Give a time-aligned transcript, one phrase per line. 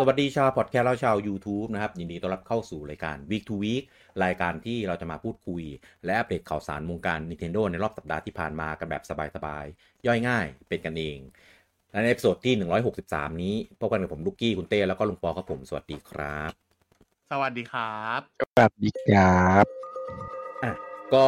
[0.00, 3.84] สวัสดีชาวพอดแคสต์และชาว YouTube นะครับ ยินดีต้อนรับเข้าสู่รายการ Week to Week
[4.24, 5.62] รายการที่เราจะมาพูดคุย
[6.04, 9.02] และอัปเดตข่าวสารวงการ Nintendo ในรอบสัปดาห์ที่ผ่านมากันแบบ
[9.36, 11.18] สบายๆ ย่อยง่ายเป็นกันเอง
[11.90, 12.54] และใน episode ที่
[12.98, 16.50] 163 นี้พบกันกับผมลูกกี้คุณเต้แล้วก็ลุงปอครับผม สวัสดีครับ
[17.30, 19.64] สวัสดีครับสวัสดีครับ
[20.64, 20.72] อะ
[21.14, 21.26] ก็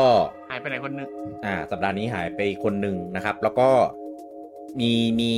[0.51, 1.09] หายไปไหนคนหนึ่ง
[1.45, 3.69] อ่า สัปดาห์นี้หายไปคนหนึ่งนะครับ แล้วก็
[4.81, 5.33] มีมี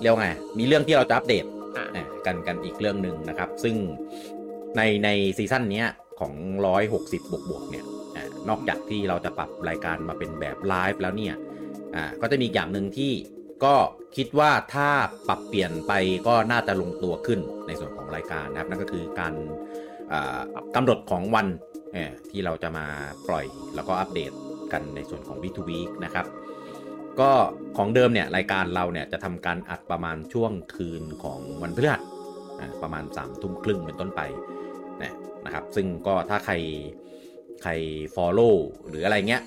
[0.00, 1.55] เรียกว่าไงมีเรื่องที่เราจะอัปเดตอะอะ
[2.26, 3.76] กันกันอีกเรื่องหนึ่งนะครับ ซึ่ง
[4.76, 5.84] ในในซีซั่นนี้
[6.20, 6.34] ของ
[6.82, 7.84] 160 บวกบวกเนี่ย
[8.48, 11.34] นอกจากที่เราจะปรับรายการมาเป็นแบบไลฟ์แล้วเนี่ย
[12.20, 13.12] ก็จะมีอย่างหนึ่งที่
[13.64, 13.74] ก็
[14.16, 14.88] คิดว่าถ้า
[15.28, 15.92] ปรับเปลี่ยนไป
[16.26, 19.34] ก็น่าจะลงตัวขึ้นในส่วนของรายการนะครับ นั่นก็คือการ
[20.74, 21.46] กำหนดของวัน
[22.30, 22.86] ที่เราจะมา
[23.28, 24.32] ปล่อยแล้วก็อัปเดต
[24.72, 26.26] กันในส่วนของ week to week นะครับ
[27.20, 27.30] ก็
[27.76, 32.02] ของเดิมเนี่ยรายการเราเนี่ยจะทำการอัดประมาณช่วงคืนของวันพฤหัส
[32.82, 34.20] ประมาณ3ามทุ่มครึ่งเป็นต้นไป
[35.02, 35.12] นะ
[35.44, 36.54] นะครับ ซึ่งก็ถ้าใคร
[37.62, 37.72] ใคร
[38.16, 38.54] follow
[38.88, 39.42] หรืออะไรเงี้ย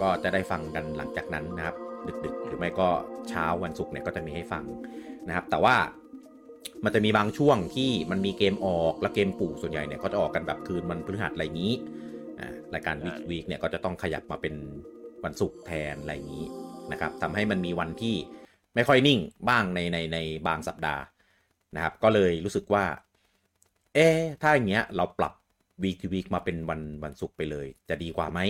[0.00, 1.76] ก็จะได้ฟังกันหลังจากนั้นนะครับ
[2.24, 2.88] ดึกๆ หรือไม่ก็
[3.28, 4.64] เช้าวันศุกร์เนี่ยก็จะมีให้ฟัง
[5.28, 5.76] นะครับ แต่ว่า
[6.84, 11.72] มันจะมีบางช่วงที่มันมีเกมออกและเกมปู่ส่วนใหญ่เนี่ยก็จะออกกันแบบคืนวันพฤหัสอะไรนี้
[12.74, 14.54] รายการ week week เนี่ยก็จะต้องขยับมาเป็น
[15.24, 16.44] วันศุกร์แทนอะไรนี้
[16.92, 18.16] นะครับทำให้มันมีวันที่
[18.74, 21.02] ไม่ค่อยนิ่งบ้างในในในบางสัปดาห์
[21.74, 22.84] นะครับ ก็เลยรู้สึกว่า
[23.94, 25.32] เอ๊ะถ้าอย่างเงี้ยเราปรับ
[25.82, 28.40] week to week มาเป็นวันวันศุกร์ไปเลย จะดีกว่าไหม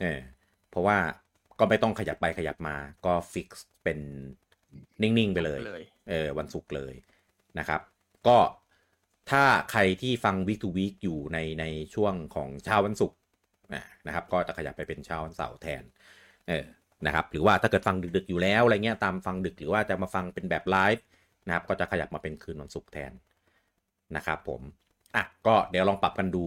[0.00, 0.20] เออ
[0.70, 0.98] เพราะว่า
[1.58, 3.48] ก็ไม่ต้องขยับไปขยับมาก็ฟิก
[3.84, 3.98] เป็น
[5.02, 6.94] นิ่ง ๆ ไปเลยเลยเออวันศุกร์เลย
[7.58, 7.80] นะครับ
[8.28, 8.38] ก็
[9.30, 11.64] ถ้าใครที่ฟัง week to week อยู่ในใน
[11.94, 13.18] ช่วงของเช้าวันศุกร์
[13.74, 15.82] อะนะครับ ก็จะขยับไปเป็นเช้าวันเสาร์แทน
[16.48, 16.64] เออ
[17.06, 21.04] นะครับหรือว่าถ้าเกิดฟังดึกๆอยู่แล้วอะไรเงี้ยตามฟังดึกหรือว่าจะมาฟังเป็นแบบไลฟ์
[21.46, 23.12] นะครับก็จะขยับมาเป็นคืนวันศุกร์แทน
[24.16, 24.60] นะครับผม
[25.16, 26.44] อะก็เดี๋ยวลองปรับกันดู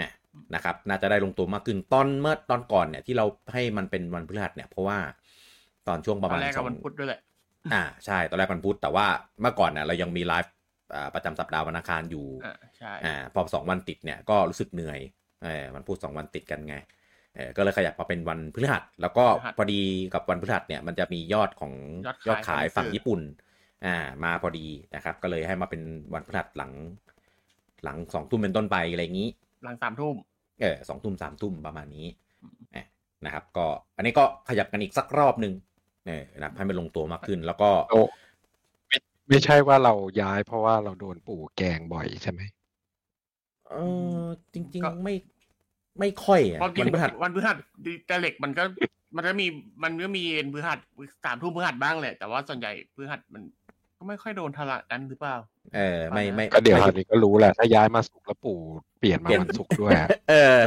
[0.00, 0.10] นะ
[0.54, 4.98] นะครับน่าจะได้ลงตัวมากขึ้นตอนเมื่อตอนก่อนเนี่ยที่เราให้มันเป็นวันพฤหัสเนี่ยเพราะว่า
[5.88, 7.20] ตอนช่วงประตอมาณนแรกสก็องวันพุธด้วยแหละ
[7.72, 9.06] อ่าใช่ตอนแรกวันพุธแต่ว่า
[9.40, 10.52] เมื่อก่อนเนี่ยเรายังมีไลฟ์
[10.94, 15.00] อ่าประจำสัปดาห์วันอังคารอยู่อ่าใช่อ่าพอสองวันติดเนี่ยก็รู้สึกเหนื่อย
[15.44, 16.96] เออมันพูดสองวันติดกันไงเออ
[17.56, 19.24] ก็เลยขยับมาเป็นวันพฤหัส แล้วก็
[19.56, 19.80] พอดี
[20.14, 21.72] กับวันพฤหัสเนี่ยมันจะมียอดของ
[22.28, 23.20] ยอดขายฝั่งญี่ปุ่น
[23.84, 25.82] อ่ามาพอดีนะครับ ก็เลยให้มาเป็น
[26.14, 26.72] วันพฤหัสหลัง
[27.84, 29.28] หลังสองทุ่มเป็นต้นไปอะไรอย่างนี้
[29.64, 30.14] หลังสามทุ่ม
[30.60, 32.06] เออสองทุ่มสามทุ่มประมาณนี้
[32.72, 32.86] เอ่อ
[33.24, 35.54] นะครับ ก็อันนี้ก็ขยับกันอีกสักรอบหนึ่ง
[36.06, 38.00] เออนะครับให้มันลงตัวมากขึ้น แล้วก็โอ้
[38.88, 38.98] ไม่
[39.28, 42.40] ไม่ใช่ว่าเราย้ายเพราะว่าเราโดนปู่แกล้งบ่อยใช่ไหม
[43.70, 43.74] เอ
[44.20, 44.22] อ
[44.54, 45.14] จริง ๆ ไม่
[46.00, 47.56] ไม่ค่อยอะเพราะจริวันงพฤหัสวันพฤหัส
[48.06, 48.64] แต่เหล็กมันก็
[49.16, 49.46] มันก็มี
[49.82, 50.78] มันก็มีเอ็นพฤหัส
[51.24, 53.42] สามทุ่มพฤหัสบ้างแหละแต่ว่าส่วนใหญ่พฤหัสมัน
[53.98, 55.36] ก็ไม่ค่อยโดนทละกันหรือเปล่า
[55.76, 58.58] เออ ไม่ไม่ก็เดี๋ยวไม่คราวนี้ก็รู้แหละถ้าย้ายมาสุกร์แล้วปู่
[58.98, 60.58] เปลี่ยนมาเปลี่ยนวันศุกร์ด้วยอะเออ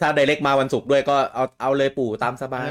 [0.00, 2.68] ถ้าไดเรกมาวันศุกร์ด้วยก็เอาเอาเลยปู่ตามสบาย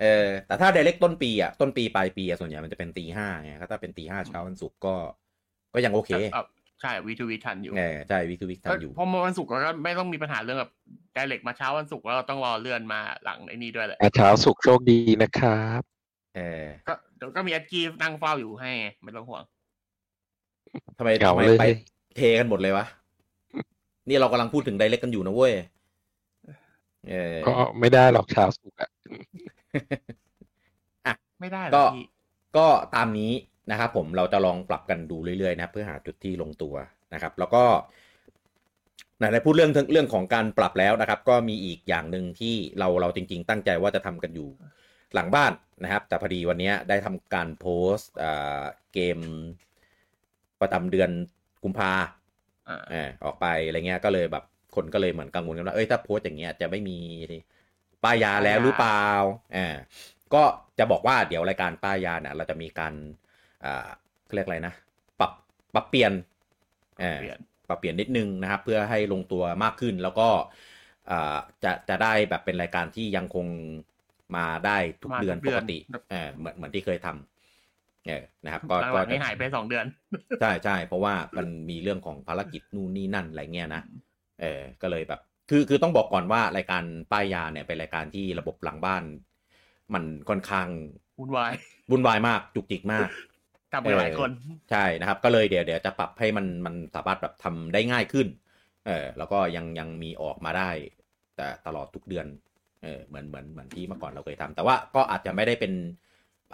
[0.00, 4.94] เออ แต่ถ้าไดเรกต้นปีอะต้นปีปลายปีอะส่วนใหญ่มันจะเป็นตีห้าไงก็ถ้าเป็นตีห้าเช้าวันศุกร์ก็
[5.74, 6.44] ก็ยังโอเคเอ่อ
[6.82, 10.72] ใช่วีทูวีทันอยู่เออใช่วิกวิกทำอยู่เพราะวันศุกร์เราก็ไม่ต้องมีปัญหาเรื่องแบบ
[11.14, 15.82] ไดเรกมาเช้าวันศุกร์แล้วเราต้องรอเลื่อนมาหลังไอ้นี่ด้วยแหละอะเช้าสุกร์โชคดีนะครับ
[16.36, 19.42] เออก็เดี๋ยวก็มีแอดกีนั่งเฝ้าอยู่ให้ไงไม่ต้องห่วง
[20.98, 21.64] ทำไมเหงาทำไมเลยไป
[22.16, 22.86] เทกันหมดเลยวะ
[24.08, 25.54] นี่เรากำลังพูดถึงไดเรกกันอยู่นะเว้ย
[27.08, 28.90] เออก็ไม่ได้หรอกเช้าสุกร์อะ
[31.40, 32.04] ไม่ได้หรก็อกพี่
[32.56, 33.32] ก็ตามนี้
[33.70, 36.74] นะครับผมเราจะลองปรับกันดูเรื่อยๆนะครับเพื่อหาจุดที่ลงตัว
[37.14, 37.64] นะครับ แล้วก็
[39.18, 44.48] ไหนๆพูดเรื่องเรื่องของการปรับแล้วนะครับ ก็มีอีกอย่างหนึ่งที่เราเราจริง ๆ ตั้งใจว่าจะทำกันอยู่
[45.14, 45.52] หลังบ้าน
[45.84, 48.62] นะครับ แต่พอดีวันนี้ได้ทำการโพสต์อ่า
[48.92, 49.18] เกม
[50.60, 51.10] ประจำเดือน
[51.62, 51.92] กุมภา
[52.68, 54.44] อ่าเออออกไปอะไรเงี้ยก็เลยแบบ
[54.74, 56.98] คนก็เลยเหมือนกังวลกันว่าเอ้ยถ้าโพสต์อย่างเงี้ยจะไม่มี
[58.04, 59.06] ป้ายยาแล้วหรือเปล่า
[59.56, 59.66] อ่า
[60.34, 60.42] ก็
[60.78, 62.94] จะบอกว่าเดี๋ยวรายการป้ายยาเนี่ยเราจะมีการ
[63.64, 63.88] อ่า
[64.24, 64.74] เขาเรียกอะไรนะ
[65.20, 65.32] ปรับ
[65.74, 66.12] ปรับเปลี่ยน
[67.00, 67.38] เออเปลี่ยน
[67.68, 70.28] ปรับเปลี่ยนนิดนึงนะครับ เพื่อให้ลงตัวมากขึ้นแล้วก็
[71.10, 73.46] อ่าจะจะได้แบบเป็นรายการที่ยังคง
[74.36, 75.78] มาได้ทุกมาทุกเดือนเดืปอนกติ
[76.10, 79.86] เออเหมือนเหมือนที่เคยทำเออนะครับ ก็หก็ลังๆจะนี้หายไปสองเดือน
[80.40, 83.82] ใช่ใช่เพราะว่ามันมีเรื่องของภารกิจนู่นนี่นั่นอะไรเงี้ยนะ
[84.40, 85.20] เออก็เลยแบบ
[85.50, 89.02] คือคือต้องบอกก่อนว่ารายการป้ายยาเนี่ยเป็นรายการที่ระบบหลังบ้าน
[89.94, 90.68] มันค่อนข้าง
[91.18, 91.52] วุ่นวาย
[91.90, 93.08] วุ่นวายมากจุกจิกมาก
[93.72, 94.30] ทำไปหลายคน
[94.70, 98.26] ใช่นะครับ ก็เลยเดี๋ยวเดี๋ยวจะปรับให้มันมันสามารถแบบทำได้ง่ายขึ้น
[98.86, 100.70] เออแล้วก็ยังยังมีออกมาได้
[101.36, 102.26] แต่ตลอดทุกเดือน
[102.82, 105.72] เออเหมือนเหมือนเหมือนที่เมื่อก่อนเราเคยทำแต่ว่าก็อาจจะไม่ได้เป็น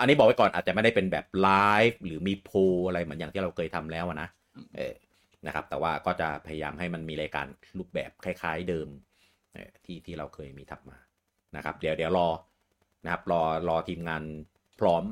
[0.00, 1.50] อันนี้บอกไว้ก่อนอาจจะไม่ได้เป็นแบบไล
[1.90, 2.50] ฟ์หรือมีโพ
[2.86, 4.28] อะไรเหมือนอย่างที่เราเคยทำแล้วนะ
[4.76, 4.94] เออ
[5.46, 7.46] นะครับ แต่ว่าก็จะพยายามให้มันมีรายการ
[7.78, 8.88] รูปแบบคล้าย ๆเดิม
[9.52, 10.98] เออที่ที่เราเคยมีทำมา
[11.56, 12.28] นะครับ เดี๋ยวเดี๋ยวรอ
[13.04, 14.22] นะครับ รอรอทีมงาน
[14.80, 15.02] พร้อม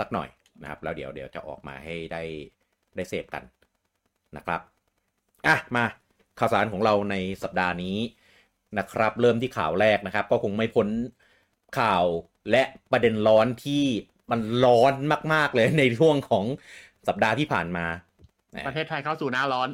[0.00, 0.28] สักหน่อย
[0.62, 2.22] นะครับ แล้วเดี๋ยวเดี๋ยวจะออกมาให้ได้
[2.96, 3.42] ได้เสพกัน
[4.36, 4.60] นะครับ
[5.46, 5.84] อะมา
[6.38, 7.98] ข่าวสารของเราในสัปดาห์นี้
[8.78, 10.88] นะครับ เริ่มที่ข่าวแรกนะครับ ก็คงไม่พ้น
[11.78, 12.04] ข่าว
[12.50, 12.62] และ
[12.92, 13.84] ประเด็นร้อนที่
[14.30, 14.92] มันร้อน
[15.32, 16.44] มาก ๆ เลยในช่วงของ
[17.08, 17.86] สัปดาห์ที่ผ่านมา
[18.66, 19.68] ประเทศไทยเข้าสู่หน้าร้อน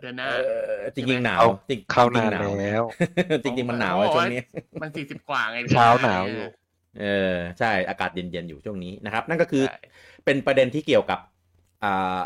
[0.00, 0.34] เดือนหน้าเอ
[0.70, 2.82] อจริงๆหนาวเอาจริงๆเข้านานหวแล้ว
[3.44, 4.42] จริงๆมันหนาวอะช่วงนี้
[4.82, 6.46] มันสี่สิบกว่าไงเช้าหนาวอยู่
[6.98, 7.04] เอ
[7.34, 9.80] อใช่อากาศเย็นๆอยู่ช่วงนี้นะครับ นั่นก็คือใช่
[10.24, 11.20] เป็นประเด็นที่เกี่ยวกับ
[11.84, 12.20] อ่า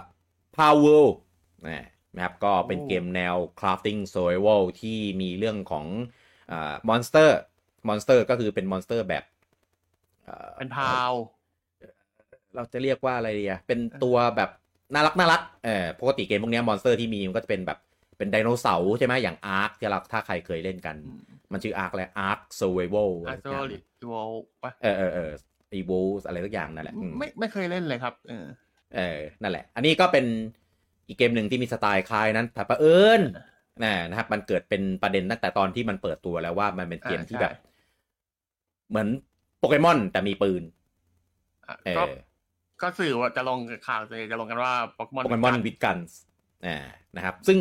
[0.59, 1.05] Palworld
[2.17, 5.87] นะครับก็เป็นเกมแนว crafting survival ที่มีเรื่องของ
[6.53, 7.31] อ่า monster
[7.89, 9.25] monster ก็คือเป็น monster แบบ
[10.29, 11.13] อ่อเป็น Pal
[12.55, 14.51] เราจะเรียกว่าอะไรดีอะเป็นตัวแบบ
[14.95, 17.79] น่ารักน่ารักเออปกติเกมพวกเนี้ monster ที่มีมันก็จะเป็นแบบ
[18.19, 20.97] เป็นไดโนเสาร์ใช่ไหมอย่าง ARK ที่เราถ้าใครเคยเล่นกัน
[21.55, 23.79] มันชื่ออาร์คอะไรอาร์ค survival อาอะไรร์โซสักอย่างลิ
[24.09, 24.15] โว
[24.65, 25.33] ปะเออเออเออ
[25.79, 28.47] evo อะไรสักอย่างนั่นแหละอืมไม่ไม่เคยเล่นเลยครับเออ
[28.97, 30.27] เออนั่นแหละ อันนี้ก็เป็น
[31.09, 33.21] อีกเกมหนึ่งที่มีสไตล์คล้ายนั้นแต่ประเอิญ
[33.85, 37.53] นะนะครับมันเกิดเป็นประเด็นตั้งแต่ตอนที่มันเปิดตัวแล้วว่ามันเป็นเกมอ่าที่ใช่แบบ
[38.91, 39.09] เหมือน
[39.59, 40.63] โปเกมอนแต่มีปืน
[41.69, 42.13] อะเอก็อ
[42.83, 46.19] ก็สื่อว่าจะลงข่าวจะลงกันว่าโปเกมอนโปเกมอนวิดกันส์
[46.67, 46.79] อ่า
[47.17, 47.59] นะครับ ซึ่ง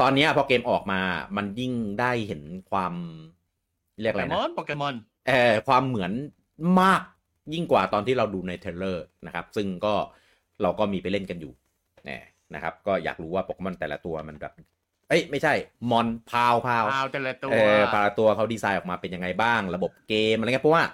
[0.00, 1.00] ตอนเนี้ยพอเกมออกมา
[1.36, 2.94] มันยิ่งได้เห็นความ
[4.00, 4.94] เรียกโปอะไรเกมนะอนโปเกมอน
[5.28, 6.12] เออความเหมือน
[6.80, 7.02] มาก
[7.54, 9.94] ยิ่งกว่าตอนที่เราดูใน trailer นะครับ ซึ่งก็
[10.62, 11.52] เราก็มีไปเล่นกันอยู่
[12.04, 12.22] เนี่ย
[12.54, 14.52] นะครับ ก็อยากรู้ว่าโปเกมอนแต่ละตัวมันแบบ
[15.08, 15.52] เอ้ยไม่ใช่
[15.90, 20.84] มอนพาวพาวพาวแต่ละตัวเออแต่ละตัวเขาดีไซน์ออกมาเป็นยังไงบ้าง ระบบเกมอะไรเงี้ยเพราะว่า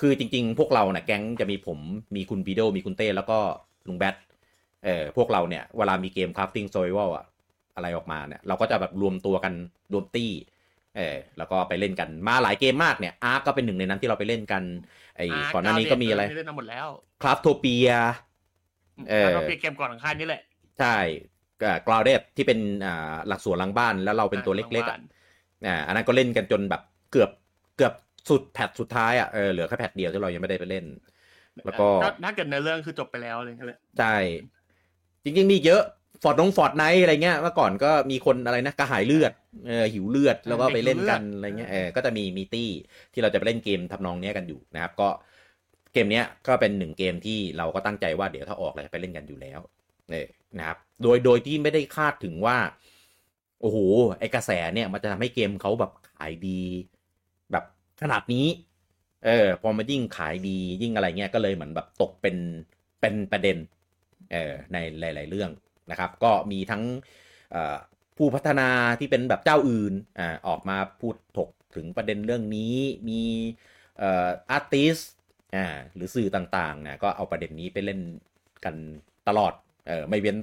[0.00, 1.78] คือจริง ๆ พวกเราเนี่ยแก๊งจะมีผม
[2.16, 3.38] มีคุณปีโดมีคุณเต้แล้วก็
[3.88, 4.16] ลุงแบท
[4.84, 7.24] เออพวกเราเนี่ยเวลามีเกม crafting survival อะ
[7.74, 9.52] อะไรออกมาเนี่ย เราก็จะแบบรวมตัวกัน
[9.92, 10.30] รวมตี้
[10.96, 14.62] เออแล้วก็ไปเล่นกันมาหลายเกมมากเนี่ยอาร์ก็เป็นหนึ่งในนั้นที่เราไปเล่นกัน
[15.16, 16.86] ไอ้าก่อนหน้านี้ก็มีอะไรเล่นมาหมดแล้ว
[17.22, 17.88] คราฟโทเปีย
[19.10, 20.42] เออแล้วก็เปลี่ยนเกมก่อนของค่ายนี่แหละ
[20.80, 20.96] ใช่
[21.86, 25.00] กราวเดสที่เป็นอ่าหลักสวนหลังบ้านแล้วเราเป็นตัวเล็กๆบ้าอะน
[25.66, 26.82] อ่าอันนั้นก็เล่นกันจนแบบ
[27.12, 27.30] เกือบ
[27.76, 27.92] เกือบ
[28.28, 30.84] สุดแพทสุดท้ายอะเออเหลือแค่แพทเดียวที่เรายังไม่ได้ไปเล่น
[31.64, 31.86] แล้วก็
[32.24, 34.16] ถ้าเกิดในเรื่องคือจบไปแล้วเลยก็เลยใช่
[35.24, 35.82] จริงๆมีเยอะ
[36.22, 39.32] ฟอร์ตนง Fortnite อะไรเงี้ยเมื่อก่อนก็มีคนอะไรนะกระหายเลือด
[39.66, 42.70] เออหิวเลือดแล้วก็ไปเล่นกันอะไรเงี้ยเออก็จะมีมีตี้
[43.12, 45.08] ที่เราจะไปเล่นเกมทำนองเนี้ยกันอยู่นะครับก็
[45.92, 49.60] เกมเนี้ยก็เป็นหนึ่งเกมที่เราก็ตั้งใจว่าเดี๋ยวถ้าออกเราจะไปเล่นกันอยู่แล้ว
[50.10, 50.26] เนี่ย
[50.58, 52.56] นะครับ โดยโดยที่ไม่ได้คาดถึงว่า
[53.60, 53.78] โอ้โห
[54.18, 56.62] ไอกระแสเนี่ยมันจะทำให้เกมเขาแบบขายดี
[57.52, 57.64] แบบ
[58.02, 58.46] ขนาดนี้
[59.26, 62.36] เออพอมายิ่งขายดียิ่งอะไรเงี้ยก็เลยเหมือนแบบตกเป็น
[63.00, 63.56] เป็นประเด็น
[64.32, 65.50] เออในหลาย ๆ เรื่อง
[65.90, 66.82] นะครับ ก็มีทั้ง
[68.16, 68.68] ผู้พัฒนา
[68.98, 72.74] ที่เป็นแบบเจ้าอื่นอออกมาพูดถกถึงประเด็นเรื่องนี้
[73.08, 73.22] มี
[74.02, 74.96] อาร์ติส
[75.94, 78.00] หรือสื่อต่างๆนี่ยก็เอาประเด็นนี้ไปเล่น
[78.64, 78.74] กัน
[79.28, 79.52] ตลอด
[79.88, 80.36] เออไม่เว้น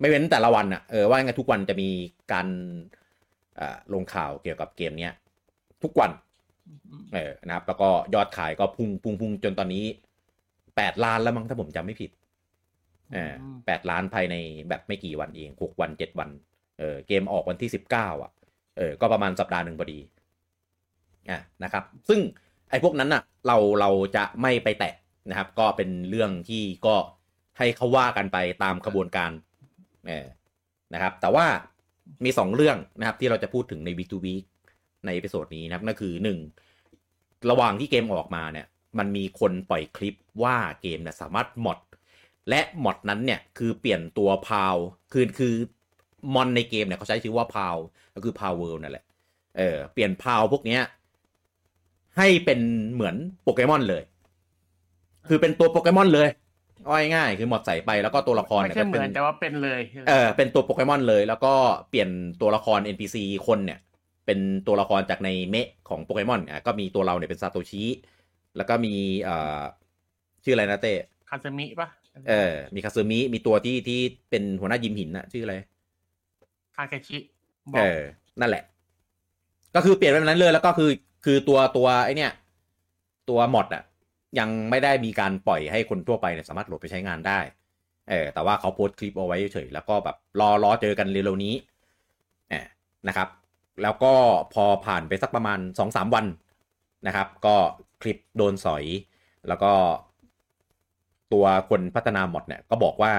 [0.00, 1.90] ไม่เว้นแต่ละวันอะเออว่าไงทุกวันจะมี
[2.32, 2.46] การ
[3.92, 5.14] ลงข่าวเกี่ยวกับเกมเนี้ย
[5.82, 6.10] ทุกวัน
[7.14, 9.84] เออนะครับ แล้วก็ยอดขายก็พุ่งพุ่งพุ่งจนตอนนี้
[10.76, 12.10] แปดล้านแล้วมั้งถ้าผมจำไม่ผิด
[13.16, 13.34] ออ
[13.66, 14.34] แปดล้านภายใน
[14.68, 16.30] แบบไม่กี่วันเองหกวันเจ็ดวัน
[16.78, 18.32] เออเกมออกวันที่สิบเก้าอะ
[18.76, 19.98] เออ ก็ประมาณสัปดาห์หนึ่งพอดี
[21.30, 22.20] อะนะครับ ซึ่ง
[22.70, 24.94] ไอ้พวกนั้นน่ะ เราเราจะไม่ไปแตะ
[25.30, 26.96] นะครับ ก็เป็นเรื่องที่ก็
[27.58, 29.30] ให้เขาว่ากันไปตามขบวนการ
[30.08, 30.26] เออ
[30.94, 31.46] นะครับ แต่ว่า
[32.24, 34.44] มีสองเรื่องนะครับ ที่เราจะพูดถึงใน Week to Week
[35.04, 36.38] ใน episode นี้นะครับนั่นคือหนึ่ง
[37.50, 38.66] ระหว่างที่เกมออกมาเนี่ย
[38.98, 41.78] มันมีคนปล่อยคลิปว่าเกมเนี่ยสามารถ mod
[42.48, 44.76] และ mod นั้นเนี่ยคือเปลี่ยนตัว Pal
[45.12, 45.54] คือคือ
[46.34, 47.76] มอนในเกมเนี่ยเขาใช้ชื่อว่า Pal
[48.14, 49.04] ก็คือ Palworld นั่นแหละ
[49.58, 50.82] เออเปลี่ยน Pal พวกเนี้ย
[52.16, 52.60] ให้เป็น
[52.92, 54.02] เหมือนโปเกมอนเลย
[55.28, 56.28] คือเป็นตัวโปเกมอนเลย
[56.84, 61.54] เอาง่ายๆคือหมดใส่ไปแล้วก็ตัวละครไม่เนี่ยใช่ก็เหเป็มือนนแต่ว่าเป็นเลยเออเป็นตัวโปเกมอนเลย แล้วก็
[61.90, 62.08] เปลี่ยน
[62.40, 63.78] ตัวละคร NPC คนเนี่ย
[64.26, 67.84] เป็นตัวละครจากในเมะของโปเกมอนอะก็มีตัวเราเนี่ยเป็นซาโตชิ
[68.56, 69.60] แล้วก็มีเอ่อ
[70.44, 70.94] ชื่ออะไรนะเต้
[71.28, 71.88] คาซามิปะ
[72.28, 75.54] เออ มีคาซึมิ มีตัวที่ที่เป็นหัวหน้ายิมหินนะชื่ออะไร
[76.76, 77.18] คาเคชิ
[77.74, 78.00] บอเอกอ
[78.40, 78.64] นั่นแหละ
[79.74, 80.90] ก็คือเปลี่ยนไปแบบนั้นเลย แล้วก็คือ
[81.24, 82.32] คือตัวตัวไอเนี่ย
[83.30, 83.82] ตัวมอดอะ
[84.38, 87.38] ยังไม่ได้มีการปล่อยให้คนทั่วไปเนี่ยสามารถโหลดไปใช้งานได้
[88.10, 91.54] เออ แต่ว่าเขาโพสต์คลิปเอาไว้เฉยๆแล้วก็แบบรอรอเจอกันเร็วๆนี้
[92.50, 92.66] เออ
[93.08, 93.28] นะครับ
[93.82, 94.12] แล้วก็
[94.54, 96.26] พอผ่านไปสักประมาณสองสามวัน
[97.06, 97.54] นะครับ ก็
[98.02, 98.84] คลิปโดนสอย
[99.48, 99.72] แล้วก็
[101.32, 103.12] ตัวคนพัฒนามอดเนี่ยก็บอกว่า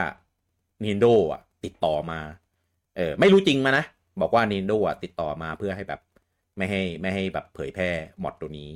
[0.84, 2.20] Nintendo อะ ติดต่อมา
[2.98, 3.86] เออไม่รู้จริงมานะ
[4.22, 6.02] บอกว่า Nintendo อะติดต่อมาเพื่อให้แบบ
[6.58, 7.90] ไม่ให้ไม่ให้แบบเผยแพร่
[8.24, 8.70] mod ตัวนี้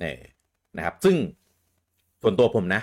[0.00, 0.20] เออ
[0.76, 1.16] นะครับ ซึ่ง
[2.22, 2.82] ส่วนตัวผมนะ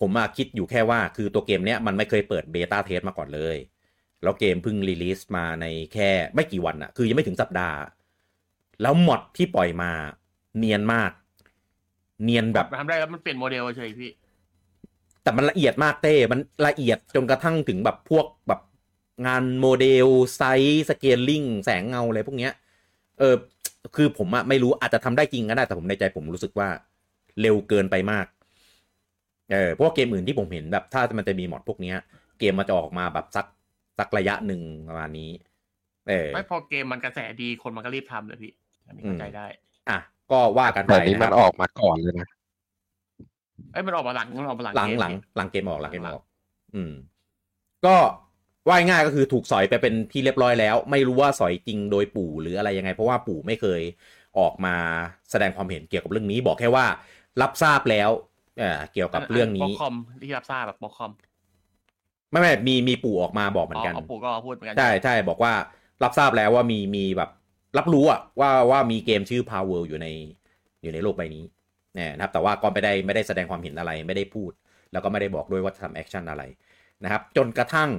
[0.00, 3.56] ผมมาคิดอยู่แค่ว่าคือตัวเกมเนี้ยมันไม่เคยเปิด beta test มาก่อนเลย
[4.22, 7.78] แล้วเกมเพิ่ง release มาในแค่ไม่กี่วันอะคือยังไม่ถึงสัปดาห์
[8.82, 9.90] แล้ว mod ที่ปล่อยมา
[10.58, 11.10] เนียนมาก
[12.24, 14.10] เนียนแบบทำได้แล้วมันเปลี่ยนโมเดลเฉยพี่
[15.26, 18.60] แต่มันละเอียดมากเต้ มันละเอียดจนกระทั่งถึงแบบพวกแบบ
[19.26, 22.52] งานโมเดล size scaling แสงเงาอะไรพวกเนี้ย
[23.18, 23.34] เออ
[23.96, 26.68] คือผมอะไม่รู้อาจจะทำได้จริงก็ได้ แต่ผมในใจผมรู้สึกว่า
[27.40, 28.26] เร็วเกินไปมาก
[29.52, 31.96] เออเพราะว่าเกมอื่นที่ผมเห็นแบบ ถ้ามันจะมี mod พวกเนี้ย
[32.38, 33.46] เกมมันจะออกมาแบบสัก
[33.98, 35.30] สักระยะหนึ่งประมาณนี้
[36.08, 38.52] เออไม่พอเกมมันกระแสดีคนมันก็รีบทำเลยพี่
[38.86, 39.46] อันนี้เข้าใจได้
[39.88, 39.98] อะ
[40.30, 42.28] ก็ว่ากันไปแต่นี้นะคมัรันบออกมาก่อนเลยนะ
[43.72, 46.24] เอ้ยมันออกมาหลังมันออกมาหลังหลังเกมหลังนี่หลังเกมออกหลังเกมหลัองอก
[46.74, 46.92] อืม
[47.86, 47.96] ก็
[48.68, 53.80] ว่ายง่ายก็คือถูกสอยไปเป็นที่เรียบร้อยแล้ว ไม่รู้ว่าสอยจริงโดยปู่หรืออะไรยังไง เพราะว่าปู่ไม่เคย
[54.38, 54.76] ออกมา
[55.30, 56.86] แสดงความเห็นเกี่ยวกับเรื่องนี้ บอกแค่ว่า
[57.42, 58.10] รับทราบแล้ว
[58.58, 61.12] เอ่อเกี่ยวกับเรื่องบนี้ล็อกคอมที่รับทราบแบบบล็อกคอม
[62.30, 65.52] ไม่ไม่มีมีปู่ออกมาบอกเหมือนกันอ๋อปู่ก็พูดเหมือนกันใช่ใช่บอกว่า
[66.02, 67.30] รับทราบแล้วว่ามีมีแบบ
[67.78, 70.06] รับรู้อะว่าว่ามีเกมชื่อ Power อยู่ใน
[70.82, 71.44] อยู่ในโลกใบนี้
[71.96, 74.52] เนี่ยนะครับแต่ว่าก็ไม่ได้ไม่ได้แสดงความเห็นอะไรไม่ได้พูด
[74.92, 76.42] แล้วก็ไม่ได้บอกด้วยว่าจะทำ action อะไร
[77.04, 77.90] นะครับจนกระทั่ง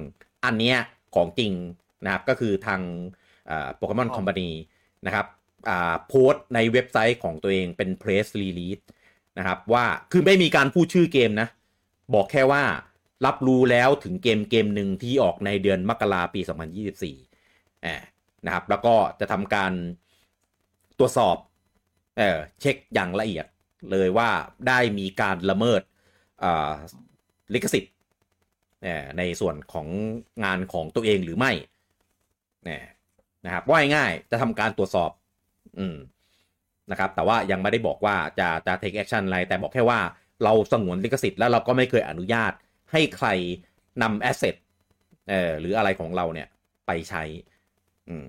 [0.44, 0.76] อันเนี้ย
[1.14, 1.52] ของจริง
[2.04, 2.80] นะครับก็คือทาง
[3.76, 4.50] Pokémon Company
[5.06, 5.26] นะครับ
[6.08, 8.80] โพสต์ในเว็บไซต์ของตัวเองเป็น press release
[9.38, 11.48] นะครับว่าคือไม่มีการพูดชื่อเกมนะ
[12.14, 12.62] บอกแค่ว่า
[13.26, 16.40] รับรู้แล้วถึงเกมเกมหนึ่งที่ออกในเดือนมกราปี
[17.12, 17.96] 2024อ่า
[18.46, 19.72] นะครับแล้วก็จะทำการ
[20.98, 21.36] ตรวจสอบ
[22.18, 23.46] เออเช็คอย่างละเอียด
[23.90, 24.30] เลยว่า
[24.68, 25.82] ได้มีการละเมิด
[27.54, 27.94] ลิขสิทธิ์
[29.18, 29.86] ในส่วนของ
[30.44, 31.52] งานของตัวเองหรือไม่
[33.44, 35.10] นะครับว่าง่ายจะทำการตรวจสอบ
[35.78, 35.96] อืม
[36.90, 40.00] นะครับแต่ว่ายังไม่ได้บอกว่าจะจะ take action อะไร แต่บอกแค่ว่า
[40.44, 42.52] เราสงวนลิขสิทธิ์แล้วเราก็ไม่เคยอนุญาต
[42.92, 43.28] ให้ใคร
[44.02, 44.54] นำ asset
[45.28, 46.48] เอ่อหรืออะไรของเราเนี่ย
[46.86, 47.22] ไปใช้
[48.08, 48.26] อืม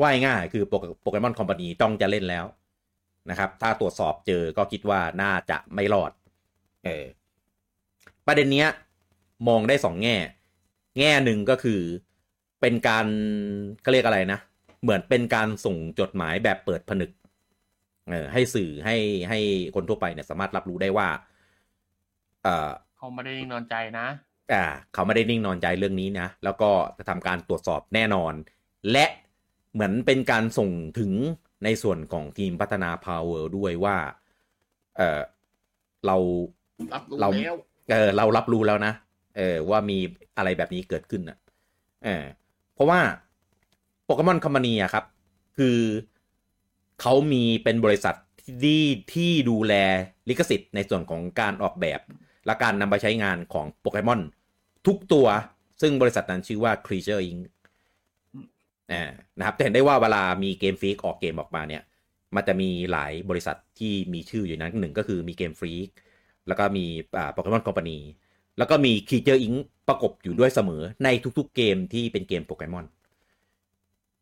[0.00, 2.44] ว่าง่ายคือโปเกมอนคอมพานีต้องจะเล่นแล้ว
[3.30, 6.12] นะครับ ถ้าตรวจสอบเจอก็คิดว่าน่าจะไม่รอด
[6.84, 7.04] เออ
[8.26, 8.68] ประเด็นเนี้ย
[9.48, 10.16] มองได้สองแง่
[10.98, 11.80] แง่หนึ่งก็คือ
[12.60, 13.06] เป็นการ
[13.84, 14.38] ก็เรียกอะไรนะ
[14.82, 17.10] เหมือนเป็นการส่งจดหมายแบบเปิดผนึก
[18.10, 18.96] เออ ให้สื่อให้
[19.28, 19.38] ให้
[19.74, 21.08] คนทั่วไปเนี่ยสามารถรับรู้ได้ว่า
[22.42, 24.06] เอ่อเขาไม่ได้นิ่งนอนใจนะ
[24.52, 28.32] อ่า เขาไม่ได้นิ่งนอนใจเรื่องนี้นะ แล้วก็จะทำการตรวจสอบแน่นอน
[28.92, 29.06] และ
[29.72, 31.12] เหมือนเป็นการส่งถึง
[31.64, 33.96] ในส่วนของทีมพัฒนา Power ด้วยว่า
[34.96, 35.20] เออ
[36.06, 36.16] เรา
[36.94, 37.56] รับรู้เราแล้ว
[37.90, 38.92] เออเรารับรู้แล้วนะ
[39.36, 39.98] เออว่ามี
[40.36, 41.38] อะไรแบบนี้เกิดขึ้นอะ
[42.04, 42.24] เออ
[42.74, 43.00] เพราะว่า
[44.04, 45.04] โปเกมอนคอมพานีอะครับ
[45.58, 45.78] คือ
[47.00, 48.14] เขามีเป็นบริษัท
[48.62, 48.84] ที่
[49.14, 49.74] ที่ดูแล
[50.28, 52.00] ลิขสิทธิ์ในส่วนของการออกแบบ
[52.46, 54.20] และการนำไปใช้งานของโปเกมอน
[54.86, 55.26] ทุกตัว
[55.80, 57.40] ซึ่งบริษัทนั้นชื่อว่า Creature Inc.
[58.92, 59.02] อ่า
[59.38, 61.82] นะครับจะเห็นได้ว่าเวลามีเกมฟรีกออกเกมออกมาเนี่ย
[62.34, 65.88] มันจะมีหลายบริษัทที่มีชื่ออยู่นั้นหนึ่งก็คือมีเกมฟรีก
[66.48, 66.84] แล้วก็มี
[67.18, 67.98] อ่าโปเกมอนคอมพานี
[68.58, 69.58] แล้วก็มี Creature Inc.
[69.88, 72.86] ประกบอยู่ด้วยเสมอในทุกๆเกมที่เป็นเกมโปเกมอน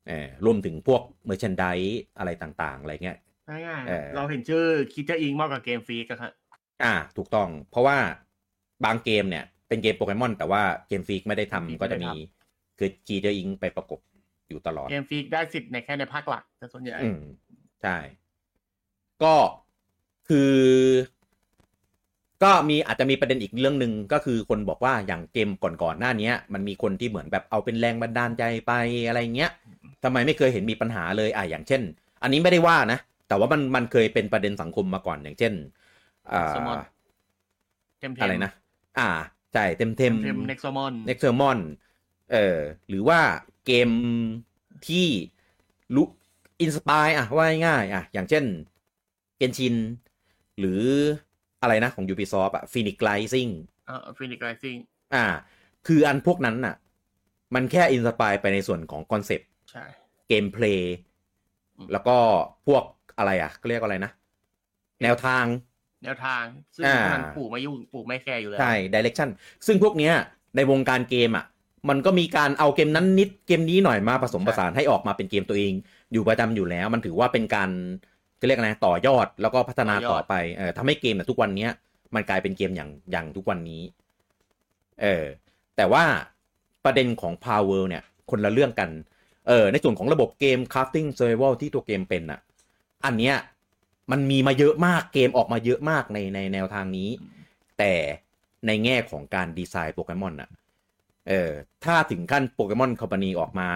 [0.09, 1.81] เออรวมถึงพวกเมอร์ชันด e
[2.19, 3.19] อะไรต่างๆ อะไรเงี้ย
[3.49, 5.33] ง่ายเออๆเราเห็นชื่อ Creatures Inc.
[5.41, 6.33] มากกว่า Game Freak กันครับ
[6.83, 7.99] อ่า ถูกต้อง เพราะว่า
[8.85, 12.13] บางเกมเนี่ย เป็นเกมโปเกมอน แต่ว่า Game Freak ไม่ได้ทำก็จะมี
[12.79, 13.49] คือ Creatures Inc.
[13.61, 14.01] ไปประกบ
[14.49, 17.21] อยู่ตลอดเกมฟรีได้สิทธิ์ในแค่ในภาคหลักแต่ส่วนใหญ่อืม
[17.83, 17.97] ใช่
[19.23, 19.35] ก็
[20.29, 20.55] คือ
[22.43, 28.73] ก็มีอาจจะมีประเด็นอีกเรื่องหนึ่งก็คือคนบอกว่าอย่างเกมก่อนๆหน้าเนี้ยมันมีคนที่เหมือนแบบเอาเป็นแรงบันดาลใจไป
[29.07, 29.51] อะไรเงี้ย
[30.05, 31.83] ทำไมไม่เคยเห็นมีปัญหาเลยอะอย่างเช่น
[32.23, 32.99] อันนี้ไม่ได้ว่านะ
[33.29, 35.53] แต่ว่ามันมันเคยเป็นประเด็นสังคมมาก่อนอย่างเช่น
[36.33, 36.55] อ่า
[38.01, 38.53] Temtem อะไรนะ
[38.99, 39.09] อ่า
[39.53, 41.59] ใช่ Tem Temtem Nexomon Nexomon
[42.33, 43.21] เออหรือว่า
[43.67, 43.91] เกม
[44.89, 45.07] ที่
[45.95, 46.07] รู้
[46.61, 48.45] inspire อะว่าง่ายๆอะ อย่างเช่น
[49.37, 49.75] Genshin
[50.59, 50.81] หรือ
[51.63, 53.51] อะไรนะของ Ubisoft อะ Fenyx Rising
[53.87, 54.77] เอ่อ Fenyx Rising
[55.15, 55.25] อ่า
[55.87, 56.75] คืออันพวกนั้นน่ะ
[57.55, 59.85] มันแค่ inspire ไปในส่วนของคอนเซปต์ใช่
[60.29, 60.97] gameplay
[61.77, 62.17] อืมแล้วก็
[62.67, 62.85] พวก
[63.19, 64.13] อะไรอะก็เรียกว่าอะไรนะ
[65.03, 65.45] แนวทาง
[66.05, 66.45] แนวทาง
[66.77, 69.29] ซึ่งอ่ามันปลูกไม่ยุ่งปลูกไม่แคร์อยู่แล้ว ใช่ direction
[69.67, 70.15] ซึ่งพวกเนี้ย
[70.57, 71.45] ในวงการเกมอะ
[71.89, 75.73] มันก็มีการเอาเกมนั้นนิดเกมนี้หน่อยมาผสมผสานให้ออกมาเป็นเกมตัวเอง
[76.13, 77.71] อยู่ประจำอยู่แล้ว มันถือว่าเป็นการ
[78.41, 81.71] ก็เรียกอะไรต่อยอดแล้วก็พัฒนาต่อไปเออทำให้เกมเนี่ยทุกวันเนี้ย
[82.15, 83.83] มันกลายเป็นเกมอย่างอย่างทุกวันนี้
[85.03, 85.25] เออ
[85.77, 86.05] แต่ว่า
[86.85, 88.91] ประเด็นของ Power เนี่ย คนละเรื่องกัน
[89.49, 92.41] เออ ในส่วนของระบบเกม crafting survival ที่ตัวเกมเป็นอะ
[93.05, 93.37] อันเนี้ย
[94.11, 97.09] มันมีมาเยอะมากเกมออกมาเยอะมากในในแนวทางนี้
[97.79, 97.93] แต่
[98.67, 100.51] ในแง่ของการดีไซน์โปเกมอนอะ
[101.29, 101.51] เออ
[101.85, 103.69] ถ้าถึงขั้นโปเกมอนคอมพานีออกมา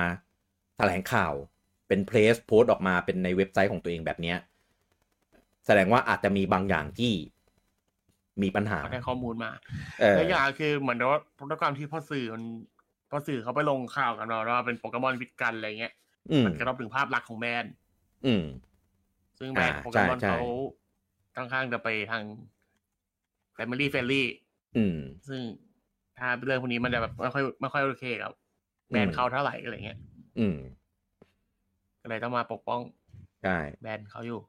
[0.76, 1.32] แถลงข่าว
[1.88, 4.38] เป็นเพลสโพสต์ออกมาเป็นในเว็บไซต์ของตัวเองแบบเนี้ย
[5.66, 7.12] แสดงว่าอาจจะมีบางอย่างที่
[8.42, 9.50] มีปัญหาเขาได้ข้อมูลมา
[10.00, 12.44] เออและอย่างคือเหมือนว่าด้วยความที่พ่อสื่อมัน
[13.10, 15.94] พ่อสื่อเขาไปลงข่าวกันมาว่าเป็นโปเกมอนวิดกันอะไรเงี้ย
[16.30, 17.72] อืมมันกระทบถึงภาพลักษณ์ของแบรนด์
[18.26, 18.44] อืม
[19.38, 20.40] ซึ่งแบรนด์อ่าโปเกมอนใช่ใช่เขา
[21.36, 22.22] ค่อนข้างจะไปทาง
[23.56, 24.22] Family Friendly
[24.76, 24.96] อืม
[25.28, 25.40] ซึ่ง
[26.20, 28.32] ถ้าเรื่องพวกนี้มันจะแบบไม่ค่อยไม่ค่อยโอเคกับ
[28.88, 29.98] แบรนด์เขาเท่าไหร่อะไรเงี้ย
[30.38, 30.56] อืม
[32.00, 32.80] ก็เลยต้องมาปกป้อง
[33.42, 34.40] ใช่แบรนด์เขาอยู่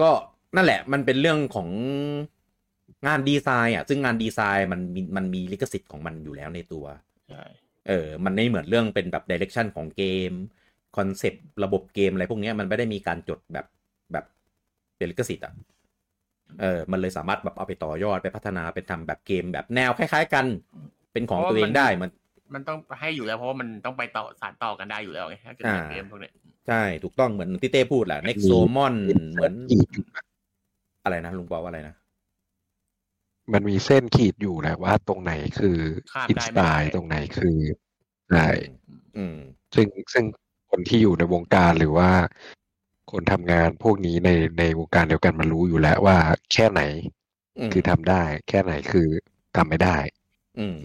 [0.00, 0.10] ก็
[0.56, 1.68] นั่นแหละ มันเป็นเรื่องของ
[3.06, 6.84] งานดีไซน์อะ ซึ่งงานดีไซน์มันมีมันมีลิขสิทธิ์ของมันอยู่แล้วในตัว
[7.28, 7.42] ใช่
[7.88, 10.32] เออ มันไม่เหมือนเรื่องเป็นแบบ direction ของเกม
[10.96, 13.66] คอนเซปต์ระบบเกมอะไรพวกเนี้ยมันไม่ได้มีการจดแบบ
[14.12, 14.24] แบบ
[14.96, 15.52] เป็นลิขสิทธิ์อะ
[16.60, 20.46] เออมันเลยสามารถแบบเอาไปต่อยอดไปพัฒนาเป็นทำแบบเกมแบบแนวคล้าย ๆ กัน
[21.12, 22.10] เป็นของตัวเองได้มัน
[22.54, 26.32] มันต้องให้อยู่แล้วเพราะว่ามันต้องไปต่อสานต่อกันได้อยู่แล้วไงถ้าเกิดเป็นอ่าเกมพวกเนี้ย
[26.68, 28.94] ใช่ถูกต้องเหมือนที่เต้พูดแหละ Next มี s o m o n
[29.32, 30.24] เหมือนขีดอยู่อะ
[31.04, 31.94] อะไรนะลุงบอกว่าอะไรนะ
[33.52, 35.78] มันมีเส้นขีดอยู่แหละว่าตรงไหนคือ
[36.12, 37.58] ข้ามอินได้สไม่ปาได้ยตรงไหนคือ
[38.30, 38.48] ใช่
[39.16, 39.36] อืม
[39.74, 40.24] ซึ่งซึ่ง
[40.70, 42.10] คนที่อยู่ในวงการหรือว่า
[43.12, 46.16] คนทำงานพวกนี้ในในวงการเดียวกันมันรู้อยู่แล้วว่า
[46.52, 46.82] แค่ไหน
[47.58, 49.08] อืมคือทำได้ แค่ไหนคือ
[49.56, 49.96] ทำไม่ได้
[50.58, 50.76] อืม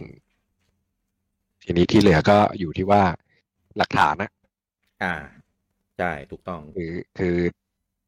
[1.64, 3.04] ทีนี้ที่เหลือก็อยู่ที่ว่า
[3.78, 4.32] หลักฐานนะ
[5.02, 5.14] อ่า
[5.98, 7.36] ใช่ถูกต้อง คือคือ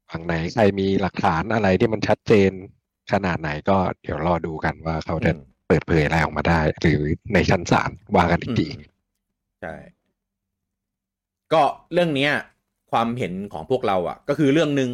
[0.10, 2.52] ฝั่งไหนใครมีหลักฐานอะไรที่มันชัดเจน
[3.12, 7.02] ขนาดไหนก็เดี๋ยวรอดูกันว่าเขาจะอืมเปิดเผยอะไรออกมาได้ หรือ
[7.34, 8.78] ในชั้นศาลว่ากันอีกทีอืม
[9.60, 9.76] ใช่
[11.54, 12.32] ก็เรื่องเนี้ย
[12.94, 14.92] ความเห็นของพวกเราอะก็คือเรื่องหนึ่ง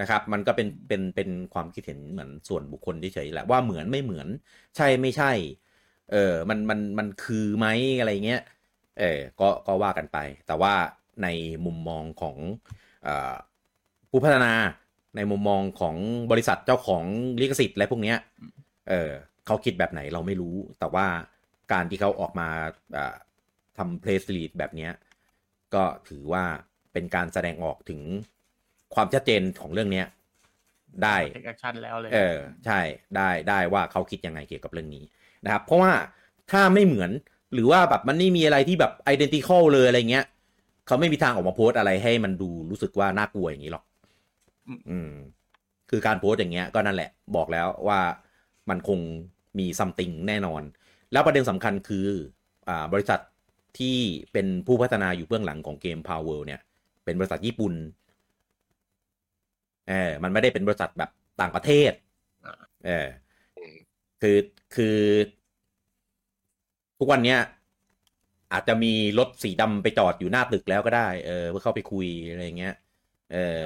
[0.00, 4.28] นะครับ มันก็เป็นเป็นเป็นความคิดเห็นเหมือนส่วนบุคคลเฉยๆแหละว่าเหมือนไม่เหมือน
[4.76, 5.32] ใช่ไม่ใช่
[6.12, 7.66] เออมันมันมันคือไหม
[8.00, 8.42] อะไรเงี้ย
[9.00, 10.74] เออก็ก็ว่ากันไป แต่ว่า
[11.22, 11.28] ใน
[11.66, 12.36] มุมมองของ
[13.06, 13.34] ออ
[14.10, 14.52] ผู้พัฒนา
[15.16, 15.96] ในมุมมองของ
[16.30, 17.04] บริษัทเจ้าของ
[17.40, 18.18] ลิขสิทธิ์อะไรพวกเนี้ย
[18.90, 19.10] เออ
[19.46, 21.06] เขาคิดแบบไหนเราไม่รู้ แต่ว่า
[21.72, 22.48] การที่เขาออกมา
[23.78, 24.92] ทำ press release แบบเนี้ย
[25.74, 26.44] ก็ถือว่า
[26.92, 28.00] เป็นการแสดงออกถึง
[28.94, 30.06] ความชัดเจนของเรื่องเนี้ย
[31.02, 32.80] ได้ take action แล้วเลยเออใช่
[33.16, 35.04] ได้ได้ว่าเขาคิดยังไงเกี่ยวกับเรื่องนี้
[35.44, 35.92] นะครับ เพราะว่า
[36.50, 37.10] ถ้าไม่เหมือน
[37.54, 40.24] หรือว่าแบบมันไม่มีอะไรที่แบบ identical เลยอะไรเงี้ย
[40.86, 43.84] เขาไม่มีทางออกมาโพสต์อะไรให้มันดูรู้สึกว่าน่ากลัวอย่างนี้หรอก
[44.90, 45.12] อืม
[45.90, 48.00] คือการโพสต์อย่างเงี้ย ก็นั่นแหละบอกแล้วว่า
[48.70, 48.98] มันคง
[49.58, 50.62] มีซัมติงแน่นอน
[51.12, 52.06] แล้วประเด็นสำคัญคือ
[52.68, 53.20] อ่า บริษัท
[53.78, 53.96] ที่
[54.32, 56.60] เป็นผู้พัฒนาอยู่เบื้องหลังของเกม Power เนี่ย
[57.04, 57.74] เป็นบริษัทญี่ปุ่น
[59.88, 61.10] เออมันไม่ได้เป็นบริษัทแบบ
[61.40, 61.92] ต่างประเทศ
[62.86, 63.06] เออ
[64.20, 64.38] คือ
[64.74, 64.98] คือ
[66.98, 67.38] ทุกวันเนี้ย
[68.52, 72.74] อาจจะมีรถสีดำไปจอดอยู่หน้าตึกแล้วก็ได้ เออ เพื่อเข้าไปคุยอะไรอย่างเงี้ย
[73.32, 73.64] เออ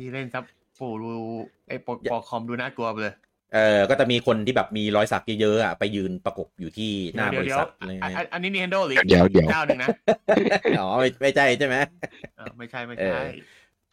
[0.02, 0.44] ี่เล่นซับ
[0.78, 1.10] ปูดู
[1.68, 3.14] ไอ้ปกปอคอมดูน่ากลัวไปเลย
[3.54, 9.88] เออก็จะมีคนที่แบบมีรอยสักเยอะๆอะไปยืนประกบอยู่ที่หน้าบเดี๋ยวริเดี๋ยวษัทอะไรอันเงี้ยอันนี้ Nintendo หรือเดี๋ยวเดี๋ยวเจ้าหนึ่งนะ
[10.80, 11.76] อ๋อไม่ไม่ใช่ใช่ไหม
[12.36, 13.26] เออไม่ใช่ไม่เอใช่อ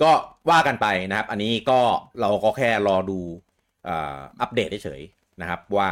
[0.01, 0.11] ก็
[0.49, 1.79] ว่ากันไปนะครับ อันนี้ก็
[2.21, 3.19] เราก็แค่รอดู
[3.87, 5.89] อ่าอัปเดตเฉยๆนะครับว่า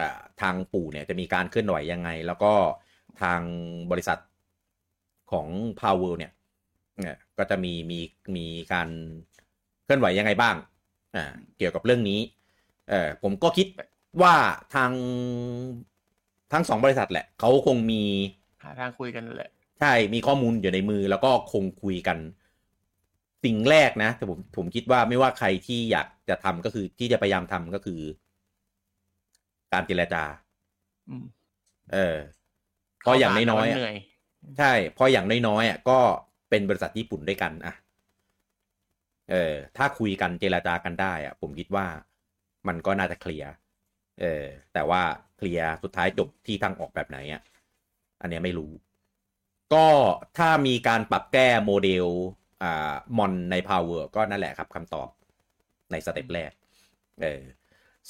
[0.00, 2.52] อ่าทางปู่เนี่ยจะมีการเคลื่อนไหวยังไง แล้วก็
[3.22, 3.40] ทาง
[3.90, 4.18] บริษัท
[5.32, 5.46] ของ
[5.80, 6.32] Power เนี่ย
[7.00, 8.00] เนี่ยก็จะมีมี
[8.36, 8.88] มีการ
[9.84, 10.56] เคลื่อนไหวยังไงบ้าง
[11.16, 11.24] อ่า
[11.58, 12.20] เกี่ยวกับเรื่องนี้
[12.90, 13.66] เออผมก็คิด
[14.22, 14.34] ว่า
[14.74, 14.92] ทาง
[16.52, 18.02] ทั้งสองบริษัทแหละเขาคงมี
[18.62, 22.18] หาทางคุยกันนั่นแหละ ใช่มีข้อมูลอยู่ในมือแล้วก็คงคุยกัน
[23.44, 28.00] สิ่งแรกนะแต่ผมผมคิดว่าไม่ว่าใครที่อยากจะทำก็คือที่จะพยายามทำก็คือ
[29.72, 30.22] การเจรจา
[31.08, 31.24] อืม
[31.92, 32.16] เออ
[33.00, 33.94] เพราะอย่างน้อยๆเหอะนื่อย
[34.58, 35.98] ใช่เพราะอย่างน้อยๆอะก็
[36.50, 37.74] เป็นบริษัทญี่ปุ่นด้วยกันอะ
[39.30, 41.86] เออถ้าคุยกันเจรจากันได้อะผมคิดว่า
[42.68, 43.50] มันก็น่าจะเคลียร์
[44.20, 44.44] เออ
[44.74, 45.02] แต่ว่า
[45.36, 47.42] เคลียร์สุดท้ายจบที่ทางออกแบบไหนอะ
[48.20, 48.72] อันเนี้ยไม่รู้
[49.74, 49.86] ก็
[50.38, 52.06] ถ้ามีการปรับแก้โมเดล
[52.62, 55.08] อ่ามอนใน Power ก็นั่นแหละครับคำตอบ
[55.90, 56.52] ใน step แรก
[57.22, 57.42] เออ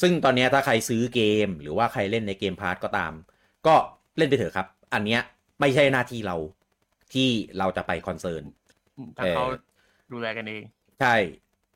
[0.00, 3.12] ซึ่งตอนเนี้ยถ้าใครซื้อเกมหรือว่าใครเล่นในเกม Pal ก็ตาม
[3.66, 3.74] ก็
[4.16, 5.20] เล่นไปเถอะครับ อันเนี้ย
[5.60, 6.36] ไม่ใช่หน้าที่เรา
[7.12, 8.42] ที่เราจะไป concern
[8.96, 9.46] อืมถ้าเออเขา
[10.12, 10.62] ดูแลกันเอง
[11.00, 11.14] ใช่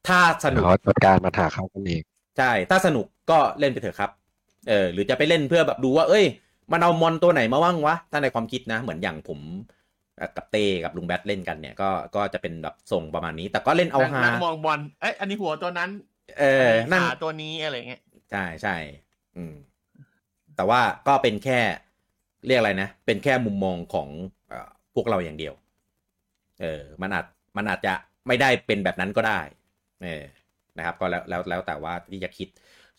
[0.09, 2.03] ถ้าสนุกเขาจัดการปัญหาเขากันเอง
[2.39, 4.11] ใช่ ถ้าสนุกก็เล่นไปเถอะครับ
[4.69, 6.25] เออ หรือจะไปเล่นเพื่อแบบดูว่า เอ้ย
[6.73, 9.41] มันเอามอนตัวไหนมาบ้างวะ ถ้าในความคิดนะ เหมือนอย่างผม
[10.17, 15.91] เอ่อกับเต้กับลุงแบทเล่นกันเนี่ย ก็ ก็จะเป็นแบบส่งประมาณนี้ แต่ก็เล่นเอาฮานั่งมองบอล เอ้ย อันนี้หัวตัวนั้น
[16.39, 18.77] เออนั่งขาตัวนี้อะไรเงี้ย ใช่ใช่
[19.37, 19.55] อืม
[20.57, 21.61] แต่ว่าก็เป็นแค่
[22.47, 24.09] เรียกอะไรนะ เป็นแค่มุมมองของ
[24.49, 25.55] เออพวกเราอย่างเดียว
[26.61, 27.95] เออ มันอาจ มันอาจจะ
[28.27, 29.41] ไม่ได้เป็นแบบนั้นก็ได้
[30.03, 30.25] เออ
[30.77, 32.49] นะครับก็แล้วแล้วแล้วแต่ว่าที่จะคิด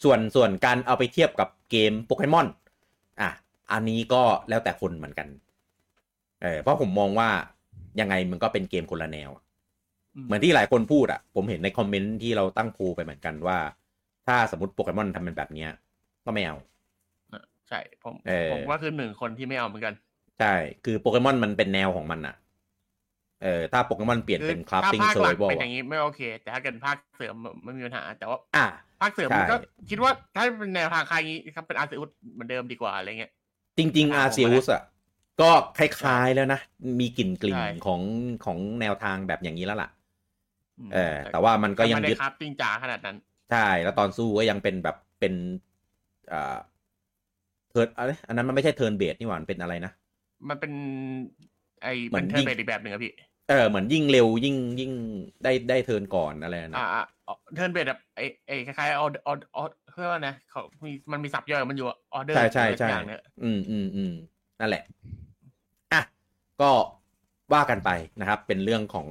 [0.03, 2.47] ส่วนส่วนการเอาไปเทียบกับเกมโปเกมอน
[3.21, 3.29] อะ
[3.71, 5.27] อันนี้ก็แล้วแต่คนเหมือนกัน
[6.43, 7.29] เออเพราะผมมองว่า
[7.99, 9.43] ยังไงมันก็เป็นเกมคนละแนวอะ
[10.15, 13.57] อืมเหมือนที่หลายคนพูดอะ ผมเห็นในคอมเมนต์ที่เราตั้งโพลไปเหมือนกันว่า
[14.27, 15.69] ถ้าสมมติโปเกมอนทำเป็นแบบเนี้ย
[16.25, 16.55] ก็ไม่เอา
[17.69, 19.93] ใช่ผมเออผมก็คือหนึ่งคนที่ไม่เอาเหมือนกัน
[20.39, 22.35] ใช่ คือโปเกมอนมันเป็นแนวของมันอะ
[23.43, 28.65] เออถ้าโปเกมอนเปลี่ยนเป็นคราฟถ้าติ้งภาคเซอหร์ลัไวกบอลเป็นอย่างนี้ไม่โอเค แต่ถ้าเกิดภาคเสริมไม่มีปัญหา แต่ว่าอะ
[29.01, 29.55] ภาคเสริมใช่มันก็
[29.89, 31.17] คิดว่าถ้าเป็นแนวทางใคร
[31.55, 33.31] ครับเป็นอาร์เซอุสเหมือนเดิมดีกว่าอะไรเงี้ย
[33.77, 34.83] จริง ๆอะอาผมเซียว่าอุสอะ
[35.41, 36.59] ก็คล้ายๆแล้วนะ
[36.99, 38.01] มีกลิ่นกลิ่นใช่ของ
[38.45, 39.89] ของแนวทางแบบอย่างนี้แล้วล่ะ
[40.87, 43.17] มเออ แต่ว่ามันก็ยังไม่ได้ยึดครับจริงจ๋าขนาดนั้น
[43.51, 45.33] ใช่ แล้วตอนสู้ก็ยังเป็นแบบเป็น
[46.31, 46.57] อ่า
[47.69, 49.91] เทิร์นอะไรอันนั้นมันไม่ใช่เทิร์นเบสนี่หว่ามันเป็นอะไรนะ
[50.49, 50.71] มันเป็น
[51.83, 53.11] ไอเหมืมัอนนเทิร์ยินงเบสอีกแบบหนึ่งอะพี่
[53.49, 54.91] เออเหมือนยิ่งเร็วยิ่งยิ่ง
[55.43, 57.03] ได้ได้เทิร์นก่อนอะไรนะอ่าอ่า
[57.55, 64.11] เทิร์นเบสแบบไอไอคล้ายๆอออออเพื่อว่านะเขามีมันมีสับย่อยของมันอยู่ออเดอร์ใช่ใช่ใช่อย่างเนี้ยอืมอืมอืม
[64.59, 64.83] นั่นแหละ
[65.93, 66.01] อะ
[66.61, 66.71] ก็
[67.53, 69.07] ว่ากันไปนะครับ เป็นเรื่องของ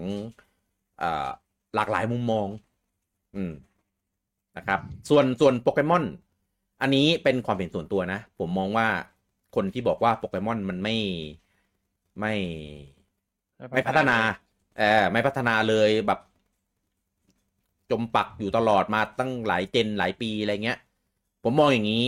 [0.98, 1.29] เอ่อ
[1.74, 2.48] หลากหลายมุมมอง
[3.37, 3.52] อืม
[4.57, 6.05] นะครับ ส่วนส่วนโปเกมอน
[6.83, 8.87] อันนี้เป็นความเห็นส่วนตัวนะ ผมมองว่า
[9.55, 10.94] คนที่บอกว่าโปเกมอนมันไม่
[12.18, 12.35] ไม่
[13.72, 14.18] ไม่พัฒนา
[14.79, 16.20] เออไม่พัฒนาเลยแบบ
[17.90, 20.79] จมปักอยู่ตลอดมาตั้งหลาย gen หลายปีอะไรเงี้ย
[21.42, 22.05] ผมมองอย่างนี้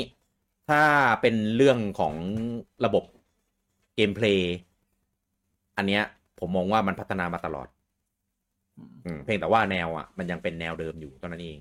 [0.68, 0.82] ถ้า
[1.20, 2.14] เป็นเรื่องของ
[2.84, 3.04] ระบบ
[3.94, 4.54] gameplay
[5.76, 6.02] อันเนี้ย
[6.38, 7.68] ผมมองว่ามันพัฒนามาตลอด
[8.76, 11.58] อืมอืมเพียงแต่ว่าแนวอะ มันยังเป็นแนวเดิมอยู่เท่านั้นเอง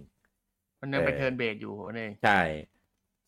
[0.82, 2.40] มันยังเป็นเออเทิร์นเบสอยู่นี่ใช่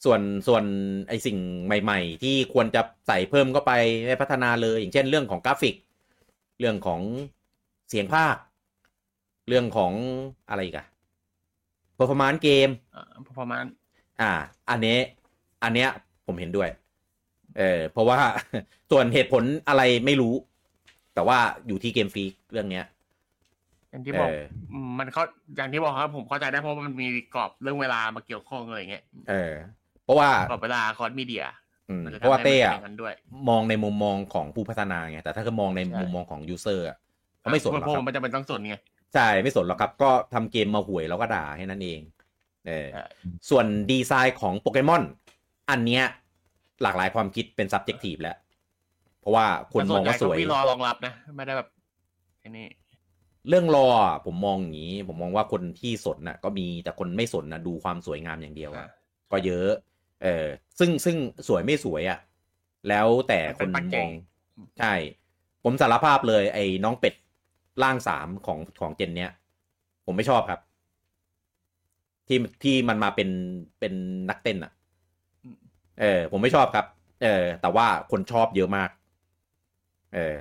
[0.06, 0.64] ส่วนส่วน
[1.08, 3.72] ไอสิ่งใหม่ ๆ ที่ควรจะใส่เพิ่มเข้าไป
[4.08, 5.76] ให้พัฒนาเลย อย่างเช่นเรื่องของกราฟิก
[6.60, 7.02] เรื่องของ
[7.90, 8.36] เสียงภาค
[9.48, 9.94] เรื่องของ
[10.50, 10.86] อะไรอีกอะ
[11.98, 13.04] performance เกมอ่า
[13.40, 13.64] ประมาณ
[14.22, 14.32] อ่า
[14.70, 14.98] อันนี้
[15.64, 15.90] อันเนี้ย
[16.26, 16.70] ผมเห็นด้วย
[17.58, 18.20] เออเพราะว่า
[18.92, 20.34] ส่วนเหตุผลอะไรไม่รู้
[21.14, 22.86] แต่ว่าอยู่ที่เกมฟรีเรื่องเนี้ย
[23.92, 24.42] อย่างที่บอกเออ
[24.84, 25.24] มมันเขา
[25.56, 29.54] อย่างที่บอกครับผมเข้าใจได้เพราะว่ามันมีกรอบเรื่องเวลามาเกี่ยวข้องอะไรอย่างเงี้ยเออ
[30.10, 31.44] เพราะว่ากรอบเวลาคอร์สมีเดีย
[31.90, 33.14] อืมมันจะเพราะว่าทำให้เต้มันอะเป็นอย่างนั้นด้วย
[33.50, 36.98] มองในมุมมองของผู้พัฒนาไงแต่ถ้าคือมองในใช่มุมมองของยูเซอร์อะ
[37.40, 38.76] เขาไม่สนหรอกเพราะคผรับมมันจะเป็นต้องสนไง
[39.14, 42.00] ใช่ไม่สนหรอกครับ ก็ทำเกมมาห่วยแล้วก็ด่าให้นั่นเอง
[42.68, 43.04] เออใช่
[43.50, 45.04] ส่วนดีไซน์ของโปเกมอน
[45.70, 46.04] อันเนี้ย
[46.84, 48.38] หลากหลายความคิดเป็น subjective แล้ว
[49.22, 51.68] เพราะว่าคนมองว่าสวยแต่นใหญ่ก็มีรอรองรับนะไม่ได้แบบ
[52.40, 52.68] ไอ้นี่
[53.50, 58.88] เรื่องรออะผมมองอย่างนี้ ผมมองว่าคนที่สนน่ะ ก็มีแต่คนไม่สนนะดูความสวยงามอย่างเดียวอะอ่า
[59.32, 59.70] ก็เยอะ
[60.24, 60.48] เออ
[60.80, 62.20] ซึ่งซึ่งสวยไม่สวยอะ่ะ
[62.90, 64.10] แล้วแต่คนมันเป็นปัจเจมอกง
[64.80, 64.94] ใช่
[65.64, 67.14] ผมสารภาพเลย ไอ้น้องเป็ด
[67.84, 69.32] ร่างสามของของเจนเนี้ย
[70.06, 70.60] ผมไม่ชอบครับ
[72.28, 73.30] ที่ที่มันมาเป็น
[73.80, 73.94] เป็น
[74.30, 74.72] นักเต้นอะ่ะ
[75.44, 75.58] อืม
[76.00, 76.86] เออ ผมไม่ชอบครับ
[77.24, 78.90] เออ แต่ว่าคนชอบเยอะมาก
[80.16, 80.36] เออ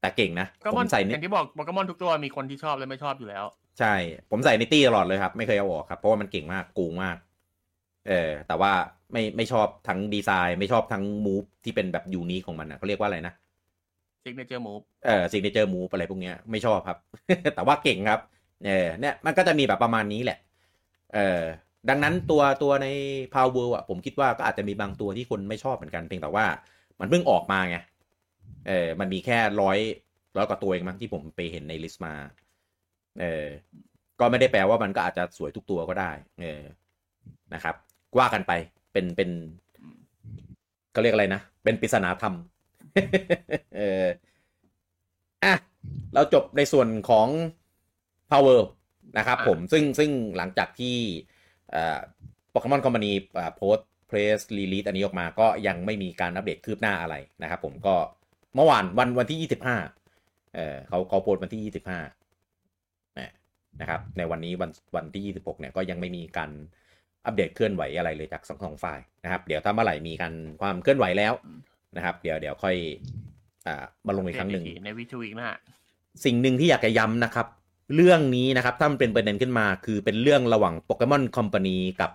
[0.00, 3.44] แต่เก่งนะก็ผมอมนใส่อนี่ย่างที่บอกโปเกมอนทุกตัวมีคนที่ชอบและไม่ชอบอยู่แล้ว
[3.78, 3.94] ใช่
[4.30, 7.16] ผมใส่ในปาร์ตี้ตลอดเลยครับ ไม่เคยเอาออกครับ เพราะว่ามันเก่งมากกูงมาก
[8.08, 8.72] เออแต่ว่า
[9.12, 13.34] ไม่ไม่ชอบทั้งดีไซน์ไม่ชอบทั้ง move ที่เป็นแบบ unique ของมันนะเขาเรียกว่าอะไรนะ
[14.24, 16.98] signature move เออ signature move อะไรพวกเนี้ยไม่ชอบครับ
[17.54, 18.20] แต่ว่าเก่งครับ
[18.66, 20.38] เออเนี่ยมันก็จะมีแบบประมาณนี้แหละ
[21.14, 21.42] เออ
[21.88, 22.88] ดังนั้นตัวตัวใน
[23.34, 26.46] Palworld อะผมคิดว่าก็อาจจะมีบางตัวที่คนไม่ชอบเหมือนกันเพียงแต่ว่า
[27.00, 27.76] มันเพิ่งออกมาไง
[28.68, 29.78] เออมันมีแค่ร้อย
[30.36, 32.14] ร้อยกว่าตัวเองมั้งที่ผมไปเห็นใน list มา
[33.20, 33.46] เออ
[34.20, 36.62] ก็ไม่ได้แปลว่ามันก็อาจจะสวยทุกตัวก็ได้ เออ
[37.54, 37.74] นะครับ
[38.18, 38.52] ว่ากันไป
[38.92, 39.30] เป็นเป็น
[40.94, 42.34] ก็เรียกอะไรนะ เป็นปริศนาธรรม
[43.76, 44.06] เออ
[45.44, 45.54] อะ
[46.14, 47.28] เราจบในส่วนของ
[48.30, 48.60] Power
[49.18, 50.96] นะครับอะผมซึ่งซึ่งหลังจากที่
[52.50, 53.12] Pokémon Company
[53.56, 53.76] โพส
[54.08, 57.94] ต์ press release อันนี้ออกมาก็ยังไม่มีการอัปเดตคืบหน้าอะไรนะครับผมก็
[58.54, 59.76] เมื่อวานวันวันที่ยี่สิบห้า
[60.54, 62.00] เออเขาเขาโพสต์วันที่ยี่สิบห้า
[63.80, 66.50] นะครับ ในวันนี้วันวันที่ยี่สิบหกเนี่ยก็ยังไม่มีการ
[67.28, 71.32] อัปเดตเคลื่อนไหวอะไรเลยจากสองสองฝ่ายนะครับ เดี๋ยวถ้าเมื่อไหร่มีการความเคลื่อนไหวแล้ว
[71.96, 72.76] นะครับ เดี๋ยวเดี๋ยวค่อย
[73.66, 75.56] อ่ามาลงอีกครั้งหนึ่งในวิทูอีกนะฮะ
[76.24, 77.46] สิ่งหนึ่งที่อยากจะย้ำนะครับ
[77.94, 82.10] เรื่องนี้นะครับ ถ้ามันเป็นประเด็นขึ้นมา คือเป็นเรื่องระหว่างโปเกมอนคอมพานีกับ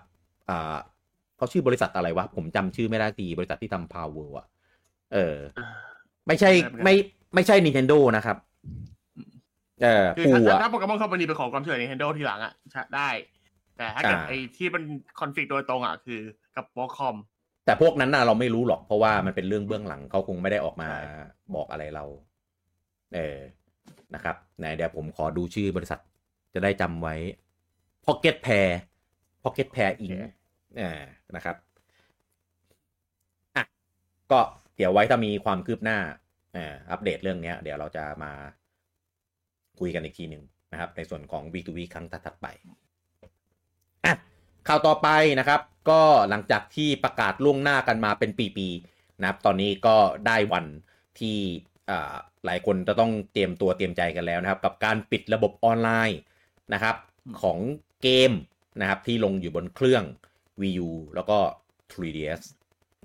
[0.50, 0.76] อ่า
[1.36, 4.46] เขาชื่อบริษัทอะไรวะ ผมจำชื่อไม่ได้ทีบริษัทที่ทำ Palworld อะ
[5.12, 5.36] เออ
[6.26, 6.50] ไม่ใช่
[6.84, 6.94] ไม่
[7.34, 8.36] ไม่ใช่ Nintendo นะครับ
[9.82, 13.08] เออคือปู่ถ้าอะถ้าโปเกมอน Company เป็นของความเชื่อ Nintendo ทีหลังอะใช่ได้
[13.76, 14.82] แต่ถ้าเกิดอ่าไอ้ที่มัน
[15.20, 16.20] คอนฟ lict โดยตรงอะคือ
[16.56, 17.16] กับโปคอม
[17.66, 21.00] แต่พวกนั้นน่ะเราไม่รู้หรอกเพราะว่ามันเป็นเรื่องเบื้องหลังเขาคงไม่ได้ออกมาใช่
[21.54, 22.04] บอกอะไรเรา
[23.14, 23.38] เออ
[24.14, 26.00] นะครับไหนเดี๋ยวผมขอดูชื่อบริษัท
[26.54, 27.14] จะได้จำไว้
[28.06, 28.68] Pocket Pair
[29.42, 30.14] Pocket Pair Inc.
[30.80, 31.02] อ่า
[31.36, 31.56] นะครับ
[33.56, 33.64] อะ
[34.32, 34.40] ก็
[34.76, 35.98] เดี๋ยวไว้ถ้ามีความคืบหน้า
[36.56, 38.32] อ่าอัปเดตเรื่องเนี้ยเดี๋ยวเราจะมา
[39.80, 42.46] คุยกันอีกทีหนึ่งนะครับ ในส่วนของ V2V ครั้งถัดๆไป
[44.04, 44.14] อะ
[44.68, 50.64] ข่าวต่อไปนะครับ ก็หลังจากที่ประกาศล่วงหน้ากันมาเป็นปีๆนะครับ ตอนนี้ก็ได้วัน
[51.18, 51.36] ที่
[51.90, 52.14] อ่า
[52.46, 56.18] หลายคนจะต้องเตรียมตัวเตรียมใจกันแล้วนะครับ กับการปิดระบบออนไลน์
[56.74, 56.96] นะครับ
[57.42, 57.58] ของ
[58.02, 58.32] เกม
[58.80, 60.04] นะครับที่ลงอยู่บนเครื่อง
[60.60, 61.38] Wii U แล้วก็
[61.92, 62.40] 3DS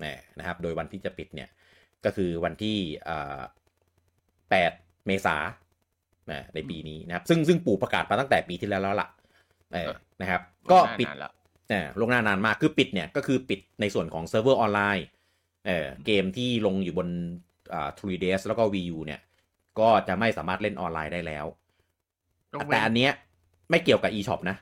[0.04, 1.48] นะนะครับ โดยวันที่จะปิดเนี่ย
[2.04, 2.76] ก็คือวันที่
[3.08, 3.40] อ่า
[4.20, 5.42] 8เมษาย
[6.28, 9.08] นนะในปีนี้นะครับ ซึ่งซึ่งปู่ประกาศมาตั้งแต่ปีที่แล้วแล้วล่ะ
[9.74, 11.32] เออ นะครับ ก็ปิดนานแล้ว
[11.72, 15.06] อ่าล่วงหน้านานมากคือปิดเนี่ยก็คือปิดในส่วนของเซิร์ฟเวอร์ออนไลน์
[15.66, 17.08] เออเกมที่ลงอยู่บน
[17.72, 19.20] อ่า 3DS แล้วก็ Wii U เนี่ย
[19.80, 21.46] ก็จะไม่สามารถเล่นออนไลน์ได้แล้ว
[22.54, 23.12] ยกเว้แต่นอันเนี้ย
[23.70, 24.56] ไม่เกี่ยวกับ eShop นะ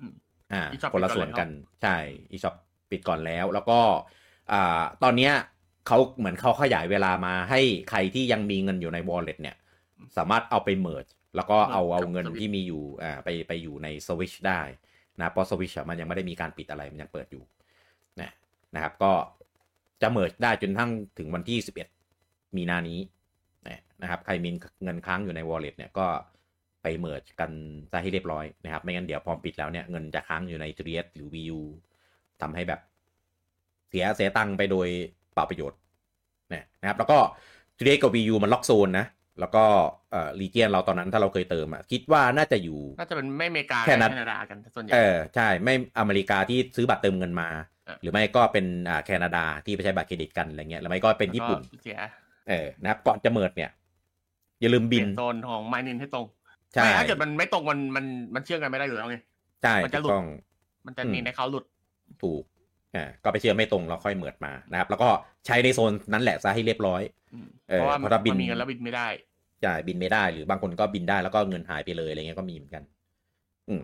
[0.00, 0.12] อืม
[0.52, 1.96] อ่า eShop คนละปิดก่อนส่วนกันแล้วใช่
[2.32, 2.54] eShop
[2.90, 3.80] ปิดก่อนแล้ว แล้วก็
[4.52, 5.32] อ่าตอนเนี้ย
[5.86, 9.56] เขาเหมือนเขาขยายเวลามาให้ใครที่ยังมีเงินอยู่ใน wallet เนี่ย
[10.16, 14.60] สามารถเอาไป merge แล้วก็เอาเอาเงินที่มีอยู่อ่าไปไปอยู่ใน Switch ได้
[15.20, 17.42] นะเพราะ Switch อะมันยังไม่ได้มีการปิดอะไรมันยังเปิดอยู่
[18.20, 18.30] นะ
[18.74, 19.12] นะครับก็
[20.02, 21.58] จะ merge ได้จนทั้งถึงวันที่
[22.08, 23.00] 11 มีนานี้
[23.68, 24.50] นะนะครับใครมี
[24.84, 26.06] เงินค้างอยู่ใน wallet เนี่ยก็
[26.82, 27.50] ไป merge กัน
[27.90, 31.60] ซะให้เรียบร้อยนะครับไม่งั้นเดี๋ยวพอปิดแล้วเนี่ยเงินจะค้างอยู่ใน 3DS หรือ Wii U
[32.40, 32.80] ทำให้แบบ
[33.88, 34.88] เสียเสียตังค์ไปโดย
[35.34, 35.78] เปล่าประโยชน์
[36.52, 37.18] นะนะครับแล้วก็
[37.78, 39.06] 3DS กับ Wii U มันล็อกโซนนะ
[39.40, 39.64] แล้วก็
[40.12, 47.48] เอ่อรีเจียนเราตอนนั้นถ้าเราเคยเติมอะคิดว่าน่าจะอยู่น่าจะเป็นไม่อเมริกาแค่นั้นแคนาดากันส่วนใหญ่เออใช่ไม่อเมริกาที่ซื้อบัตรเติมเงินมา
[47.88, 51.98] อะหรือไม่ก็เป็นอ่าแคนาดาที่ไปใช้บัตรเครดิตกันอะไรเงี้ยหรือไม่ก็เป็นญี่ปุ่นแล้วก็เสีย
[52.48, 53.70] เออนะครับก่อนจะเมิดเนี่ย
[54.60, 56.26] อย่าลืมบิบินนโซนของไมนินให้ตรง
[56.74, 59.16] ใช่ไม่ถ้าเกิดมันไม่ตรงมันมันมันเชื่อมกันไม่ได้อยู่แล้วไง
[59.62, 60.24] ใช่มันถูจะกหลุดต้อง
[60.86, 61.64] มันจะอืมมีในเขาหลุด
[62.22, 62.42] ถูก
[62.96, 65.08] อ่าก็ไปเชื่อไม่ตรงแล้วค่อยเมิดมานะครับ แล้วก็
[65.46, 67.02] ใช้ในโซนนั้นแหละซะให้เรียบร้อย
[67.34, 69.08] อืมเออเพราะว่าเพราะถ้าบินมันมีเงินแล้วบินไม่ได้
[69.62, 72.82] ใช่บินไม่ได้หรือบางคนก็บินได้แล้วก็เงินหายไปเลยอะไรเงี้ยก็มีเหมือนกัน
[73.68, 73.82] อืม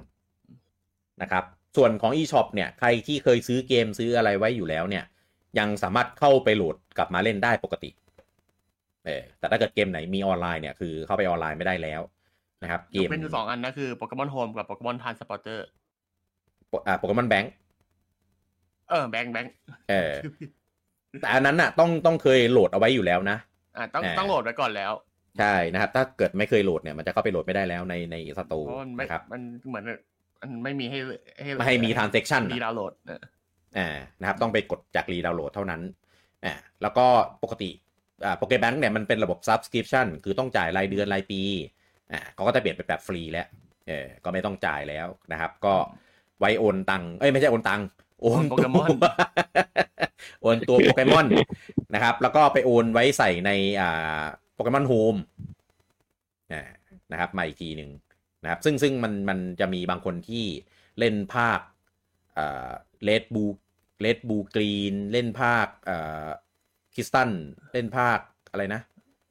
[1.22, 1.44] นะครับ
[1.76, 5.04] ส่วนของ eShop เนี่ยใครที่เคยซื้อเกมซื้ออะไรไว้อยู่แล้วเนี่ย
[5.58, 7.90] ยังสามารถเข้าไปโหลดกลับมาเล่นได้ปกติ
[9.06, 12.00] เออแต่ถ้าเกิดเกมไหนมีออนไลน์เนี่ยคือเข้าไปออนไลน์ไม่ได้แล้ว
[12.62, 15.66] นะครับ เกยกมเป็นอยู่สองอันนะคือ Pokémon Home กับ Pokémon Transporter
[16.86, 17.52] อ่า Pokémon Bank
[18.90, 19.52] เออ Bank Bank
[19.90, 20.12] เออ
[21.20, 23.38] แต่อันนั้นน่ะ ต้องต้องเคยโหลดเอาไว้อยู่แล้วนะ
[23.76, 24.92] อ่าต้องอ่าต้องโหลดไว้ก่อนแล้ว
[25.38, 29.84] ใช่นะครับ ถ้าเกิดไม่เคยโหลดเนี่ยมันจะเข้าไปโหลดไม่ได้แล้วในในสตูเพราะมันไม่นะครับ มันเหมือน
[30.40, 30.98] มันไม่มีให้
[31.42, 33.22] ให้ไม่ให้มี transaction มีดาวน์โหลดเออ
[33.78, 33.88] อ่า
[34.20, 35.80] นะครับ ต้องไปกดจากรีดาวน์โหลดเท่านั้น
[36.44, 37.06] อ่าแล้วก็
[37.42, 37.70] ปกติ
[38.24, 41.40] อ่าโปเกแบงค์เนี่ยมันเป็นระบบ subscription คือต้องจ่ายรายเดือนรายปี
[42.12, 43.46] อ่าเขาก็จะเปลี่ยนเป็นแบบฟรีแล้ว
[43.88, 45.74] เออก็ไม่ต้องจ่ายแล้วนะครับ ก็
[46.40, 47.86] ไว้โอนตังค์เอ้ยไม่ใช่โอนตังค์
[48.20, 49.12] โอนโปเกมอนตัว
[50.42, 51.26] โอนตัวโปเกมอน
[51.94, 53.50] นะครับ แล้วก็ไปโอนไว้ใส่ใน
[53.80, 54.22] อ่า
[54.54, 55.14] Pokémon Home
[56.52, 56.62] อ่า
[57.12, 57.90] นะครับมาอีกทีหนึ่ง
[58.42, 60.44] นะครับ ซึ่งซึ่งมันมันจะมีบางคนที่
[60.98, 61.60] เล่นภาค
[62.38, 62.70] อ่า
[63.04, 66.28] Red Blue Red Blue Green เล่นภาคอ่า
[66.94, 67.30] คิสตัน
[67.72, 68.18] เล่นภาค
[68.50, 68.80] อะไรนะ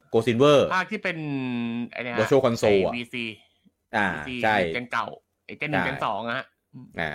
[0.10, 1.17] Gold Silver ภาคที่เป็น
[1.91, 3.25] ไอ้เนี่ย Virtual Console อะ VC
[3.95, 5.06] อ่าซีใช่เจนเก่า
[5.45, 6.45] ไอ้เจนหนึ่งใช่เจนสองอะฮะ
[7.02, 7.12] อ่า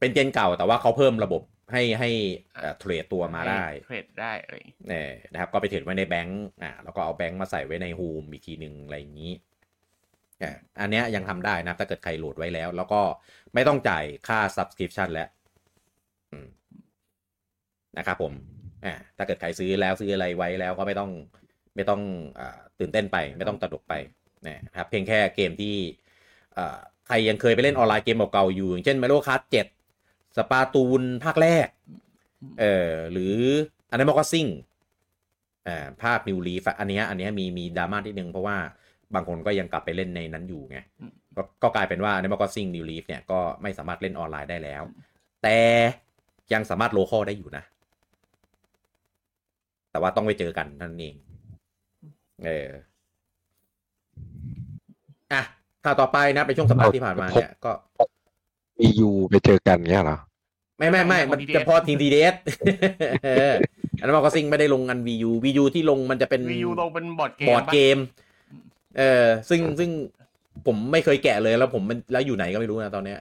[0.00, 2.10] เป็นเจนเก่าแต่ว่าเขาเพิ่มระบบให้ให้
[2.56, 9.32] เอ่อเทรดตัวมาได้ให้เทรดได้อะไรอย่างงี้เออนะครับก็ไปเทรดไว้ในแบงก์อ่าแล้วก็เอาแบงก์มาใส่ไว้ในโฮมอีกทีหนึ่งอะไรอย่างนี้
[10.42, 13.00] อ่าอันเนี้ยยังทำได้นะ ถ้าเกิดใครโหลดไว้แล้ว แล้วก็
[13.54, 15.28] ไม่ต้องจ่ายค่า subscription แล้ว
[16.32, 16.46] อืม
[17.98, 18.32] นะครับผม
[18.84, 21.10] อ่าถ้าเกิดใครซื้อแล้วซื้ออะไรไว้แล้วก็ไม่ต้อง
[21.76, 22.00] ไม่ต้อง
[22.40, 23.94] อ่าตื่นเต้นไป ไม่ต้องตระดกไป
[24.46, 25.74] นะครับเพียงแค่เกมที่
[26.56, 29.77] อ่าใครยังเคยไปเล่นออนไลน์เกมเก่าๆอยู่อย่างเช่น Mario Kart 7
[30.38, 31.68] Splatoon ภาคแรก
[32.60, 33.36] เออหรือ
[33.90, 34.46] Animal Crossing
[35.68, 38.56] อ่าภาค New Leaf อันเนี้ยอันเนี้ยมีมีดราม่าที่หนึ่งเพราะว่า
[39.14, 44.82] บางคนก็ยังกลับไปเล่นในนั้นอยู่ไงอืมก็ก็กลายเป็นว่า Animal Crossing New Leaf เนี่ยก็ไม่สามารถเล่นออนไลน์ได้แล้ว
[45.42, 45.56] แต่
[46.52, 47.64] ยังสามารถ local ได้อยู่นะ
[49.90, 51.14] แต่ว่าต้องไปเจอกันนั่นเอง
[52.44, 52.68] เออ
[55.32, 55.42] อะ
[55.84, 57.72] ข่าวต่อไปนะเป็นช่วงสัปดาห์ที่ผ่านมาเนี่ยก็
[58.78, 60.18] มียูไปเจอกันเงี้ยเหรอ
[60.78, 62.34] ไม่ไม่ไม่มันจะพอทีดีเดส
[64.00, 67.98] อันนั้นก็ซิงไม่ได้ลงอันวียูวียูที่ลงมันจะเป็นวียูลงเป็นบอร์ดเกมบอร์ดเกปะม
[68.98, 69.90] เออซึ่งซึ่ง
[70.66, 73.18] ผมไม่เคยแกะเลยแล้วผมมันแล้วอยู่ไหนก็ไม่รู้นะตอนเนี้ย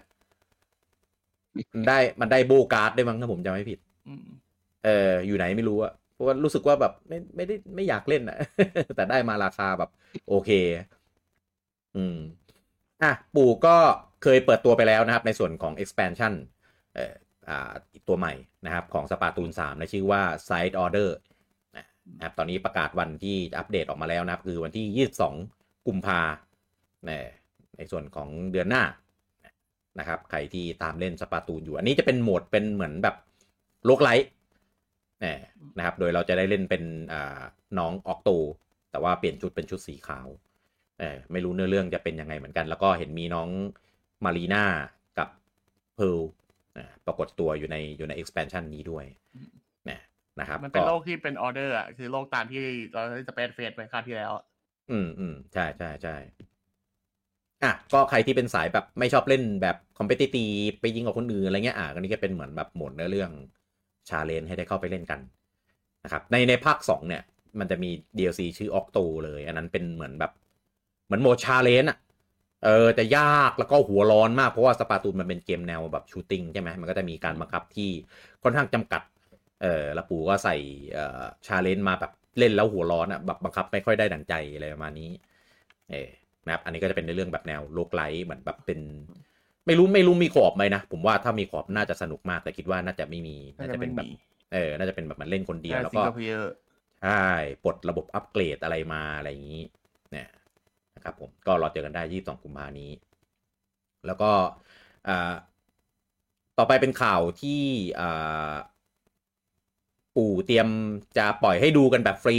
[1.73, 4.25] มันได้มันได้โบการ์ดได้วยมั้งถ้าผมจำไม่ผิดอืม
[4.85, 8.37] เอออยู่ไหนไม่รู้อะเพราะว่ารู้สึกว่าแบบไม่ไม่ได้ไม่อยากเล่นอะ
[8.95, 9.89] แต่ได้มาราคาแบบ
[10.29, 10.49] โอเค
[11.95, 12.17] อืม
[13.03, 13.75] อะปู่ก็
[14.23, 16.33] เคยเปิดตัวไปแล้วนะครับ ในส่วนของ expansion
[16.93, 17.26] เอ่ออ่าอีก
[18.07, 18.33] ตัวใหม่
[18.65, 21.09] นะครับของสปาตูน3นะชื่อว่า Side Order
[21.75, 25.07] นะครับตอนนี้ประกาศวันที่อัปเดตออกมาแล้วนะครับ คือวันที่
[25.49, 26.21] 22 กุมภา
[27.05, 27.25] เนี่ย
[27.77, 28.83] ในส่วนของเดือนหน้า
[29.99, 33.15] นะครับใครที่ตามเล่น Splatoon อยู่ อันนี้จะเป็นโหมดเป็นเหมือนแบบ
[33.85, 34.31] roguelite
[35.21, 35.39] เนี่ย
[35.77, 36.83] นะครับ โดยเราจะได้เล่นเป็น
[37.77, 38.31] น้อง Octo
[38.91, 40.27] แต่ว่าเปลี่ยนชุดเป็นชุดสีขาว
[41.31, 43.49] ไม่รู้เนื้อเรื่องจะเป็นยังไงเหมือนกัน แล้วก็เห็นมีน้อง
[44.23, 44.63] Marina
[45.17, 45.29] กับ
[45.95, 46.19] Pearl
[47.05, 49.05] ปรากฏตัวอยู่ในอยู่ใน expansion นี้ด้วย
[49.89, 49.99] นะ
[50.39, 52.61] นะครับมันเป็นก็โลกที่เป็นออเดอร์อะคือโลกตามที่
[52.93, 54.43] เราได้ Splatfest ไปคราวที่แล้วอะ
[54.91, 56.15] อืมอืมใช่ใช่ใช่
[57.63, 60.45] อะก็ใครที่เป็นสายแบบไม่ชอบเล่นแบบคอมเพ t i ตี
[60.81, 63.31] ไปยิงกับคนอื่นอะไรเงี้ยอะอันนี้ก็เป็นเหมือนแบบโหมดเนื้อเรื่อง
[64.09, 65.19] challenge ให้ได้เข้าไปเล่นกัน
[66.03, 67.23] นะครับในในภาคสองเนี่ย
[67.59, 70.31] มันจะมี DLC ชื่อ Octo เลย อันนั้นเป็นเหมือนแบบ
[71.05, 71.97] เหมือนโหมด challenge อะ
[72.65, 77.89] เออจะยากแล้วก็หัวร้อนมากเพราะว่า Splatoon มันเป็นเกมแนวแบบ shooting ใช่ไหมมันก็จะมีการบังคับที่
[78.43, 79.01] ค่อนข้างจำกัด
[79.61, 80.55] เออแล้วปู่ก็ใส่
[80.93, 85.11] เอ่อ challenge มาแบบเล่นแล้วหัวร้อนอะแบบบังคับไม่ค่อยได้ดังใจอะไรประมาณนี้
[85.91, 86.09] เออ
[86.45, 88.79] นะครับอันนี้ก็จะเป็นในเรื่องแบบแนว roguelite เหมือนแบบเป็น
[89.65, 94.07] ไม่รู้ไม่รู้มี co-op ไหมนะผมว่าถ้ามี co-op น่าจะสนุกมากแต่คิดว่าน่าจะไม่มีน่าจะเป็นแบบ
[94.53, 96.53] เออ น่าจะเป็นแบบมันเล่นคนเดียวแล้ว single player
[97.03, 97.23] ใช่
[97.63, 99.86] ปลดระบบอัปเกรดอะไรมาอะไรอย่างนี้
[100.97, 102.91] นะครับผมก็รอเจอกันได้ 22 กุมภานี้
[104.05, 104.31] แล้วก็
[106.57, 107.61] ต่อไปเป็นข่าวที่
[110.15, 110.67] ปู่เตรียม
[111.17, 112.37] จะปล่อยให้ดูกันแบบฟรี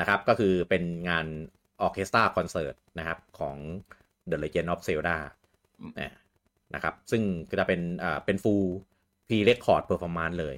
[0.00, 1.26] นะครับ ก็คือเป็นงาน
[1.80, 3.56] ออเคสตราคอนเสิร์ตนะครับของ
[4.30, 5.16] The Legend of Zelda
[5.96, 6.14] เนี่ย
[6.74, 7.80] นะครับ ซึ่งก็จะเป็น
[8.24, 8.66] เป็น full
[9.26, 10.56] pre-record performance เลย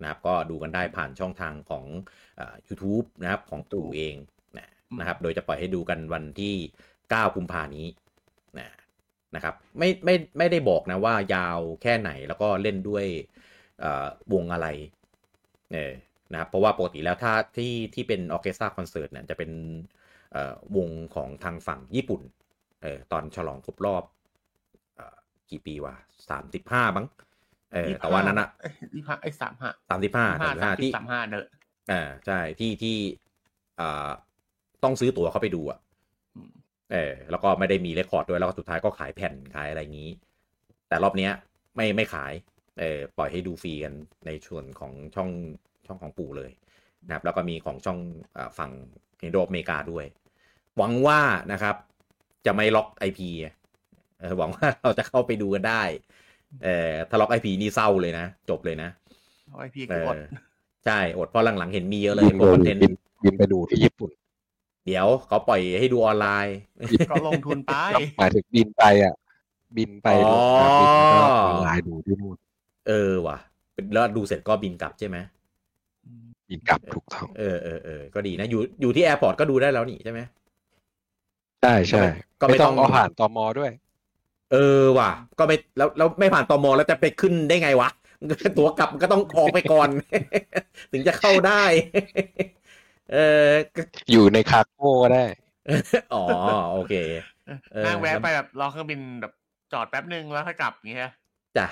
[0.00, 1.84] นะครับ ก็ดูกันได้ผ่านช่องทางของ
[2.38, 4.14] อ YouTube นะครับของตู่เอง
[4.98, 6.54] นะนะครับ โดยจะปล่อยให้ดูกันวันที่
[6.94, 7.86] 9 กุมภานี้
[8.58, 8.68] นะ
[9.34, 13.04] นะครับไม่ไม่ไม่ได้บอกนะว่ายาวแค่ไหนแล้วก็เล่นด้วย
[13.80, 14.68] เอ่อวงอะไร
[15.72, 15.92] เออ
[16.32, 19.50] นะครับเพราะว่าปกติแล้วถ้าที่ที่เป็นออร์เคสตราคอนเสิร์ตเนี่ยจะเป็น
[20.32, 22.22] เอ่อวงของทางฝั่งญี่ปุ่น
[22.82, 24.04] เออตอนฉลองครบรอบ
[24.96, 25.16] เอ่อ
[25.50, 25.94] กี่ปีวะ
[26.30, 27.06] สามสิบห้าบ้าง
[27.72, 28.48] เออแต่ว่านั้นอะ
[28.94, 31.46] ยี่ห้าไอ้สามห้าสามสิบห้าห้าสามสิบสาห้ามที่สามห้าเนอะ
[31.92, 32.96] อ่าใช่ที่ที่
[33.80, 34.10] อ่า
[34.84, 35.78] ต้องซื้อตั๋วเข้าไปดูอะ
[36.36, 36.50] อืม
[36.92, 40.10] เออแล้วก็ไม่ได้มีเรคคอร์ดด้วยแล้วก็สุดท้ายก็ขายแผ่นขายอะไรอย่างนี้
[40.88, 41.32] แต่รอบเนี้ย
[41.76, 42.32] ไม่ไม่ขาย
[42.78, 43.94] เออปล่อยให้ดูฟรีกัน
[44.26, 45.30] ในส่วนของช่อง
[45.86, 46.50] ช่องของปู่เลย
[47.06, 47.98] นะครับแล้วก็มีของช่อง
[48.36, 48.70] อาฝั่ง
[49.18, 50.04] เฮนโดอเมริกาด้วย
[50.76, 51.20] หวังว่า
[51.52, 51.76] นะครับ
[52.46, 53.20] จะไม่ล็อก IP
[54.18, 55.82] เออหวังว่าเราจะเข้าไปดูกันได้
[56.62, 58.88] เออถ้าล็อก IP นี่เศร้าเลยนะ จบเลยนะ
[59.58, 60.20] ไอพีเอคืออดอ
[60.84, 62.92] ใช่ อดเพราะหลังๆเห็นมีเยอะเลยบินโปรไปคอนเทนต์บิน
[63.24, 64.10] บินไปดูที่ญี่ปุ่น
[64.86, 66.56] เดี๋ยวเขาปล่อยให้ดูออนไลน์
[67.10, 67.74] ก็ลงทุนไป
[68.18, 69.14] หมายถึงบินไปอะ
[69.76, 72.36] บินไปอ๋อลงเครื่องบินแล้วก็ออนไลน์ดูที่นู่น
[72.88, 73.38] เออว่ะ
[73.92, 75.16] แล้วดูเสร็จก็บินกลับใช่ไหม
[76.50, 80.20] บินกลับถูกต้องเออเออเออก็ดีนะอยู่อยู่ที่แอร์พอร์ตก็ดูได้แล้วนี่ใช่ไหม
[81.62, 82.04] ใช่ใช่
[82.40, 83.70] ก็ไม่ไม่ต้ต้อองงเอาผ่านตมด้วย
[84.52, 87.88] เออว่ะ ก็ไม่แล้วแล้วไม่ผ่านตมแล้วจะไปขึ้นได้ไงวะ
[88.58, 89.88] ตั๋วกลับมันก็ต้องออกไปก่อน
[90.92, 91.62] ถึงจะเข้าได้
[93.10, 95.24] เออก็อยู่ในคาร์โก้ก็ได้
[96.14, 96.24] อ๋อ
[96.72, 96.94] โอเค
[97.72, 99.32] เออนั่งแวะไปแบบรอเครื่องบินแบบ
[99.72, 101.12] จอดแป๊บนึงแล้วค่อยกลับอย่างเงี้ย
[101.56, 101.66] จ้ะ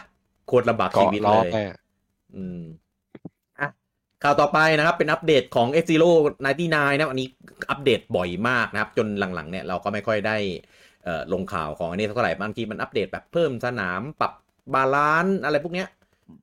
[0.46, 1.78] โคตรลำบากชีเกาะวิตล้อเลยไปอะ
[2.36, 2.62] อืม
[3.60, 3.68] อะ
[4.22, 6.10] ข่าวต่อไปนะครับ เป็นอัปเดตของ F Zero
[6.56, 7.28] 99นะครับอันนี้
[7.70, 10.36] อัปเดตบ่อยมากนะครับ จนหลังๆ เนี่ยเราก็ไม่ค่อยได้
[11.04, 14.32] เอ่อลงข่าวของอันนี้เท่าไหร่บางทีมันอัปเดตแบบเพิ่มสนามปรับ
[14.74, 15.88] balance อะไรพวกเนี้ย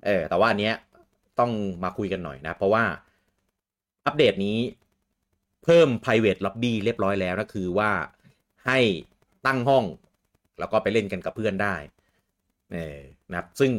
[0.06, 0.76] เออ แต่ว่าอันเนี้ย
[1.40, 1.52] ต้อง
[1.84, 2.84] มาคุยกันหน่อยนะ เพราะว่า
[4.06, 4.58] อัปเดตนี้
[5.68, 7.92] เพิ่ม private lobby เรียบร้อยแล้วนะคือว่า
[8.68, 8.80] ให้
[9.46, 9.86] ตั้งห้อง
[10.60, 11.76] แล้วก็ไปเล่นกันกับเพื่อนได้
[12.74, 13.00] เออ
[13.30, 13.72] นะครับซึ่ง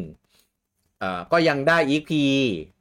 [1.01, 2.11] เอ่อก็ยังได้ EP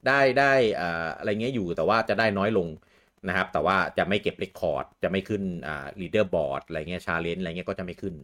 [0.06, 2.68] ได้ได้เอ่ออะไรเงี้ยอยู่แต่ว่าจะได้น้อยลง
[3.28, 8.14] นะครับ แต่ว่าจะไม่เก็บ record จะไม่ขึ้นอ่า leaderboard อะไรเงี้ย challenge อะไรเงี้ยก็จะไม่ขึ้น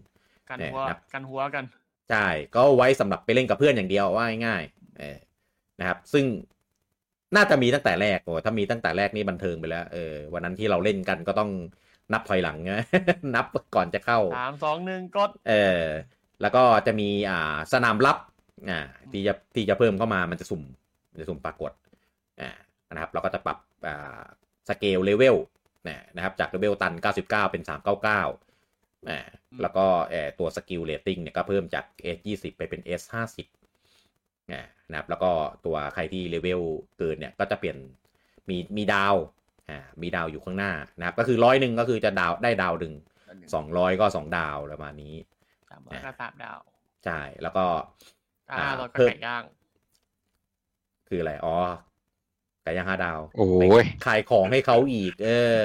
[0.51, 1.65] กันเออหัวครับกันหัวกัน
[2.11, 5.19] ใช่ ก็ไว้สำหรับไปเล่นกับเพื่อนอย่างเดียวว่าง่ายๆเออ
[5.81, 6.25] นะครับ ซึ่ง
[7.37, 11.51] น่าจะมีตั้งแต่แรกโอ้ถ้ามีตั้งแต่แรกนี่บันเทิงไปแล้วเออวันนั้นที่เราเล่นกันก็ต้อง
[12.13, 12.73] นับถอยหลังไง
[13.35, 15.83] นับก่อนจะเข้าสามสองหนึ่งกดเออ
[16.41, 18.19] แล้วก็จะมีอ่าสนามลับ
[18.71, 18.81] อ่า
[19.13, 20.63] ที่จะที่จะเพิ่มเข้ามามันจะสุ่ม
[21.13, 21.73] มันจะสุ่มปรากฏ
[22.41, 22.51] อ่า
[22.93, 24.23] นะครับเราก็จะปรับอ่า
[24.69, 25.37] scale level
[26.17, 29.19] นะครับจาก level ตัน 99 เป็น 399อ่า
[29.63, 31.85] แล้วก็เออตัว skill rating เนี่ยก็เพิ่มจาก
[32.17, 33.33] S 20 ไปเป็น S 50อ่า
[34.91, 35.31] นะครับแล้วก็
[35.67, 36.61] ตัวใครที่เลเวล
[36.99, 37.77] เกินเนี่ยก็จะเปลี่ยน
[38.49, 39.15] มีมีดาว
[39.71, 42.95] อ่ามีดาวอยู่ข้างหน้านะครับก็คือร้อยหนึ่งก็คือจะดาวได้ดาวหนึ่ง
[43.55, 45.15] สองร้อยก็สองดาวประมาณนี้
[45.71, 46.59] สามร้อยก็สามดาว
[47.05, 47.65] ใช่แล้วก็
[48.53, 49.45] อ่าห้าร้อยก็เพิ่มไก่ย่าง
[51.09, 51.57] คืออะไรอ๋อ
[52.63, 55.61] ไก่ย่างห้าดาว โอ้ยขายของให้เขาอีก เออ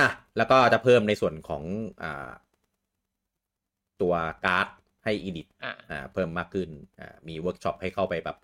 [0.00, 1.62] อะแล้วก็จะเพิ่มในส่วนของ
[2.02, 2.30] อ่า
[4.02, 4.14] ตัว
[4.46, 4.66] การ์ด
[5.04, 6.68] ให้ edit อะอ่าเพิ่มมากขึ้น
[7.00, 8.36] อ่ามีเวิร์กช็อปให้เข้าไปแบบ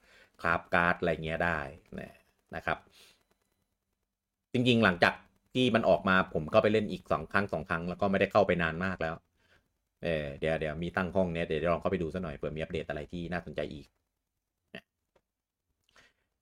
[0.42, 1.58] craft การ์ดอะไรเงี้ยได้
[2.00, 2.14] นะ
[2.56, 2.78] นะครับ
[4.52, 5.14] จริงๆหลังจาก
[5.54, 9.14] ที่มันออกมาผมก็ไปเล่นอีกสองครั้งสองครั้งแล้วก็ไม่ได้เข้าไปนานมากแล้ว
[10.04, 13.86] เออเดี๋ยวเดี๋ยวมีตั้งห้องเนี้ยเดี๋ยวลองเข้าไปดูสักหน่อยเผื่อมีอัปเดตอะไรที่น่าสนใจอีก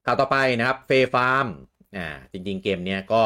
[0.07, 1.47] ข่าวต่อไปนะครับเฟฟาร์ม
[1.97, 3.23] อ่าจริง ๆ เกมเนี้ยก็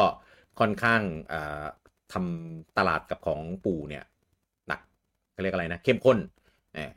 [0.59, 1.01] ค่อนข้าง
[1.33, 1.65] อ่า
[2.13, 4.03] ทำตลาดกับของปู่เนี่ย
[4.67, 4.81] หนัก
[5.33, 6.40] เขาเรียกอะไรนะ เข้มข้นเอ่อ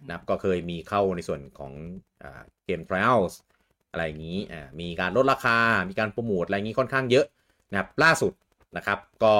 [0.07, 1.72] นะครับก็เคยมีเข้าในส่วนของ
[2.22, 3.35] อ่าเกม Trials
[3.91, 5.59] อะไรอย่างนี้อ่ามีการลดราคา
[5.89, 7.27] มีการโปรโมทอะไรอย่างนี้ค่อนข้างเยอะ
[7.70, 8.33] นะครับล่าสุด
[8.77, 9.35] นะครับก็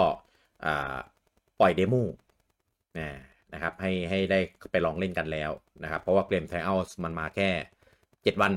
[0.65, 0.97] อ่า
[1.61, 1.95] ปล่อย demo
[2.99, 3.19] อ่า
[3.55, 5.51] นะครับให้ให้ได้ไปลองเล่นกันแล้ว
[5.83, 7.51] นะครับ เพราะว่าเกม Trials มันมาแค่
[7.97, 8.53] 7 วัน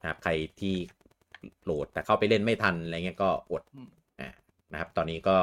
[0.00, 0.76] นะครับใครที่
[1.64, 3.88] โหลดแต่เข้าไปเล่นไม่ทันอะไรเงี้ยก็อดอืม
[4.20, 4.30] อ่า
[4.72, 5.36] นะครับตอนนี้ก็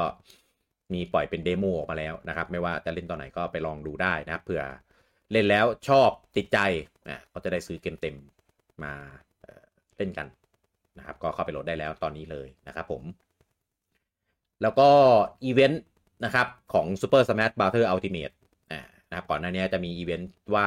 [0.94, 4.62] มีปล่อยเป็น demo ออกมาแล้วนะครับ ไม่ว่าจะเล่นตอนไหนก็ไปลองดูได้นะครับเผื่อ
[5.34, 6.58] เล่นแล้วชอบติดใจ
[7.08, 8.16] อะก็จะได้ซื้อเกมเต็ม
[8.82, 8.92] มา
[9.96, 10.26] เเล่นกัน
[10.98, 13.02] นะครับก็เข้าไปโหลดได้แล้วตอนนี้เลยนะครับผม
[14.62, 14.88] แล้วก็
[15.44, 15.84] อีเวนต์
[16.24, 17.86] นะครับของ Super Smash Bros.
[17.94, 18.34] Ultimate
[18.72, 20.66] อ่านะครับก่อนหน้านี้จะมีอีเวนต์ว่า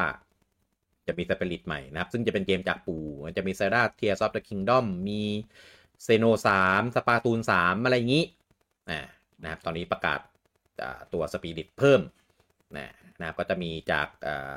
[1.07, 5.22] จะมีสเปริตใหม่นะครับ ซึ่งจะเป็นเกมจากปู่มันจะมี Zelda Tears of the Kingdom มี
[6.03, 8.26] Xeno สาม Splatoon สามอะไรอย่างนี้
[9.43, 10.20] นะครับตอนนี้ประกาศ
[11.13, 12.01] ตัวสปิริตเพิ่ม
[12.78, 12.88] นะ
[13.20, 14.53] นะครับก็จะมีจากอ่า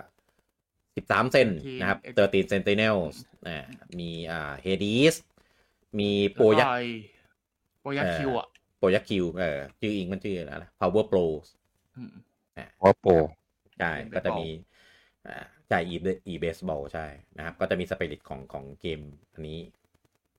[1.00, 1.48] 13เซน
[1.80, 3.14] นะครับ13 Sentinels
[3.48, 3.66] อ่า
[3.98, 5.14] มีอ่าเฮดีส
[5.98, 6.68] มีโปยัก
[7.80, 8.46] โปยักคิวอะ
[8.78, 11.24] โปยักคิวเออชื่ออิงมันชื่ออะไรนะ Power Pro
[12.56, 13.12] มว่าโปร
[13.78, 14.48] ใช่เป็นก็จะ baseball มี
[15.26, 15.96] อ่าใช่ e
[16.32, 17.06] e baseball ใช่
[17.36, 19.00] นะครับ ก็จะมีสปิริตของของเกม
[19.32, 19.58] อันนี้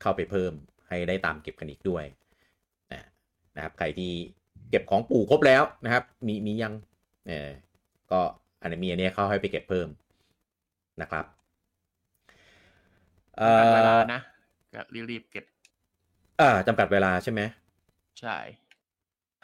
[0.01, 0.53] เข้าไปเพิ่ม
[0.87, 2.05] ให้ได้ตามเก็บกันอีกด้วย
[2.93, 3.03] นะ
[3.55, 4.11] นะครับใครที่
[4.69, 6.73] เก็บของปู่ครบแล้วนะครับ มีมียัง
[7.27, 7.49] เออ
[8.11, 8.21] ก็
[8.61, 9.87] อันนี้มีอันเนี้ยเข้าให้ไปเก็บเพิ่ม
[11.01, 11.25] นะครับ
[13.37, 14.21] เอ่จำกัดเวลาอนะ
[14.73, 14.81] ก็
[15.11, 15.45] รีบๆเก็บ
[16.41, 17.41] อ่าจำกัดเวลาใช่ไหม
[18.19, 18.37] ใช่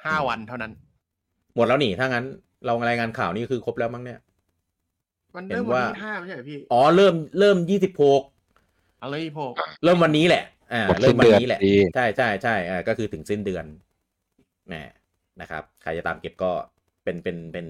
[0.03, 0.71] ห้าวันเท่านั้น
[1.55, 2.25] หมดแล้วนี่ถ้างั้น
[2.65, 4.19] เรารายงานข่าวนี่คือครบแล้วมั้งเนี่ย
[5.35, 8.21] มันเห็เริ่นมวันว่าที่ห้าไม่ใช่เหรอพี่อ๋อเริ่มเริ่มยี่สิบหก
[8.99, 9.51] เอาเลยพวก
[9.83, 10.43] เริ่มวันนี้แหละ
[10.73, 13.65] อ่าหมดเริ่สิ้มนวันเดือนนี้แหละดีใช่ใช่ใช่อ่าก็คือถึงสิ้นเดือน
[14.73, 14.91] นะ
[15.41, 16.51] นะครับ ใครจะตามเก็บก็
[17.03, 17.67] เป็นเป็นเป็น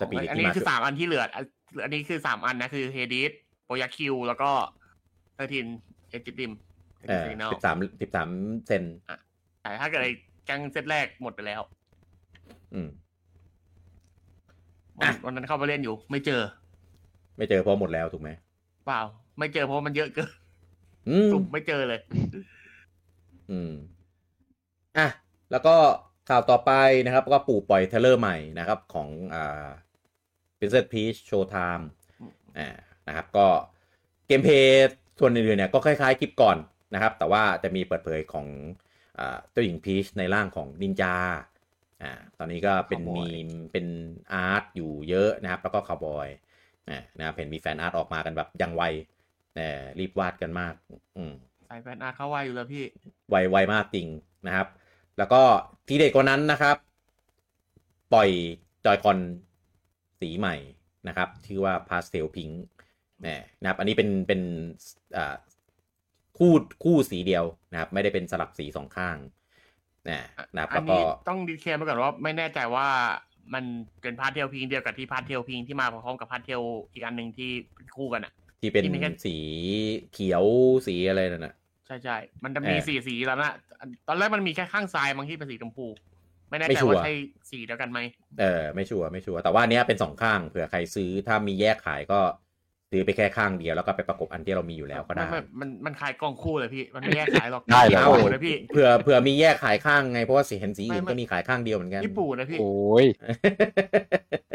[0.00, 1.44] สปีดอันที่นี้มาคือสามอันที่เหลืออัน
[1.84, 3.32] อันนี้คือสามอันนะคือเฮดิส
[3.64, 4.50] โปยักคิว แล้วก็
[5.34, 5.66] เทอร์ทิน
[6.10, 6.50] เอจิติม
[7.08, 8.30] เออสิบสามสิบสาม
[8.66, 8.82] เซน
[9.62, 10.12] แต่ถ้าเกิดไอ้
[10.46, 11.60] แกงเซตแรกหมดไปแล้ว
[12.74, 12.88] อืม
[14.98, 16.40] วันอะวันนั้นเข้าไปเล่นอยู่ ไม่เจอ
[17.36, 18.30] ไม่เจอเพราะหมดแล้วถูกไหม
[18.86, 19.00] เปล่า
[19.38, 20.30] ไม่เจอเพราะมันเยอะเกิน
[21.08, 22.00] อืมสุ่มไม่เจอเลย
[23.50, 23.72] อืม
[24.98, 25.08] อะ
[25.50, 25.74] แล้วก็
[26.28, 26.72] ข่าวต่อไป
[27.06, 29.66] นะครับ ก็ปู่ปล่อย trailer ใหม่นะครับ ของอ่า
[30.60, 31.84] Princess Peach Showtime
[32.58, 32.68] อ่า
[33.08, 33.46] นะครับก็
[34.26, 36.56] gameplay ส่วนอื่นๆเนี่ยก็คล้ายๆคลิปก่อน
[36.94, 38.46] นะครับ แต่ว่าจะมีเปิดเผยของ
[39.18, 41.14] อ่าเจ้าหญิงพีชในร่างของนินจา
[42.02, 43.86] อ่าตอนนี้ก็เป็น Cowboy มี fan
[44.32, 46.28] art อยู่เยอะนะครับ แล้วก็คาวบอย
[46.88, 48.82] อ่านะครับเห็นมี fan art ออกมากันแบบยังไว
[49.56, 50.74] เออรีบวาดกันมาก
[51.16, 51.32] อืม
[51.68, 52.84] สาย fan art เข้าไวอยู่แล้วพี่
[53.30, 54.08] ไวไวมากจริง
[54.46, 54.66] นะครับ
[55.18, 55.42] แล้วก็
[55.88, 56.76] ที่เด็ดกว่านั้นนะครับ
[58.12, 58.28] ปล่อย
[58.84, 59.18] Joy-Con
[60.20, 60.56] สีใหม่
[61.08, 62.54] นะครับ ชื่อว่า Pastel Pink
[63.62, 64.40] นะครับ อันนี้เป็นเป็น
[65.16, 65.34] อ่า
[66.38, 66.52] คู่
[66.84, 69.16] คู่สีเดียวนะครับ ไม่ได้เป็นสลับสีสองข้าง
[70.08, 70.20] นะ
[70.54, 72.86] นะครับแล้วก็อันนี้ต้อง disclaim ไปก่อนว่าไม่แน่ใจว่า
[73.54, 73.64] มัน
[74.02, 76.62] เป็น Pastel Pink เดียวกับที่ Pastel Pink ที่มาพร้อมกับพาร์ทเทล
[76.92, 79.36] อีกอันหนึ่งที่เป็นคู่กันอะที่เป็นที่มีแค่สี
[80.12, 80.44] เขียว
[80.86, 81.54] สีอะไรนั่นนะ
[81.86, 85.86] ใช่ใช่มันจะมีเออสีสีแล้วนะอันตอนแรกมันมีแค่ข้างซ้ายบางที่เป็นสีชมพู
[86.50, 87.14] ไม่แน่ไม่ใจชัวร์ว่าใช่
[87.50, 87.98] สีเดียวกันไหม
[88.40, 92.20] เออไม่ชัวร์ไม่ชัวร์แต่ว่าอันเนี้ยเป็นสองข้างเผื่อใครซื้อถ้ามีแยกขายก็
[92.90, 103.06] ซื้อไปแค่ข้างเดียวแล้วก็ไปประกบอันที่เรามีอยู่แล้วก็ได้ มันมันมันขายกล่องคู่เลยพี่ มันไม่แยกขายหรอกได้เหรอญี่ปุ่นนะพี่เผื่อเผื่อมีแยกขายข้างไงเพราะว่าสีเห็นสีอื่นไม่ไม่ก็มีขายข้างเดียวเหมือนกันญี่ปุ่นนะพี่โอ้ย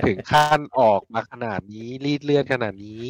[0.05, 3.07] ถึงขั้นออกมาขนาดนี้รีดเลือดขนาดนี้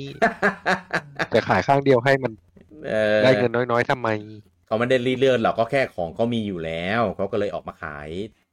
[1.29, 2.31] แต่ขายข้างเดียวให้มัน
[2.87, 4.09] เออได้เงินน้อยๆทำไม
[4.67, 8.44] เขาไม่ได้รีดเลือดหรอกก็แค่ของเขามีอยู่แล้วเขาก็เลยออกมาขายแบบ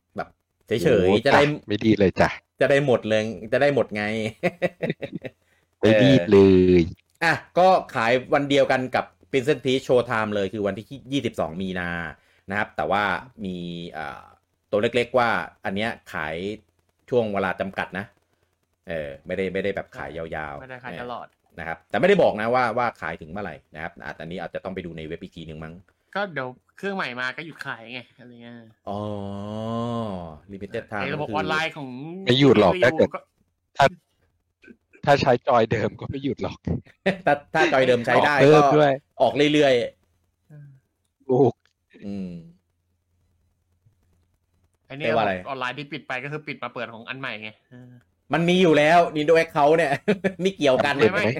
[0.66, 2.28] เฉยโอ้ๆจะได้ไม่ดีเลยจ้ะ
[2.60, 4.04] จะได้หมดเลยจะได้หมดไง
[5.80, 6.38] ไม่ดีเล
[6.80, 6.82] ย
[7.24, 11.90] อะก็ขายวันเดียวกันกับ Princess Peach Showtime เลยคือวันที่ 22 มีนา
[12.50, 13.04] นะครับ แต่ว่า
[13.44, 13.56] มี
[13.96, 14.22] อ่า
[14.70, 15.28] ตัวเล็กๆว่า
[15.64, 16.34] อันเนี้ยขาย
[17.10, 18.04] ช่วงเวลาจำกัดนะ
[18.88, 21.26] เออไม่ได้ไม่ได้แบบขายยาวๆ ไม่ได้ขายตลอด
[21.58, 25.74] นะครับ แต่ไม่ได้บอกนะว่าว่าขายถึงเมื่อไหร่นะครับอะอันนี้อาจจะต้องไปดูในเว็บอีกทีหนึ่งมั้ง
[26.14, 26.48] ก็เดี๋ยว
[26.82, 28.54] เครื่องใหม่มาก็หยุดขายไงอะไรเงี้ย
[28.88, 29.00] อ๋อ
[30.52, 31.88] limited time ในระบบออนไลน์ของ
[32.24, 33.18] ไม่หยุดหรอกถ้าเกิดก็
[35.04, 36.58] ถ้าใช้จอยเดิมก็ไม่หยุดหรอก
[37.26, 39.74] ถ้าถ้าจอยเดิมใช้ได้ออกเพิ่ก็มด้วยออกเรื่อย
[41.30, 42.30] ลูกๆอืม
[44.86, 47.90] ไอ้เนี่ยเรียกว่าอะไรออนไลน์ที่ปิดไปก็คือปิดมาเปิดของอันใหม่ไงเออ
[48.32, 49.92] มันมีอยู่แล้ว Nintendo Account เนี่ย
[50.42, 51.30] ไม่เกี่ยวกันเห็นไม่ไหม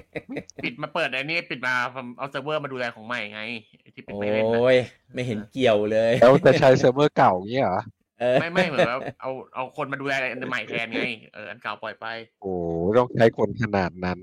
[0.65, 1.75] ปิดมาเปิดไอ้นี่ปิดมา
[2.19, 3.41] เอาเซิร์ฟเวอร์มาดูแลของใหม่ไง
[3.81, 4.77] ไอ้ที่ปิดโอไปเล่นนะ้ย
[5.15, 7.81] ไม่เห็นเกี่ยวเลย แล้วจะใช้เซิร์ฟเวอร์เก่าเงี้ยเหรอ
[8.21, 11.03] เออไม่ไม่เหมือนว่าเอาเอาคนมาดูแลอันใหม่แทนไง
[11.35, 12.07] เอออันเก่าปล่อยไป
[12.43, 12.55] โอ้
[12.97, 14.19] ต้องใช้คนขนาดนั้น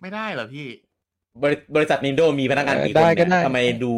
[0.00, 0.68] ไม่ได้เหรอพี่
[1.42, 3.92] บริบริษัท Nintendo มีพนักงานกี่คได้นก็เนี่ยได้ทำไมดู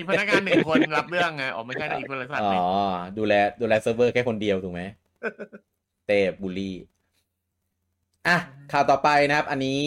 [0.00, 2.72] มีพนักงานหนึ่งคนรับเรื่องไงอ๋อไม่ใช่นะอีกบริษัทอ๋หนึ่งอ
[3.18, 4.82] ดูแลดูแลเซิร์ฟเวอร์แค่คนเดียวถูกไหม
[6.06, 6.74] เต้บูลลี่
[8.26, 8.36] อะ
[8.72, 9.80] ข่าวต่อไปนะครับ อันนี้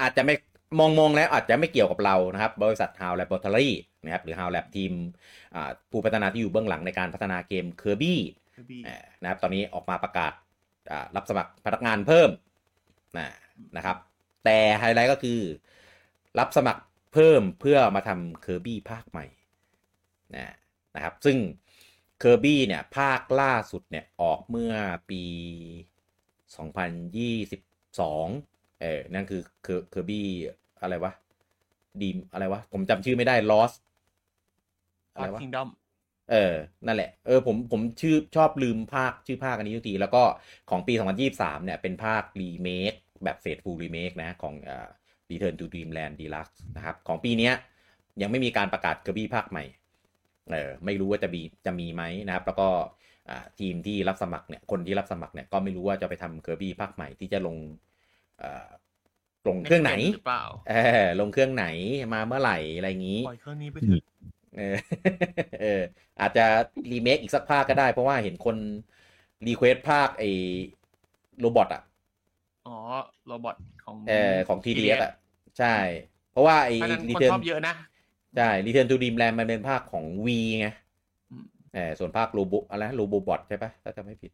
[0.00, 0.34] อาจจะไม่
[0.78, 3.70] มองมองแล้วอาจจะไม่เกี่ยวกับเรานะครับ บริษัท How Laboratory
[4.04, 4.92] นะครับหรือ How Lab ทีม
[5.54, 8.14] อ่าผู้พัฒนาที่อยู่เบื้องหลังในการพัฒนาเกม Kirby
[8.70, 10.32] พี่อ่านะครับตอนนี้ออกมาประกาศ
[10.90, 12.30] อ่ารับสมัครพนักงานเพิ่ม
[13.18, 13.28] นะ
[13.76, 13.96] นะครับ
[14.44, 15.40] แต่ไฮไลท์ก็คือ
[16.38, 16.82] รับสมัคร
[17.14, 19.26] เพิ่มเพื่อมาทำ Kirby ภาคใหม่
[20.34, 20.54] นะ
[20.94, 21.36] นะครับ ซึ่ง
[22.22, 24.74] Kirby เนี่ยภาคล่าสุดเนี่ยออกเมื่อ
[25.10, 25.22] ปี
[26.56, 30.26] 2022 เออนั่นคือเคอร์บี้
[30.82, 31.12] อะไรวะ
[32.00, 33.76] ดีมอะไรวะ ผมจำชื่อไม่ได้ Lost
[35.14, 35.68] อะไรวะ Kingdom
[36.30, 36.54] เออ
[36.86, 40.22] นั่นแหละ เออ ผม ผมชื่อชอบลืมภาค ชื่อภาคอันนี้ทุกที แล้วก็
[40.70, 40.92] ของปี
[41.30, 42.92] 2023 เนี่ย เป็นภาครีเมค
[43.24, 44.88] แบบ faithful remake นะ ของอ่า
[45.30, 47.54] Return to Dreamland Deluxe นะครับ ของปีเนี้ย
[48.22, 49.64] ยังไม่มีการประกาศ Kirby ภาคใหม่
[50.50, 52.84] เออ ไม่รู้ว่าจะมี จะมีไหมนะครับ แล้วก็อ่า
[53.60, 57.56] ทีมที่รับสมัครเนี่ยคนที่รับสมัครเนี่ยก็ไม่รู้ว่าจะไปทำ Kirby ภาคใหม่ที่จะลง
[58.42, 58.68] อ่า
[59.48, 61.66] ลงเครื่องไหนหรือเปล่าเออลงเครื่องไหน
[62.14, 64.02] มาเมื่อไหร่อะไรอย่างนี้ปล่อยเครื่องนี้ไปเถอะ
[64.56, 64.76] เออ
[65.60, 65.80] เออ
[66.20, 66.44] อาจจะ
[66.92, 68.56] รีเมคอีกสักภาคก็ได้ เพราะว่าเห็นคน
[69.46, 70.30] request ภาคไอ้
[71.40, 71.82] robot อะ
[72.66, 72.76] อ๋อ
[73.26, 75.12] robot ของเออของ 3DS อะ
[75.58, 75.74] ใช่
[76.30, 77.74] เพราะว่าไอ้อันนั้นรีคนชอบเยอะนะ
[78.36, 80.28] ใช่ Return to Dreamland มันเป็นภาคของ V
[80.60, 80.87] ไงอืม
[81.74, 84.32] เออส่วนภาคโรบอะไร robot ใช่ปะถ้าจำไม่ผิด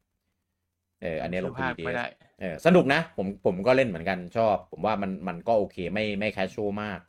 [1.03, 2.07] เอออันเนี้ยลงภาค 3DS ไม่ได้
[2.41, 7.01] เออสนุกนะ ผมผมก็เล่นเหมือนกันชอบ ผมว่ามันมันก็โอเคไม่ไม่แคชชวลมาก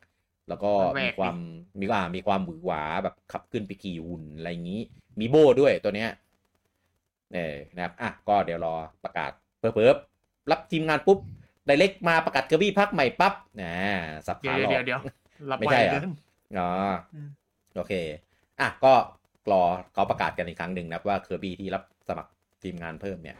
[0.48, 1.36] แล้วก็มันแหวมีกความ
[1.80, 4.80] มีอ่ามีความหวือหวาแบบขับขึ้นไปขี่หุ่นอะไรอย่างนี้
[5.20, 6.10] มีโบด้วยตัวเนี้ย
[7.34, 8.74] เออนะครับอะก็เดี๋ยวรอ
[9.04, 9.96] ประกาศเพิ่ม
[10.50, 11.18] รับทีมงานปุ๊บ
[11.66, 13.74] ไดเล็กมาประกาศเกอร์บี้พักใหม่ปั๊บนะ
[14.26, 15.00] สับเดี๋ยขาวหลอเดี๋ยวกเดี๋ยว
[15.50, 16.10] รับไม่ไวใช่เหรอเกิน
[16.58, 16.70] อ๋อ
[17.14, 17.28] อืม
[17.76, 17.92] โอเค
[18.60, 18.94] อะก็
[19.52, 19.62] รอ
[19.94, 22.32] เขาประกาศกันอีกครั้งหนึ่งนะครับว่าเคอร์บีที่รับสมัคร
[22.62, 23.36] ทีมงานเพิ่มเนี่ย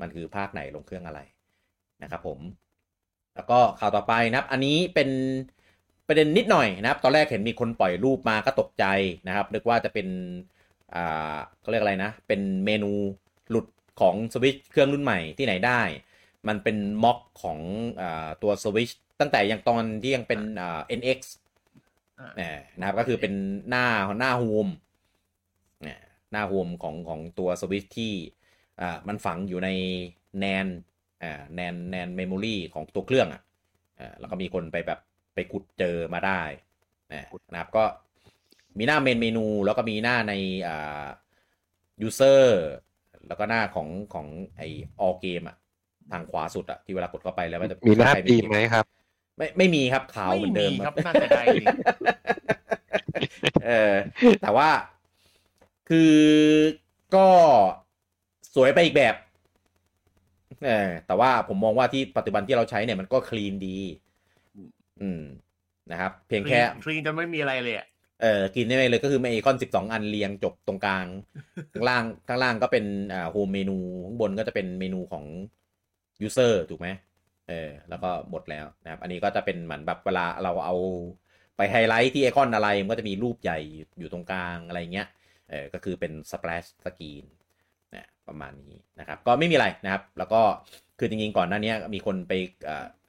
[0.00, 1.20] มันคือภาคไหนลงเครื่องอะไร
[2.02, 2.38] นะครับผม
[3.34, 5.08] แล้วก็ข่าวต่อไปนะครับ อันนี้เป็น
[6.06, 8.84] ประเด็นนิดหน่อยนะครับ ตอนแรกเห็นมีคนปล่อยรูปมาก็ตกใจ
[9.26, 10.08] นะครับนึกว่าจะเป็น
[10.94, 12.92] อ่าเขาเรียกอะไรนะ เป็นเมนู
[13.50, 13.66] หลุด
[14.00, 15.80] ของสวิตช์เครื่องรุ่นใหม่ที่ไหนได้
[16.48, 17.58] มันเป็นม็อกของ
[18.00, 21.18] อาตัวสวิตช์ตั้งแต่ยังตอนที่ยังเป็นอ่า NX
[22.18, 23.32] อ่าเนี่ยนะครับก็คือเป็น
[23.68, 23.86] หน้า
[24.18, 24.85] หน้า home เนี่ย
[26.32, 28.12] หน้า home ของของตัวสวิตช์ที่
[28.80, 29.68] อ่ามันฝังอยู่ใน
[30.38, 30.66] NAND
[31.22, 33.42] อ่า NAND NAND memory ของตัวเครื่องอะ
[34.00, 35.00] อ่าแล้วก็มีคนไปแบบ
[35.34, 36.42] ไปขุดเจอมาได้
[37.12, 37.84] นะนะครับก็
[38.78, 40.34] มีหน้า main menu แล้วก็มีหน้าใน
[40.68, 41.06] อ่า
[42.06, 42.44] user
[43.28, 44.62] แล้วก็หน้าของของไอ
[45.04, 45.56] all game อะ
[46.12, 48.84] ทางขวาสุดอะที่เวลากดเข้าไปแล้วมันจะมีหน้าใครตีมไหมครับ
[49.36, 51.64] ไม่ไม่มีครับขาวเหมือนเดิมไครับครับน่าจะได้ดิ
[53.66, 53.94] เออ
[54.42, 54.68] แต่ว่า
[55.88, 56.14] คือ
[57.14, 57.26] ก็
[58.54, 59.14] สวยไปอีกแบบ
[60.66, 63.78] เออแต่ว่าผมมองว่าที่ปัจจุบันที่เราใช้เนี่ยมันก็ clean ดี
[65.02, 65.22] อืม
[65.90, 67.86] นะครับ เพียงแค่ clean จนไม่มีอะไรเลยอะ
[68.22, 71.06] เออกินได้ไหมเลยก็คือมีไอคอนสิบสองอันเรียงจบตรงกลาง
[71.72, 75.24] ข้างล่างข้างล่างก็เป็นอ่า home menu ข้างบนก็จะเป็นเมนูของ
[76.22, 76.88] user ถูกไหม
[77.48, 80.76] เออ แล้วก็หมดแล้วนะครับ อันนี้ก็จะเป็นเหมือนแบบเวลาเราเอา
[81.56, 83.58] ไปไฮไลท์ที่ไอคอนอะไร มันก็จะมีรูปใหญ่
[83.98, 85.06] อยู่ตรงกลางอะไรเงี้ย
[85.50, 87.24] เออก็คือเป็น splash screen
[87.94, 90.40] นะประมาณนี้นะครับก็ไม่มีอะไรนะครับ แล้วก็
[90.98, 92.32] คือจริงๆก่อนหน้านี้มีคนไป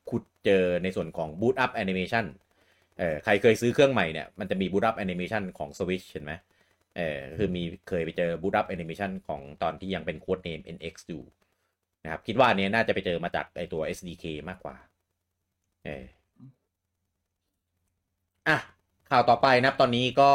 [0.10, 2.26] ขุดเจอในส่วนของ boot up animation
[3.00, 6.34] เออใครเคยซื้อเครื่องใหม่เนี่ยมันจะมี boot up animation ของ Switch เห็นไหม
[6.98, 11.24] เออคือมีเคยไปเจอ boot up animation ของตอนที่ยังเป็น code name NX อยู่
[12.04, 14.76] นะครับคิดว่าอันนี้น่าจะไปเจอมาจากไอตัว SDK มากกว่า
[15.86, 16.06] เออ
[18.48, 18.58] อะ
[19.10, 20.32] ข่าวต่อไปนะครับตอนนี้ก็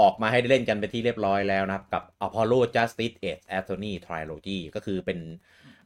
[0.00, 5.18] ออกมาให้ได้เล่นกันไปที่เรียบร้อยแล้วนะครับ กับ Apollo Justice Edge Attorney Trilogy ก็คือเป็น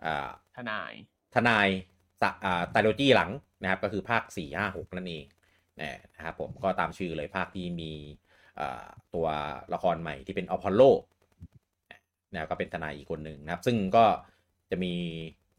[0.05, 0.93] อ่าทนาย
[1.35, 1.69] ทนาย
[2.45, 3.31] อ่าไตโลจีหลัง
[3.63, 5.25] นะครับ ก็คือภาค 4 5 6 นั่นเอง
[6.17, 7.93] นะครับผมก็ตามชื่อเลยภาคที่มี
[9.15, 9.27] ตัว
[9.75, 10.83] ละครใหม่ที่เป็นอพอลโล
[12.33, 14.05] นะก็เป็นทนายอีกคนหนึ่งนะครับ ซึ่งก็
[14.71, 14.95] จะมี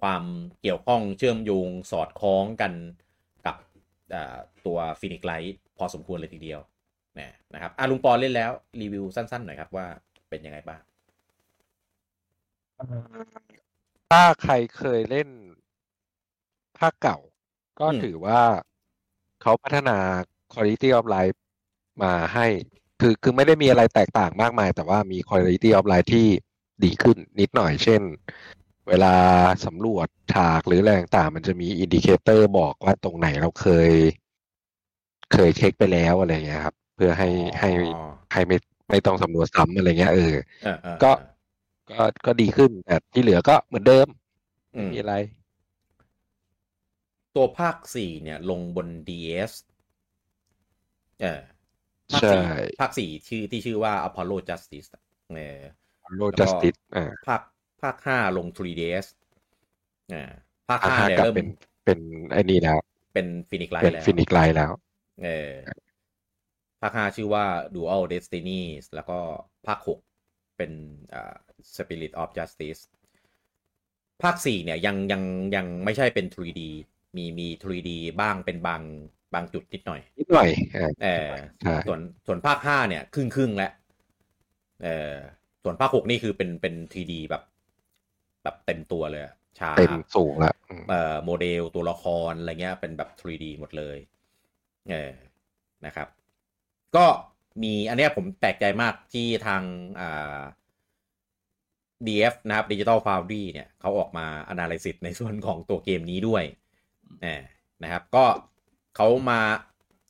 [0.02, 0.24] ความ
[0.62, 2.74] เกี่ยวข้องเชื่อมโยงสอดคล้องกัน
[3.46, 3.56] กับ
[4.66, 6.62] ตัวฟินิกไลท์พอสมควรเลยทีเดียว
[7.54, 8.52] นะครับอาลุงปอเล่นแล้ว
[8.82, 9.88] รีวิวสั้นๆหน่อยครับว่า
[10.30, 10.82] เป็นยังไงบ้าง
[14.12, 15.30] ถ้าใครเคยเล่น
[16.80, 17.18] ภาคเก่า
[17.80, 18.42] ก็ถือว่า
[19.42, 19.98] เขาพัฒนา
[20.54, 21.38] quality of life
[22.04, 22.48] มาให้
[23.02, 26.28] คือคือไม่ได้มีอะไรแตกต่างมากมาย แต่ว่ามี quality of life ที่
[26.84, 28.02] ดีขึ้นนิดหน่อย เช่น
[28.88, 29.16] เวลา
[29.66, 33.92] สำรวจฉากหรืออะไรต่างมันจะมี indicator บอกว่าตรงไหนเราเคย
[35.34, 37.30] เคยเช็คไปแล้วอะไรเงี้ยครับ เพื่อให้
[37.60, 37.72] ให้
[38.34, 38.58] ให้ไม่
[38.90, 40.34] ไม่ต้องสำรวจซ้ำอะไรเงี้ยเออ
[41.04, 41.12] ก็
[41.92, 44.08] ก็ก็ดีขึ้นแต่ที่เหลือก็เหมือนเดิม
[44.72, 45.16] ไม่มีอะไร
[47.36, 49.52] ตัวภาคสี่เนี่ยลงบน DS
[51.22, 51.42] เออ
[52.14, 52.42] ภาคสี่
[52.80, 54.88] ภาคสี่ชื่อที่ชื่อว่า Apollo Justice
[55.36, 55.60] เออ
[56.06, 57.42] Apollo Justice อ่าภาค
[57.82, 59.06] ภาคห้าลง 3DS
[60.14, 60.32] อ่า
[60.70, 61.48] ภาคห้าเนี่ยเริ่มเป็น
[61.86, 62.00] เป็น
[62.32, 62.78] ไอ้นี่แล้ว
[63.14, 64.72] เป็น Phoenix Wright แล้วเป็น Phoenix Wright แล้ว
[65.24, 68.62] เออภาคห้าชื่อว่า Dual Destiny
[68.96, 69.20] แล้วก็
[69.68, 70.00] ภาคหก
[70.58, 70.72] เป็น
[71.14, 71.36] อ่า
[71.76, 72.82] Spirit of Justice
[74.24, 75.22] ภาคสี่เนี่ยยังยัง
[75.56, 76.62] ยังไม่ใช่เป็น 3D
[77.18, 77.90] มีมี 3D
[78.22, 78.82] บ้างเป็นบาง
[79.34, 80.50] บางจุดนิดหน่อย นิดหน่อย
[81.04, 81.30] เออ
[81.88, 83.72] ส่วนส่วนภาคห้าเนี่ย ครึ่งครึ่งแล้ว
[84.84, 85.14] เออ
[85.64, 87.44] ส่วนภาคหกนี่คือเป็นเป็น 3D แบบ
[88.44, 89.24] แบบเต็มตัวเลย
[89.60, 90.54] ชาเต็มสูงละ
[90.90, 93.98] เอ่อโมเดลตัวละครอะไรเงี้ยเป็นแบบ 3D หมดเลย
[94.92, 95.14] เออ
[95.86, 96.08] นะครับ
[96.98, 97.06] ก็
[97.64, 99.62] มีอันนี้ผมแปลกใจมากที่ทาง
[100.00, 100.42] อ่า
[102.06, 106.44] DF นะครับ Digital Foundry เนี่ยเขาออกมา analysis ในส่วนของตัวเกมนี้ด้วย
[107.84, 108.26] นะครับ ก็
[108.96, 109.40] เขามา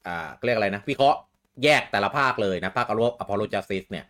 [0.08, 1.20] อ่าเรียกอะไรนะ วิเคราะห์
[1.64, 4.06] แยกแต่ละภาคเลยนะ ภาคอะ Apollo Justice เนี่ย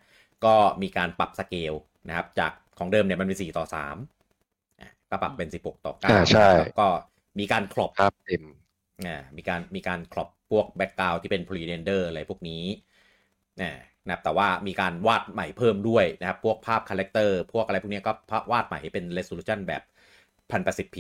[0.46, 1.74] ก็มีการปรับสเกล
[2.08, 3.66] นะครับ จากของเดิมเนี่ยมันเป็น 4 ต่อ
[4.38, 6.50] 3ก็ปรับเป็น 16 ต่อ9ใช่
[6.80, 6.88] ก็
[7.40, 8.44] มีการ crop ครับเต็ม
[9.06, 12.64] อ่ามีการมีการ crop พวก background ที่เป็น pre-render อะไรพวกนี้
[13.62, 13.72] นะ
[14.12, 18.12] ครับแต่ว่ามีการวาดใหม่เพิ่มด้วยนะครับ พวกภาพ character พวกอะไรพวกนี้ก็
[18.52, 19.82] วาดใหม่ให้เป็น resolution แบบ
[20.52, 20.98] 1080p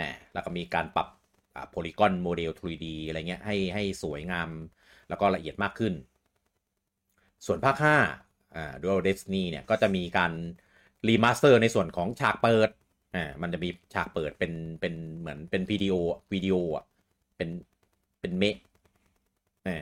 [0.00, 1.08] นะแล้วก็มีการปรับ
[1.70, 4.50] polygon model 3D อะไรเงี้ยให้ให้สวยงาม
[5.08, 5.94] แล้วก็ละเอียดมากขึ้น
[7.46, 10.32] ส่วนภาค5อ่า Dual Destiny เนี่ยก็จะมีการ
[11.08, 12.70] remaster ในส่วนของฉากเปิด
[13.14, 15.94] อ่ามันจะมีฉากเปิดเป็นเป็นเหมือนเป็นวิดีโอ
[16.32, 16.84] วิดีโออะ
[17.36, 17.48] เป็น
[18.24, 18.56] เป็นเมะ
[19.66, 19.76] อ่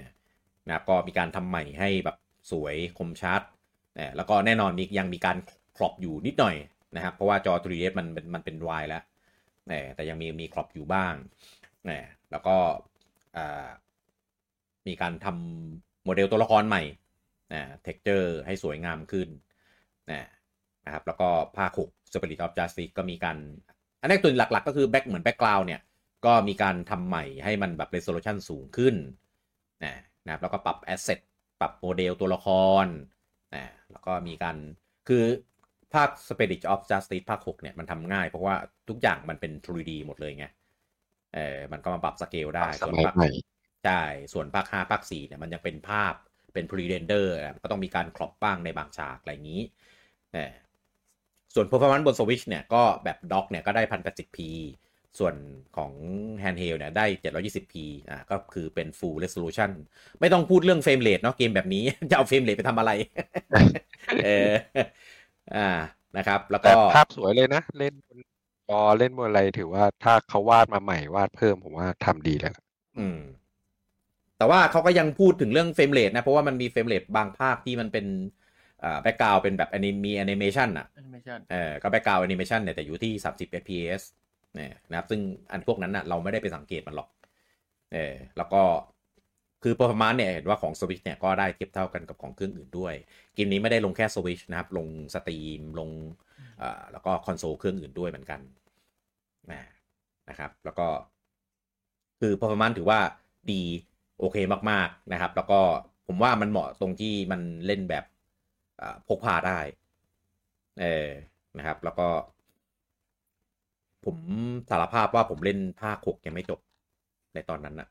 [0.69, 2.17] นะก็มีการทำใหม่ให้แบบ
[2.51, 3.43] สวยคมชัด
[3.99, 5.37] นะแล้วก็แน่นอนมียังมีการ
[5.77, 6.57] ครอบอยู่นิดหน่อย
[6.97, 9.03] นะครับ เพราะว่าจอ 3ds มันเป็นมันเป็นวายแล้ว
[9.71, 11.15] นะแต่ยังมีมีครอบอยู่บ้าง
[11.91, 12.57] นะแล้วก็
[14.87, 16.83] มีการทำโมเดลตัวละครใหม่
[17.55, 19.29] นะเท็กเจอร์ให้สวยงามขึ้น
[20.11, 20.21] นะ
[20.85, 23.37] นะครับแล้วก็ภาค6 Spirit of Justice ก็มีการ
[24.01, 25.81] อันนี้ตัวหลักๆ ก็คือ back เหมือน background เนี่ย
[26.27, 28.95] ก็มีการทำใหม่ให้มันแบบ resolution สูงขึ้น
[29.85, 29.95] นะ
[30.27, 31.21] นะครับแล้วก็ปรับ asset
[31.61, 32.47] ปรับโมเดลตัวละค
[32.85, 32.87] ร
[33.55, 34.57] นะแล้วก็มีการ
[35.09, 35.25] คือ
[35.95, 38.55] ภาค Spirit of Justice ภาค 6 เนี่ยมันทำง่ายเพราะว่า
[38.89, 40.47] ทุกอย่างมันเป็น 3D หมดเลยไง
[41.35, 43.15] เออมันก็มาปรับสเกลได้ส่วนภาค
[43.85, 44.03] ใช่
[44.33, 46.15] ส่วนภาค 5 ภาค 4 เนี่ยมันยังเป็นภาพ
[46.55, 49.63] เป็น pre-render ก็ต้องมีการ crop บ้างในบางฉากอะไรอย่างนี้
[50.33, 54.39] ส่วน performance บน Switch เนี่ยก็แบบ dock เนี่ยก็ได้ 1080p
[55.19, 55.35] ส่วน
[55.77, 55.93] ของ
[56.43, 57.75] handheld เนี่ย ได้ 720p
[58.11, 59.71] อ่าก็คือเป็น full resolution
[60.21, 62.93] ไม่ต้องพูดเรื่อง frame rate เนาะเกมแบบนี้ จะเอา frame rate ไปทำอะไร
[64.25, 64.51] เออ
[65.57, 65.69] อ่า
[66.17, 67.95] นะครับ แล้วก็ ภาพสวยเลยนะ เล่น
[68.69, 72.55] พอเล่นบนอะไรถือว่าถ้าเขาวาดมาใหม่วาดเพิ่มผมว่าทำดีแล้ว
[72.99, 73.19] อืม
[74.39, 78.07] แต่ว่าเขาก็ยังพูดถึงเรื่อง frame rate นะ เพราะว่ามันมี frame rate บางภาคที่มันเป็น
[78.83, 80.87] อ่า background เป็นแบบอนิเมชันอะ
[81.51, 84.03] เออก็ background animation เนี่ยแต่อยู่ที่ 30 fps
[84.55, 87.09] เนี่ยนะครับ ซึ่งอันพวกนั้นน่ะเราไม่ได้ไปสังเกตมันหรอก
[87.93, 88.63] เออแล้วก็
[89.63, 92.95] คือ performance เนี่ยเห็นว่าของ Switch เนี่ยก็ได้เทียบเท่ากันกับของเครื่องอื่นด้วย
[93.35, 95.91] เกมนี้ไม่ได้ลงแค่ Switch นะครับ ลง Steam ลง
[96.63, 98.41] อ่อแล้วก็คอนโซลเครื่องอื่นด้วยเหมือนกัน
[99.51, 99.61] นะ
[100.29, 100.89] นะครับ แล้วก็
[102.21, 103.01] คือ performance ถือว่า
[103.51, 103.63] ดี
[104.19, 104.37] โอเค
[104.71, 105.61] มาก ๆ นะครับ แล้วก็
[106.07, 108.05] ผมว่ามันเหมาะตรงที่มันเล่นแบบ
[109.09, 109.59] พกพาได้
[110.81, 111.09] เออ
[111.59, 112.09] นะครับ แล้วก็
[114.05, 114.17] ผม
[114.71, 116.61] สารภาพว่าผมเล่นภาคหกยังไม่จบ
[117.35, 117.89] ในตอนนั้นนะ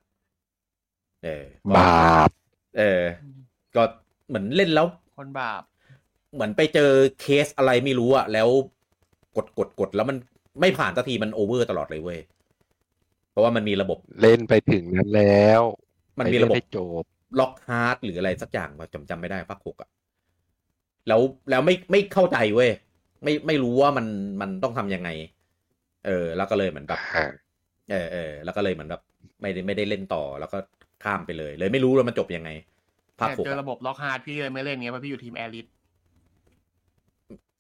[1.24, 2.30] เออก็บาป
[2.78, 3.04] เออ
[3.76, 3.84] ก็
[4.28, 5.62] เหมือนเล่นแล้ว คนบาป
[6.34, 6.92] เหมือนไปเจอ
[7.22, 8.50] เคสอะไรไม่รู้อะแล้ว
[9.36, 10.18] กดกดกดแล้วมัน
[10.62, 12.20] ไม่ผ่านสักทีมันโอเวอร์ตลอดเลยเว้ย
[13.32, 15.62] เพราะว่ามันมีระบบเล่นไปถึงนั้นแล้ว
[16.20, 17.04] มันมีระบบไเล่ให้จบ
[17.40, 19.90] ล็อกฮาร์ดหรืออะไรสักอย่างว่าจำจำไม่ได้ภาคหกอะ
[21.08, 22.72] แล้วแล้วไม่ไม่เข้าใจเว้ย
[23.24, 24.08] ไม่ไม่รู้ว่ามัน
[24.42, 25.10] มันต้องทำยังไง
[26.06, 27.26] เออ แล้วก็เลยเหมือนแบบอ่า
[27.92, 29.02] เออเออแล้วก็เลยเหมือนแบบ
[29.42, 30.58] ไม่ได้ไม่ได้เล่นต่อแล้วก็
[31.04, 32.50] ข้ามไปเลย เลยไม่รู้ว่ามันจบยังไง
[33.20, 35.66] ภาคแต่หกเจออะระบบล็อกฮาร์ดพี่เลยไม่เล่นเงี้ยเพราะพี่อยู่ทีมแอริส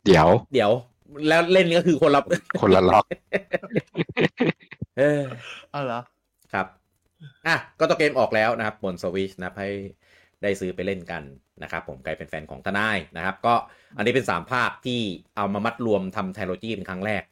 [0.05, 0.71] เดี๋ยว เดี๋ยว
[1.27, 2.21] แล้วเล่นก็คือคนละ
[2.61, 3.05] คนละล็อก
[4.97, 5.21] เออ
[5.71, 6.01] เออเหรอ
[6.53, 6.67] ครับ
[7.47, 9.69] อะ ก็ตัวเกมออกแล้วนะครับ บนสวิชนะครับให้
[10.41, 11.23] ได้ซื้อไปเล่นกัน
[11.63, 13.53] นะครับผมใครเป็นแฟนของทนายนะครับ ก็
[13.97, 14.99] อันนี้เป็น 3 ภาคที่
[15.35, 17.23] เอามามัดรวมทำไทโลจีเป็นครั้งแรก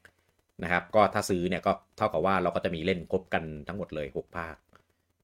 [0.64, 4.56] นะครับ ก็ถ้าซื้อเนี่ยก็เท่ากับว่าเราก็จะมีเล่นครบกันทั้งหมดเลย 6 ภาค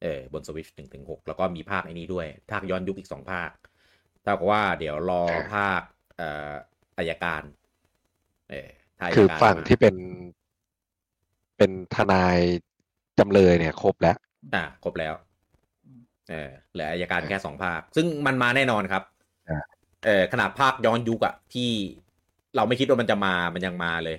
[0.02, 3.50] เออบนสวิชหนึ่งถึงหกแล้วก็มีภาคไอ้นี้ด้วย ภาคย้อนยุคอีก2ภาค
[4.24, 5.24] เท่ากับว่าเดี๋ยวรอ
[5.54, 5.82] ภาค
[6.18, 6.52] เอ่อ
[6.98, 7.44] อัยการ
[8.50, 8.70] เออ
[9.00, 9.96] ถ้าายคือการฝั่งมาที่เป็น
[11.58, 12.38] เป็นทนาย
[13.20, 14.18] จำเลยเนี่ย ครบแล้ว
[14.56, 15.14] อะครบแล้ว
[16.30, 19.04] เออเหลืออัยการแค่สองภาค ซึ่งมันมาแน่นอนครับ
[19.50, 19.64] อ่า
[20.06, 21.70] เออขนาดภาคย้อนยุคอะที่
[22.56, 24.18] เราไม่คิดว่ามันจะมา มันยังมาเลย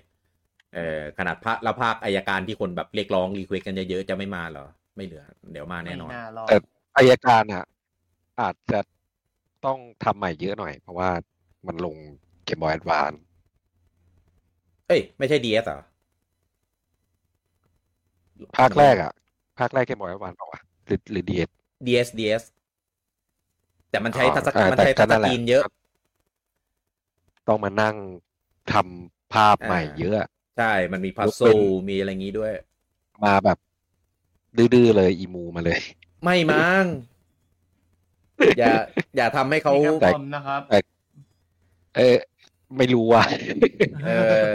[0.77, 4.67] เออขนาดภาคแล้วภาคอัยการที่คนแบบเรียกร้อง request กันเยอะๆจะไม่มาเหรอ
[4.97, 6.57] ไม่เหลือ เดี๋ยวมาแน่นอนไม่น่ารอดแต่
[6.97, 7.65] อายการอะ
[8.41, 8.81] อาจจะ
[9.65, 11.11] ต้องทำใหม่เยอะหน่อย เพราะว่า
[11.67, 11.97] มันลง
[12.45, 13.13] เกมบอยแอดวาน
[14.89, 15.81] เอ้ย ไม่ใช่ DS เหรอ
[18.57, 19.13] ภาคแรกอะ
[19.59, 21.43] ภาคแรกเกมบอยแอดวานบอกว่าหรือหรือดีเอ
[21.87, 22.43] DS DS
[23.91, 25.65] แต่มันใช้อ๋อทัชสกเออมันใช้แต่ทัชนั่สนแหละกรีนเยอะ
[27.49, 27.97] ต้องมานั่ง
[28.73, 30.15] ทำภาพใหม่อ่าเยอะ
[30.57, 32.53] ใช่ มันมีพัซยกโซเว้นมีอะไรงี้ด้วย
[33.25, 33.59] มาแบบ
[34.75, 35.79] ดื้อๆเลยอีมูมาเลย
[36.25, 36.85] ไม่มั้ง
[38.59, 38.73] อย่า
[39.17, 40.63] อย่าทำให้เขามีแค่แต่ปอมนะครับ
[41.97, 42.17] เออ
[42.77, 43.25] ไม่รู้ว่ะ
[44.05, 44.11] เอ
[44.45, 44.49] อ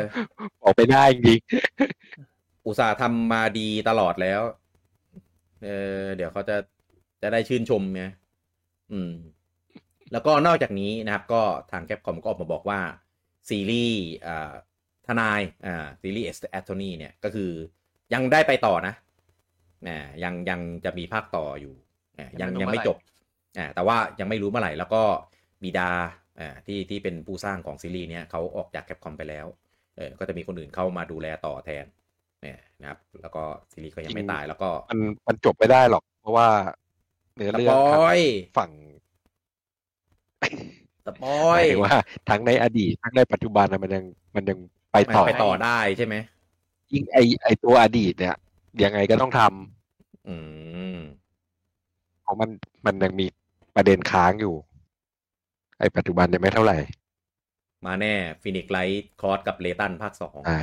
[0.61, 1.39] บอกไปได้จริง
[2.65, 4.41] อุตส่าห์ทำมาดีตลอดแล้ว
[5.63, 5.69] เอ
[6.01, 6.57] อ เดี๋ยวเขาจะ
[7.21, 8.03] จะได้ชื่นชมไง
[8.91, 9.11] อืม
[10.11, 11.41] แล้วก็นอกจากนี้นะครับ ก็
[11.71, 12.79] ทาง Capcom ก็ออกมาบอกว่า
[13.49, 14.51] ซีรีส์อ่า
[15.07, 17.51] ทนายอ่าซีรีส์ Attorney เนี่ยก็คือ
[18.13, 18.93] ยังได้ไปต่อนะ
[19.87, 21.73] นะยังยังจะมีภาคต่ออยู่
[22.17, 22.97] อ่ายังยัยังไม่ไม่รู้จบ
[23.57, 25.01] อ่าแต่ว่ายังไม่รู้เมื่อไหร่แล้วก็
[25.63, 25.91] บีดา
[26.39, 29.45] อ่าที่ที่เป็นผู้สร้างของซีรีส์เนี้ยเขาออกจาก Capcom ไปแล้ว
[29.97, 31.85] เออก็จะมีคนอื่นเข้ามาดูแลต่อแทน
[32.41, 36.47] เนี่ยนะครับ แล้วก็ซีรีส์ก็ยังไม่ตายแล้วก็ๆมันมันจบไม่ได้หรอก เพราะว่า
[37.35, 38.21] เนื้อสเรื่องปอทั้งย
[38.57, 38.71] ฝั่ง
[41.05, 41.95] สปอหมายยถึงว่า
[42.29, 44.03] ทั้งในอดีตทั้งในปัจจุบันนะมันยัง
[44.35, 44.57] มันยัง
[44.91, 46.15] ไปต่อไปต่อได้ใช่ไหม
[46.93, 48.35] ยิ่งไอไอตัวอดีตเนี่ย
[48.83, 50.35] ยังไงก็ต้องทำอื
[50.95, 50.97] ม
[52.21, 52.49] เพราะมัน
[52.85, 53.25] มันยังมี
[53.75, 54.55] ประเด็นค้างอยู่
[55.79, 56.77] ไอปัจจุบันยังไม่เท่าไหร่
[57.85, 60.59] มาแน่ฟินิกไลท์คอร์สกับเลตันภาคสองใช่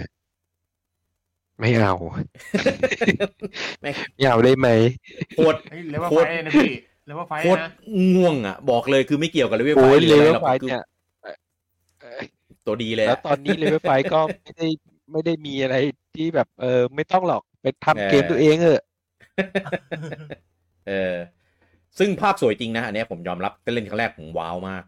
[1.59, 1.95] ไม่เอา
[3.81, 4.69] แม่งไม่เอาได้ไหม
[5.37, 6.73] โคตรเฮ้ยเลเวลโคไฟตรนะพี่
[7.07, 7.71] เลเวลไฟโคตรนะ
[8.15, 10.85] ง่วงอะ บอกเลยคือไม่เกี่ยวกับเลเวลไฟโอ้ยหเลรือเวอะไรลหรอกไฟคือ เนี่ย
[11.23, 11.35] เอ่อ
[12.01, 12.21] เอ่อ
[12.69, 14.67] ตัวดีเลยแล้วอะตอนนี้เลเวลไฟก็ไม่ได้
[15.13, 15.77] ไม่ได้มีอะไร
[16.17, 18.83] ที่แบบเออไม่ต้องหรอกไปทำเกมตัวเองเออะ
[20.89, 21.15] เออ
[21.99, 24.83] ซึ่งภาพสวยจริงนะอันเนี้ยผมยอมรับก็เล่นครั้งแรกผมว้าวมาก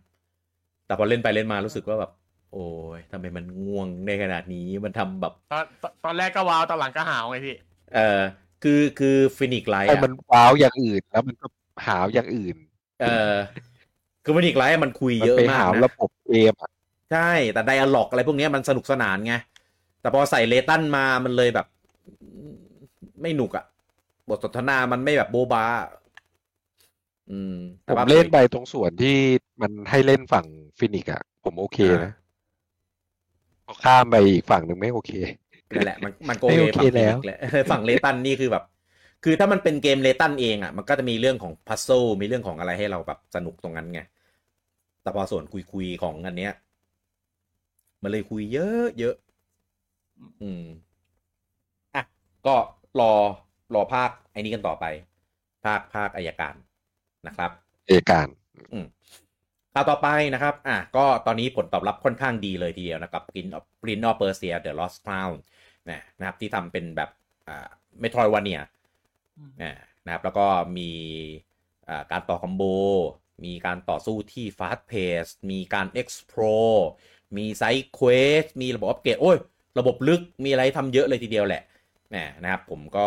[0.86, 2.12] แต่พอเล่นไปเล่นมารู้สึกว่าแบบ
[2.52, 2.64] โอ้
[2.98, 7.56] ยทำไมมันง่วงในขนาดนี้มันทำแบบ ตอนตอนตอนแรกก็ว้าวตอนหลังก็หาวไงพี่
[7.94, 8.20] เออ
[8.62, 11.46] คือคือ Phoenix Wright ไอ้อะมันว้าวอย่างอื่น แล้วมันก็
[11.86, 12.56] หาวอย่างอื่น
[13.02, 13.34] เออ
[14.24, 16.70] คือ Phoenix Wright มันคุยมันเยอะไปมาหากวนะระบบเกมอะ
[17.10, 19.34] ใช่ แต่ dialogue อะไรพวกเนี้ยมันสนุกสนานไง
[20.00, 21.66] แต่พอใส่ Layton มามันเลยแบบ
[23.20, 23.64] ไม่หนุกอะ
[24.28, 25.64] บทสนทนามันไม่แบบโบบา
[27.28, 27.54] อืม
[27.86, 29.16] ผแต่มว่าเล่นไปตรงส่วนที่
[29.60, 30.46] มันให้เล่นฝั่ง
[30.78, 32.00] Phoenix อะผมโอเคนะ
[33.66, 35.10] พอข้ามไปอีกฝั่งหนึ่งไม่โอเค
[35.74, 37.38] นั่นแหละมันมันโอเคฝั่ง Phoenix แหละ
[37.70, 38.64] ฝั่ง Layton นี่คือแบบ
[39.24, 41.88] คือถ้ามันเป็นเกม Layton เองอะมันก็จะมีเรื่องของ puzzle
[42.20, 44.00] มีเรื่องของอะไรให้เราแบบสนุกตรงนั้นไง
[45.02, 46.52] แต่พอส่วนคุยคุยๆของอันเนี้ย
[48.02, 49.16] มันเลยคุยเยอะเยอะ
[50.42, 50.64] อืม
[51.94, 52.02] อะ
[52.46, 52.56] ก็
[53.00, 53.12] รอ
[53.74, 54.84] รอภาคไอ้นี้กันต่อไป
[55.64, 56.54] ภาคภาคอัยการ
[57.26, 57.50] นะครับ
[57.88, 58.26] เอกการ
[58.72, 58.86] อืม
[59.74, 65.34] ข่าวต่อไปนะครับ อะ ก็ตอนนี้ผลตอบรับค่อนข้างดีเลยทีเดียวนะครับ Prince of Prince of Persia The Lost Crown
[65.90, 67.10] นะนะครับ ที่ทำเป็นแบบ
[67.48, 67.68] อ่า
[68.02, 68.60] Metroidvania
[69.62, 70.46] อ่านะครับ แล้วก็
[70.78, 70.90] มี
[71.88, 72.62] อ่าการต่อคอมโบ
[73.44, 76.80] มีการต่อสู้ที่ fast pace มีการ explore
[77.36, 79.36] มีไซ d ์ quest มีระบบอัปเกรดโอ้ย
[79.78, 81.62] ระบบลึกมีอะไรทำเยอะเลยทีเดียวแหละ
[82.14, 83.06] นะนะครับผมก็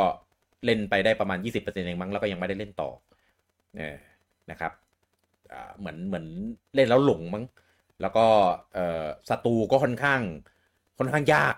[0.65, 2.89] เล่นไปได้ประมาณ 20%เองมั้งแล้วก็ยังไม่ได้เล่นต่อ
[3.77, 3.97] เออ
[4.51, 4.71] นะครับ
[5.79, 6.25] เหมือนเหมือน
[6.75, 7.45] เล่นแล้วหลงมั้ง
[8.01, 8.25] แล้วก็
[9.29, 10.21] ศัตรูก็ค่อนข้าง
[10.99, 11.55] ค่อนข้างยาก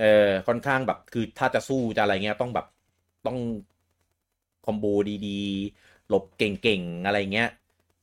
[0.00, 2.66] เออค่อนข้างแบบคือถ้าจะสู้จะอะไรเงี้ยต้องแบบ
[3.26, 3.38] ต้อง
[4.66, 4.84] คอมโบ
[5.26, 7.50] ดีๆหลบเก่งๆอะไรเงี้ย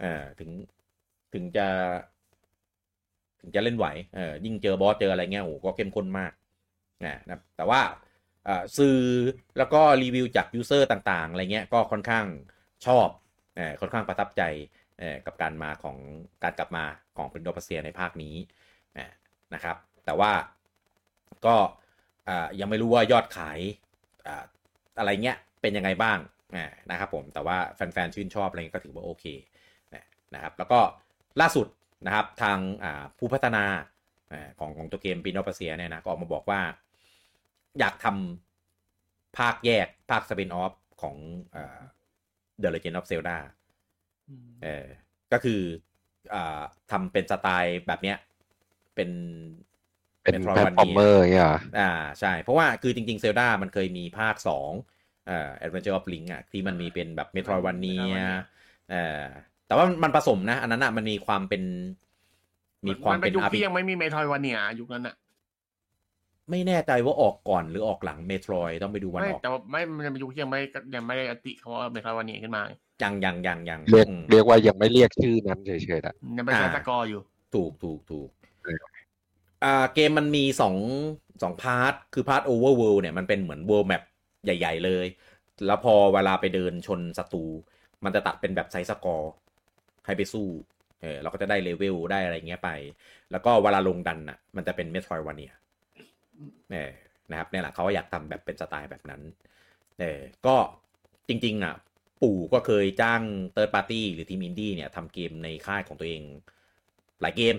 [0.01, 0.49] เออถึง
[1.34, 1.67] ถึงจะ
[3.41, 6.31] ถึงจะเล่นไหวเออยิ่งเจอบอสเจออะไรเงี้ยโอ้โหก็เข้มข้นมาก
[7.05, 7.81] นะนะแต่ว่า
[8.77, 8.97] สื่อ
[9.57, 12.25] แล้วก็รีวิวจาก user ต่างๆอะไรเงี้ยก็ค่อนข้าง
[12.85, 13.07] ชอบ
[13.55, 14.41] เออค่อนข้างประทับใจ
[14.99, 15.97] เออกับการมาของ
[16.43, 16.83] การกลับมา
[17.17, 18.35] ของ Prince of Persia ในภาคนี้
[18.97, 19.05] อ่
[19.53, 19.75] นะครับ
[20.05, 20.31] แต่ว่า
[21.45, 21.55] ก็
[22.59, 23.59] ยังไม่รู้ว่ายอดขาย
[24.27, 24.29] อ
[24.99, 26.17] อะไรเงี้ยเป็นยังไงบ้าง
[26.55, 29.25] อ่นะครับผมแต่ว่าแฟนๆชื่นชอบอะไรเงี้ยก็ถือว่าโอเค
[29.93, 30.79] นะนะครับแล้วก็
[31.41, 31.67] ล่าสุด
[32.06, 33.64] นะครับ ทางอ่าผู้พัฒนา
[34.32, 36.62] อ่าของของตัวเกม Prince of Persia เนี่ยนะก็ออกมาบอกว่า
[37.80, 41.16] อยากทำภาคแยกภาค spin-off ของ
[41.56, 41.80] อ่า
[42.62, 43.38] The Legend of Zelda
[44.64, 44.88] เออ
[45.32, 45.62] ก็คือ
[46.34, 48.18] อ่าทำเป็นสไตล์แบบเนี้ย
[48.95, 49.10] เป็น
[50.24, 54.72] เป็น Metroidvania platformer เงี้ยเหรออ่าใช่ เพราะว่าคือจริงๆ Zelda มันเคยมีภาคสอง
[55.30, 58.02] อ่า Adventure of Link อะที่มันมีเป็นแบบ Metroidvania
[58.89, 59.26] เอ่อ
[59.72, 61.63] แต่ว่ามันผสมนะ อันนั้นอะมันมีความเป็น
[62.88, 65.15] มีความเป็เป็นยุค RPG ที่ยังไม่มี Metroidvania ยุคนั้นอะ
[66.49, 70.59] ไม่แน่ใจว่าออกก่อนหรือออกหลัง Metroid ต้องไปดูวันไม่ออก แต่ว่าไม่มันเป็นยุคที่ยังไม่
[70.95, 72.63] ยังไม่ได้อติเขาว่า Metroidvania ขึ้นมา
[73.03, 77.22] ยังยังยังยังเรียกอืมเรียกว่ายังไม่เรียกชื่อนั้นเฉยๆอะยังไม่ใช้อ่า scroll อยู่
[77.53, 78.30] ถูกถูกถูก
[78.63, 78.80] เออ
[79.63, 80.76] อ่าเกมมันมีสอง
[81.43, 84.03] สอง part คือ part overworld เนี่ยมันเป็นเหมือน world map
[84.43, 85.05] ใหญ่ ๆ เลย
[85.65, 87.45] แล้วพอเวลาไปเดินชนศัตรู
[88.03, 89.32] มันจะตัดเป็นแบบ side-scroll
[90.06, 90.47] ให้ไปสู้
[91.02, 92.70] เออเราก็จะได้เลเวลได้อะไรเงี้ยไป
[93.32, 95.51] แล้วก็เวลาลงดันอะ มันจะเป็น Metroidvania
[96.72, 96.91] เออ
[97.32, 99.22] นะครับเนี่ยแหละเขาอยากทำแบบเป็นสไตล์แบบนั้น
[99.99, 100.56] เออก็
[101.28, 101.76] จริงๆอะ
[102.22, 103.22] ปู่ก็เคยจ้าง
[103.53, 106.22] third party หรือทีมอินดี้เนี่ยทำเกมในค่ายของตัวเอง
[107.22, 107.56] หลายเกม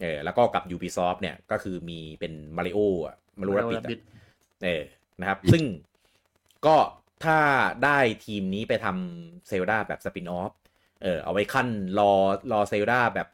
[0.00, 4.04] เออแล้วก็กับ Ubisoft เนี่ยก็คือมีเป็นมาริโออะ Mario Rabbids
[4.64, 4.82] เออ
[5.20, 5.64] นะครับ ซึ่ง
[6.66, 6.76] ก็
[7.24, 7.38] ถ้า
[7.84, 10.52] ได้ทีมนี้ไปทำ Zelda แบบ spin-off
[11.02, 12.12] เออเอาไว้คั่นรอ
[12.52, 13.28] รอ Zelda แบบ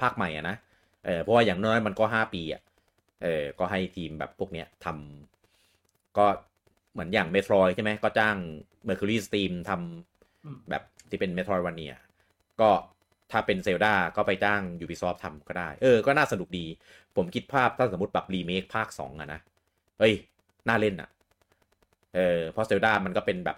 [0.00, 0.56] ภาคใหม่อะนะ
[1.04, 2.62] เออเพราะว่าอย่างน้อยมันก็ห้าปีอะ
[3.22, 6.26] เออก็ให้ทีมแบบพวกเนี้ยทำก็
[6.92, 8.36] เหมือนอย่าง Metroid ใช่ไหมก็จ้าง
[8.88, 11.92] Mercury Steam อืมทำแบบที่เป็น Metroidvania
[12.60, 12.70] ก็
[13.32, 16.66] ถ้าเป็น Zelda ก็ไปจ้าง Ubisoft ทำก็ได้ เออ ก็น่าสนุกดี
[17.16, 19.40] ผมคิดภาพถ้าสมมติแบบรีเมคภาคสองอะนะ
[19.98, 20.14] เฮ้ย
[20.68, 21.08] น่าเล่นอะ
[22.14, 23.56] เออเพราะเซลดามันก็เป็นแบบ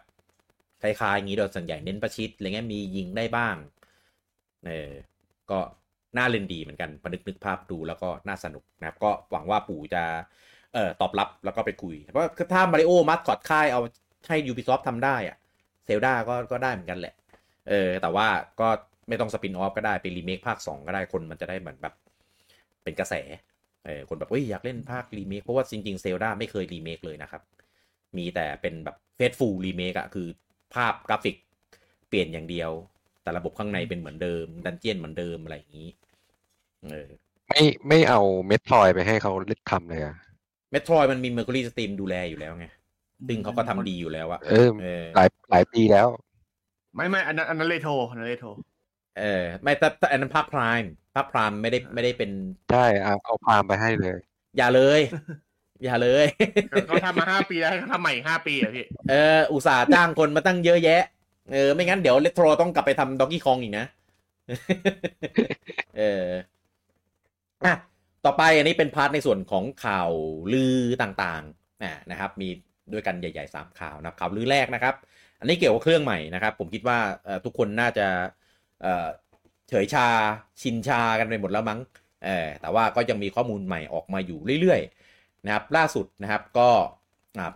[0.83, 3.57] คล้ายๆอย่างนี้โดยส่วนใหญ่เน้นประชิดอะไรเงี้ยมียิงได้บ้าง
[4.66, 4.93] เออ
[5.51, 5.59] ก็
[6.16, 10.03] น่าเล่นดีเหมือนกันพนึกนึกภาพดูแล้วก็น่าสนุกนะครับ ก็หวังว่าปู่จะ
[10.74, 13.81] เอ่อตอบรับแล้วก็ไปคุย เพราะถ้ามาริโอมัสคอตค่ายเอา
[14.28, 15.37] ให้ Ubisoft ทำได้อะ
[15.87, 17.14] เซลดาก็ก็ได้เหมือนกันแหละ
[17.68, 18.26] เออ แต่ว่า
[18.61, 18.68] ก็
[19.09, 21.95] ไม่ต้อง spin-off ก็ได้เป็นรีเมคภาค 2 ก็ได้คนมันจะได้เหมือนแบบ
[22.85, 23.14] เป็นกระแส
[23.87, 27.43] เออคนแบบเอ้ยอยากเล่นภาครีเมคเพราะว่าจริงๆ Zelda ไม่เคยรีเมคเลยนะครับ
[28.18, 30.28] มีแต่เป็นแบบ faithful remake อะคือ
[30.75, 31.37] ภาพกราฟิก
[32.09, 32.71] เปลี่ยนอย่างเดียว
[33.23, 35.89] แต่ระบบข้างในเป็นเหมือนเดิม dungeon เหมือนเดิมอะไรอย่างนี้
[36.91, 37.09] เออ
[37.49, 40.16] ไม่ไม่เอา Metroid ไปให้เขาเล่นทำเลยอะ
[40.70, 42.66] Metroid มันมี Mercury Steam ดูแลอยู่แล้วไง
[43.29, 46.09] ซึ่งเขาก็ทำดีอยู่แล้วอะเออเออหลายหลายปีแล้ว
[46.95, 48.49] ไม่ไม่อันนั้นอันนั้นเลโทรอันนั้นเลโทร
[49.18, 50.84] เออ ไม่แต่แต่อันนั้นภาค Prime
[51.16, 52.31] ภาค Prime ไม่ได้ไม่ได้เป็น
[52.73, 54.16] ใช่เอาเอา Prime ไปให้เลย
[54.57, 55.01] อย่าเลย
[55.83, 56.26] อย่าเลย
[56.87, 61.03] เขาทำมาห้าปีแล้วให้เขาทำใหม่อีกห้าปีอะพี่ เออ อุตส่าห์จ้างคนมาตั้งเยอะแยะ
[61.53, 63.87] เออ ไม่งั้นเดี๋ยวเลโทรต้องกลับไปทำ Donkey Kong อีกนะ
[65.99, 66.26] เออ
[67.64, 67.74] อะ
[68.24, 70.11] ต่อไปอันนี้เป็น part ในส่วนของข่าว
[70.53, 72.49] ลือต่างๆนะนะครับ มี
[72.93, 74.95] ด้วยกันใหญ่ๆสามข่าวนะครับข่าวลือแรกนะครับ
[75.41, 78.07] อันนี้เกี่ยวกับเครื่องใหม่นะครับ ผมคิดว่าเอ่อทุกคนน่าจะ
[78.83, 79.09] เอ่อ
[79.68, 80.07] เฉยชา
[80.62, 81.81] ชินชากันไปหมดแล้วมั้ง
[82.24, 84.99] เออ แต่ว่าก็ยังมีข้อมูลใหม่ออกมาอยู่เรื่อยๆ
[85.45, 86.70] นะครับล่าสุดนะครับก็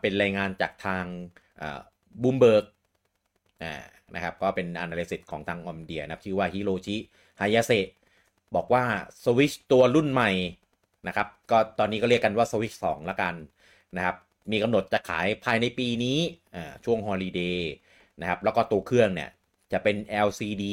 [0.00, 1.04] เป็นรายงานจากทาง
[2.22, 2.64] บูมเบิร์ก
[4.14, 7.72] นะครับก็เป็น analyst ของทาง Omdia นะครับชื่อว่า Hiroshi Hayase
[8.54, 8.84] บอกว่า
[9.24, 10.30] สวิชตัวรุ่นใหม่
[11.06, 13.34] นะครับก็ตอนนี้ก็เรียกกันว่าสวิช2ละกัน
[13.96, 14.16] นะครับ
[14.52, 16.18] มีกำหนดจะขายภายในปีนี้
[16.84, 17.72] ช่วง holiday
[18.20, 19.30] นะครับแล้วก็ตัวเครื่องเนี่ย
[19.72, 20.64] จะเป็น LCD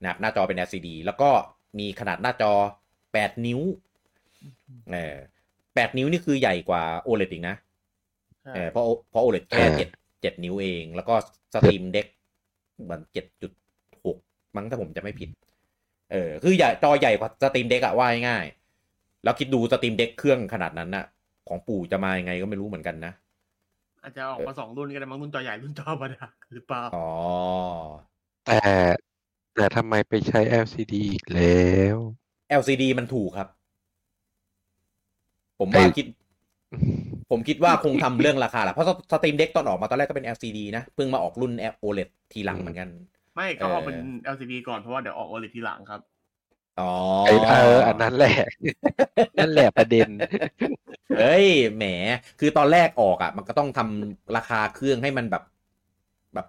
[0.00, 1.30] นะครับหน้าจอเป็น LCD แล้วก็
[1.78, 2.52] มีขนาดหน้าจอ
[3.00, 3.60] 8 นิ้ว
[4.92, 5.16] เออ
[5.74, 7.54] 8นิ้วนี่คือใหญ่กว่า OLED อีกนะ
[8.42, 9.88] ใช่เออเพราะเพราะ OLED แค่อ่าเจ็ด
[10.22, 11.14] เจ็ดนิ้วเอง แล้วก็
[11.54, 12.06] Steam Deck
[12.90, 13.52] มันเจ็ดจุด
[14.04, 14.16] หก
[14.56, 15.30] มั้งถ้าผมจำไม่ผิด
[16.12, 21.04] เออ คือใหญ่จอใหญ่กว่า Steam Deck อะว่าง่ายๆแล้วคิดดู Steam Deck เครื่องขนาดนั้นน่ะ
[21.48, 23.12] ของปู่จะมายังไงก็ไม่รู้เหมือนกันนะ
[24.02, 27.08] อาจจะออกมาสองรุ่นก็ได้มั้งรุ่นจอใหญ่รุ่นจอธรรมดาหรือเปล่า อ๋อ
[28.46, 28.60] แต่
[29.54, 31.96] แต่ทำไมไปใช้ LCD อีกแล้ว
[32.60, 33.48] LCD มันถูกครับ
[35.62, 36.06] ผมว่าไอ้คิด
[37.30, 41.52] ผมคิดว่าคงทำเรื่องราคาแหละเพราะSteam Deck ตอนออกมาตอนแรกก็เป็น LCD นะเพิ่งมาออกรุ่น
[41.82, 42.88] OLED ทีหลังเหมือนกัน
[43.34, 46.00] ไม่ก็ออกเป็นเออ LCD ก่อนเพราะว่าเดี๋ยวออก OLED ทีหลังครับ
[46.80, 46.92] อ๋อ
[47.26, 48.36] ไอ้เอออันนั้นแหละ
[49.38, 50.08] นั่นแหละประเด็น
[51.18, 51.46] เฮ้ย
[51.76, 51.84] แหม
[52.40, 55.42] คือตอนแรกออกอะ มันก็ต้องทำราคาเครื่องให้มันแบบ
[56.34, 56.46] แบบ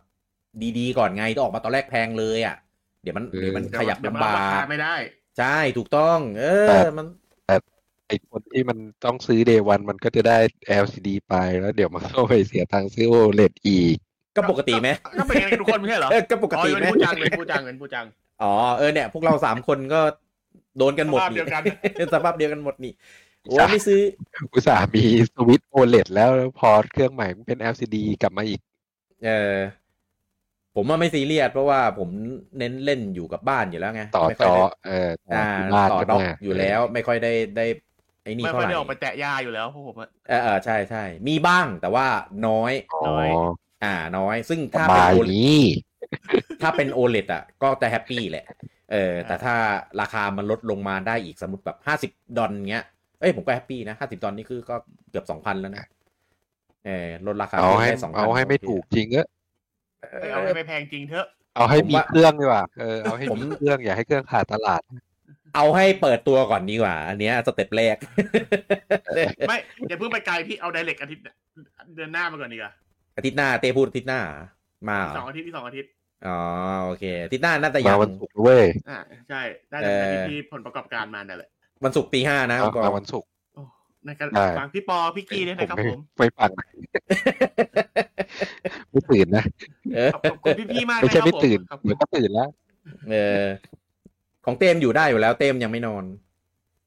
[0.77, 2.55] ดีๆ ก่อนไงต้องออกมาตอนแรกแพงเลยอะ
[3.01, 4.95] เดี๋ยวมันเออเดี๋ยวมันเดี๋ยวขยับเดี๋ยวมันลำบาราคากไม่ได้
[5.39, 7.22] ใช่ถูกต้อง เออแต่มันไอ้
[8.31, 10.37] คนที่มันต้องซื้อ day one มันก็จะได้
[10.83, 13.97] LCD ไปแล้วเดี๋ยวมันก็ไปเสียตังค์ซื้อ OLED อีก
[14.35, 14.89] ก็ปกติไหม
[15.19, 18.05] ก็เป็นอย่างนั้นทุกคนไม่ใช่เหรอเออก็ปกอ๋อติเป็นไหมผู้จังเป็นผู้จังเป็นผู้จัง
[18.43, 20.01] อ๋อเออเนี่ยพวกเราสามคนก็
[20.77, 21.63] โดนกันหมดสภาพนี่เดียวกัน
[22.13, 22.93] สภาพเดียวกันหมดนี่
[23.43, 24.01] โอ้ใช่ไม่ซื้อ
[24.53, 25.03] อุตส่าห์มี
[25.33, 28.59] สวิตช์ OLED แล้วแล้วพอเครื่องใหม่มันเป็น LCD กลับมาอีก
[29.25, 29.55] เออ
[30.75, 32.09] ผมว่าไม่ซีเรียสเพราะว่าผม
[32.57, 37.65] เน้นเล่นอยู่กับบ้านอยู่แล้วไงต่อไม่ค่จอยอได้เออต่ออ่าที่บ้านต่อใช่ด็อกไหมอยู่แล้ว ไม่ค่อยได้ได้
[38.23, 42.05] ไอ้นี่ไม่เท่าค่อยไหร่ได้ออกไปแตะยาอยู่แล้วพวกผมอะเออเออใช่ใช่มีบ้างแต่ว่า
[42.47, 43.29] น้อยอ๋อน้อย
[43.83, 45.59] อ่าน้อย ซึ่งสถ้าเป็นบายโอนี้
[46.61, 48.45] ถ้าเป็นโอเลอะ ก็จะแฮปปี้แหละ
[48.91, 49.55] เออ แต่ถ้า
[50.01, 52.85] ราคามันลดลงมาได้อีกสมมติแบบห้าสิบดอลเงี้ย
[53.19, 54.75] เอ้ยผมก็แฮปปี้นะห้าสิบดอลนี่คือก็
[55.09, 55.85] เกือบสองพันแล้วนะ
[56.85, 59.23] เออลดราคาเอาให้ได้สองพันเอาให้ไม่ถูกจริงเออ
[60.21, 64.81] ไม่เอาให้ไม่แพงจริงเถอะ เอาให้ผมมีว่าเครื่องดีกว่าเออเอาให้ผมมีเครื่องอย่าให้เครื่องขาดตลาด
[65.55, 67.97] เอาให้เปิดตัวก่อนดีกว่า อันเนี้ยสเต็ปแรก
[69.47, 71.23] ไม่อย่าเพิ่งไปไกลพี่เอาไดเรกอาทิตย์
[71.95, 72.73] เดือนหน้ามาก่อนดีกว่า
[73.17, 74.45] อาทิตย์หน้าเต้พูดอาทิตย์หน้าเหรอ
[74.89, 75.89] มาเหรสองออาทิตย์ที่สองอาทิตย์
[76.27, 76.39] อ๋อ
[76.85, 78.99] โอเคอาทิตย์หน้าน่าจะมายังวันศุกร์เว้ยอ่า
[79.29, 81.49] ใช่ได้เอจากออาทิตย์ที่ผลประกอบการมานั่นแหละ
[81.83, 83.61] วันศุกร์ตีห้านะเอาคุณปอมาวันศุกร์โอ้
[84.05, 86.49] ในการได้ฟังพี่ปอพี่กี้ด้วยนะครับไม่ผมไม่ฟัง
[88.91, 89.43] ไม่ตื่นนะ
[89.95, 92.49] เออขอบขอบคุณพี่ๆมากไม่ใช่นะคไม่รับตื่นผมขอบคุเดี๋ยณวก็ตื่นแล้ว
[93.09, 93.45] เออ
[94.45, 96.03] ของเต้มอยู่ได้อยู่แล้วเต้มยังไม่นอน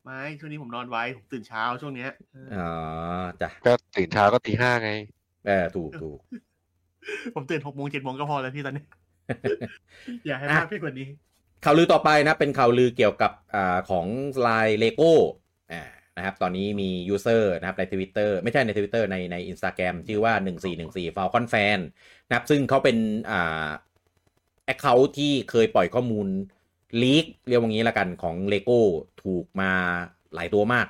[0.04, 2.70] ไม่ช่วงนี้ผมนอนไวผมตื่นเช้าช่วงเนี้ยเอออ๋อ
[3.40, 4.90] จ้ะก็ตื่นเช้าก็ตีห้าไง
[5.46, 6.18] เออถูกถูก
[7.34, 8.84] ผมตื่นหกโมงเจ็ดโมงก็พอแล้วพี่ตอนนี้
[10.26, 11.09] อย่าให้อะมากพี่กว่านี้
[11.64, 14.07] ข่าวลือต่อไปนะเป็นข่าวลือเกี่ยวกับอ่าของ
[14.46, 15.12] ลายเลโก้
[15.72, 15.82] อ่า
[16.16, 20.32] นะครับตอนนี้มี user นะครับใน Twitter ไม่ใช่ใน Twitter ในใน Instagram ชื่อว่า
[20.74, 21.80] 1414 Falcon Fan
[22.28, 22.96] นะครับซึ่งเขาเป็น
[23.30, 23.68] อ่า
[24.64, 26.28] account ที่เคยปล่อยข้อมูล
[27.02, 28.80] leak เรียกว่างี้ละกันของเลโก้
[29.24, 29.70] ถูกมา
[30.34, 30.87] หลายตัวมาก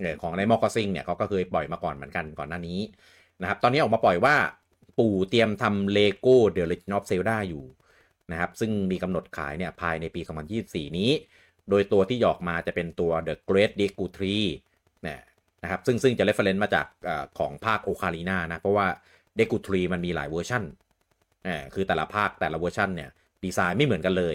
[0.00, 2.80] เของในมอ c ซิงเนี่ยเขาก็เคยปล่อยมาก่อนเหมือนกันก่อนหน้านี้
[3.40, 4.36] นะครับ ตอนนี้ออกมาปล่อยว่า
[4.98, 7.64] ปู่เตรียมทำเลโก้ The Legend of Zelda อยู่
[8.32, 10.20] นะครับ ซึ่งมีกำหนดขายเนี่ยภายในปี
[10.58, 11.10] 2024 นี้
[11.70, 14.38] โดยตัวที่หยอกมาจะเป็นตัว The Great d e k u t r e
[15.02, 15.20] เนี่ย
[15.62, 18.86] นะครับซึ่งซึ่งจะ reference มาจากอของภาคโอคา i ีนานะ เพราะว่า
[19.38, 20.62] d e k u t r e มันมีหลายเวอร์ชัน
[21.44, 23.10] เออคือแต่ละภาคแต่ละเวอร์ชันเนี่ย
[23.44, 24.34] ดีไซน์ไม่เหมือนกันเลย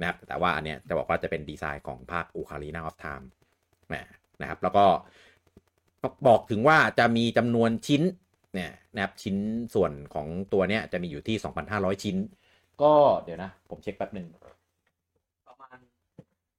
[0.00, 3.26] นะครับแต่ว่าอันเนี้ยจะบอกว่าจะเป็นดีไซน์ของภาค Ocarina of Time
[3.88, 3.94] แหม
[4.40, 4.86] นะครับแล้วก็
[6.28, 8.02] บอกถึงว่าจะมีจำนวนชิ้น
[8.54, 9.36] เนี่ยนะครับชิ้น
[9.74, 11.36] ส่วนของตัวเนี้ยจะมีอยู่ที่
[11.70, 12.16] 2,500 ชิ้น
[12.82, 12.92] ก็
[13.24, 14.26] เดี๋ยวนะ ผมเช็คแป๊บหนึ่ง
[15.48, 15.78] ประมาณ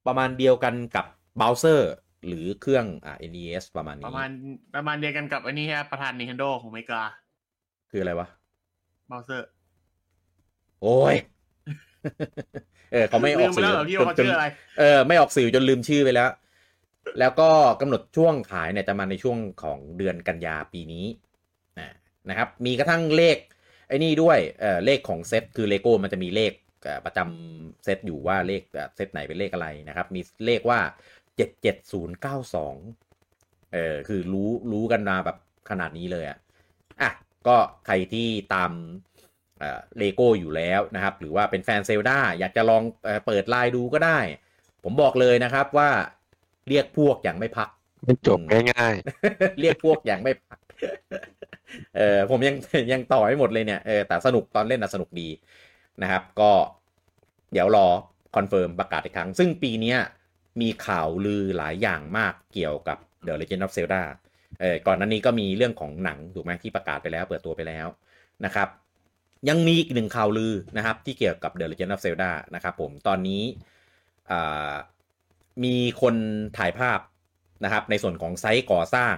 [0.07, 1.05] ประมาณเดียวกันกับ
[1.39, 1.91] b บ o เซอร์
[2.27, 4.31] หรือเครื่องอ่า NES ประมาณปนี้ระมาณ
[4.75, 7.01] ประมาณเดียวกันกับอันนี้ฮะประธาน Nintendo ของอเมริกา
[7.91, 8.27] คืออะไรวะ
[9.07, 9.47] เบลเซอร์
[10.81, 11.15] โอ้ย
[12.91, 14.45] เออเขาไม่อลือกมไปสื่แล้วอเหรอพี่ว่าเขาจนชื่ออะไร
[14.79, 16.29] เออไม่ออกสื่อจนลืมชื่อไปแล้ว
[17.19, 17.49] แล้วก็
[17.81, 21.05] กำหนดช่วงขายเนี่ยจะมาในช่วงของเดือนกันยาปีนี้
[21.77, 21.87] อ่า
[22.29, 23.37] นะครับ มีกระทั่งเลข
[23.87, 30.79] ไอ้นี่ด้วยเออเลขของเซตคือเลโก้มันจะมีเลขเอ่อประจำเซตอยู่ว่าเลขเอ่อเซตไหนเป็นเลขอะไรนะครับ มีเลขว่า
[31.35, 32.75] เจ็ดเจ็ดศูนย์เก้าสอง
[33.73, 35.37] เออคือรู้รู้กันมาแบบ
[35.69, 36.37] ขนาดนี้เลยอะ
[37.01, 37.11] อะ
[37.47, 38.71] ก็ใครที่ตาม
[39.99, 44.19] เลโก้อยู่แล้วนะครับ หรือว่าเป็นแฟน Zelda อยากจะลองเออเปิดไลน์ดูก็ได้
[44.83, 45.89] ผมบอกเลยนะครับว่า
[46.67, 47.69] เรียกพวกอย่างไม่พัก
[48.03, 48.95] ไม่จบง่าย
[49.59, 50.59] เรียกพวกอย่างไม่พัก
[51.95, 52.55] เออผมยัง
[52.91, 55.29] ยังต่อให้หมดเลยเนี่ยเออแต่สนุกตอนเล่นนะสนุกดี
[56.01, 56.51] นะครับ ก็
[57.53, 57.87] เดี๋ยวรอ
[58.35, 59.99] confirm ประกาศอีกครั้ง ซึ่งปีเนี้ย
[60.61, 64.01] มีข่าวลือหลายอย่างมากเกี่ยวกับ The Legend of Zelda
[64.61, 67.87] เออก่อนหน้านี้ก็มีเรื่องของหนังถูกไหมที่ประกาศไปแล้ว เปิดตัวไปแล้ว
[68.45, 68.67] นะครับ
[69.49, 73.43] ยังมีอีกหนึ่งข่าวลือนะครับ ที่เกี่ยวกับ The Legend of Zelda นะครับผมตอนนี้
[75.63, 76.15] มีคน
[76.57, 76.99] ถ่ายภาพ
[77.63, 79.15] นะครับ ในส่วนของไซต์ก่อสร้าง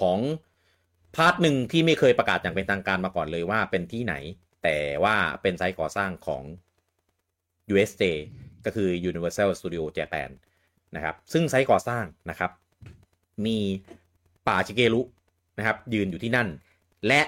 [0.00, 0.18] ของ
[1.14, 4.14] พาร์ทหนึ่งที่ไม่เคยประกาศอย่างเป็นทางการมาก่อนเลยว่าเป็นที่ไหน
[4.62, 6.42] แต่ว่าเป็นไซต์ก่อสร้างของ
[7.72, 8.02] USJ
[8.64, 10.30] ก็คือ Universal Studio Japan
[10.96, 12.50] นะครับ ซึ่งไซต์ก่อสร้างนะครับ
[13.46, 13.58] มี
[14.48, 15.00] ป่าชิเกรุ
[15.58, 16.48] นะครับ ยืนอยู่ที่นั่น
[17.06, 17.20] และ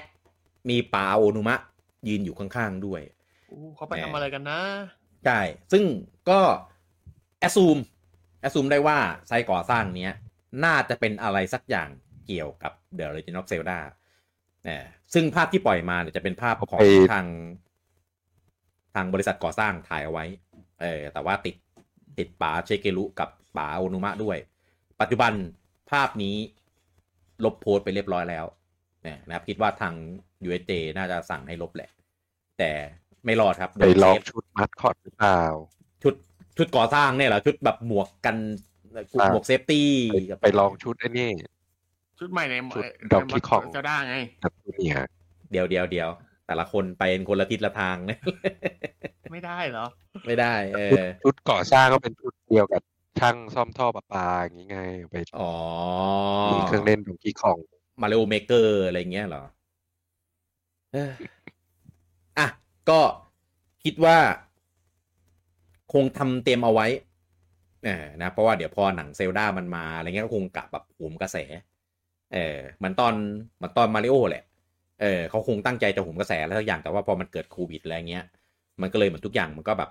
[0.70, 1.54] มีป่าโอนุมะ
[2.08, 3.00] ยืนอยู่ข้างๆด้วย
[3.50, 4.60] อู้เขาไปทำอะไรกันนะ
[5.26, 5.40] ใช่
[5.72, 5.84] ซึ่ง
[6.30, 6.40] ก็
[7.40, 7.78] แอ s ซูม
[8.40, 10.12] แอ s ซูมได้ว่าไซต์ก่อสร้างเนี้ย
[10.64, 11.88] น่าจะเป็นอะไรสักอย่าง
[12.26, 13.78] เกี่ยวกับ The Legend of Zelda
[14.64, 14.84] เนี่ย
[15.14, 17.26] ซึ่งภาพที่ปล่อยมาเนี่ยจะเป็นภาพของไปทาง
[18.94, 20.24] ทางบริษัทก่อสร้างถ่ายเอาไว้
[20.80, 21.56] เออแต่ว่าติด
[22.18, 24.38] ติดป๋าเชเกรุกับป๋าโอนุมะด้วย
[25.00, 25.32] ปัจจุบัน
[25.90, 26.36] ภาพนี้
[27.44, 29.94] ลบโพสต์ไปเรียบร้อยแล้วเนี่ยนะครับคิดว่าทาง
[30.46, 31.90] USJ น่าจะสั่งให้ลบแหละ
[32.58, 32.70] แต่
[33.24, 35.42] ไม่รอดครับโดไปนลองเซฟชุดมัดคอตหรือเปล่า
[36.02, 36.14] ชุด
[36.56, 38.36] ชุดก่อสร้างเนี่ยเหรอ ชุดแบบหมวกกัน
[39.30, 41.30] หมวกเซฟตี้ไปไปลองชุดไอ้นี่
[42.18, 44.96] ชุดใหม่ในชุด Donkey Kong เจ้าด้าไงแบบเนี่ย
[45.52, 46.08] เดียวเดียวเดียว
[46.46, 48.20] แต่ละคนไปคนละทิศละทางเนี่ย
[49.32, 49.86] ไม่ได้เหรอ
[50.26, 52.82] ไม่ได้ เอชุดอชุดก่อสร้างก็เป็นชุดเดียวกับ
[53.20, 54.80] ช่างซ่อมท่อประปาอย่างนี้ไง
[55.10, 55.52] ไปอ๋อ
[56.52, 57.58] มีเครื่องเล่นดงกี้ของ
[58.02, 59.42] มาริโอเมเกอร์อะไรเงี้ยเหรอ
[62.38, 62.48] อะ
[62.90, 63.00] ก็
[63.84, 64.16] คิดว่า
[65.92, 66.86] คงทำเตรียมเอาไว้
[67.84, 71.36] เออนะ เพราะว่าเดี๋ยวพอหนังเซลดามันมาอะไรเงี้ยก็คงกะแบบโหมกระแส
[72.32, 73.14] เออเหมือนตอน
[73.56, 74.44] เหมือนตอนมาริโอแหละ
[75.00, 78.24] เออเขาคงตั้งใจจะโหมกระแสแล้วทุกอย่างแต่ว่าพอมันเกิดโควิดอะไรเงี้ย
[78.80, 79.90] มันก็เลยเหมือนทุกอย่างมันก็แบบ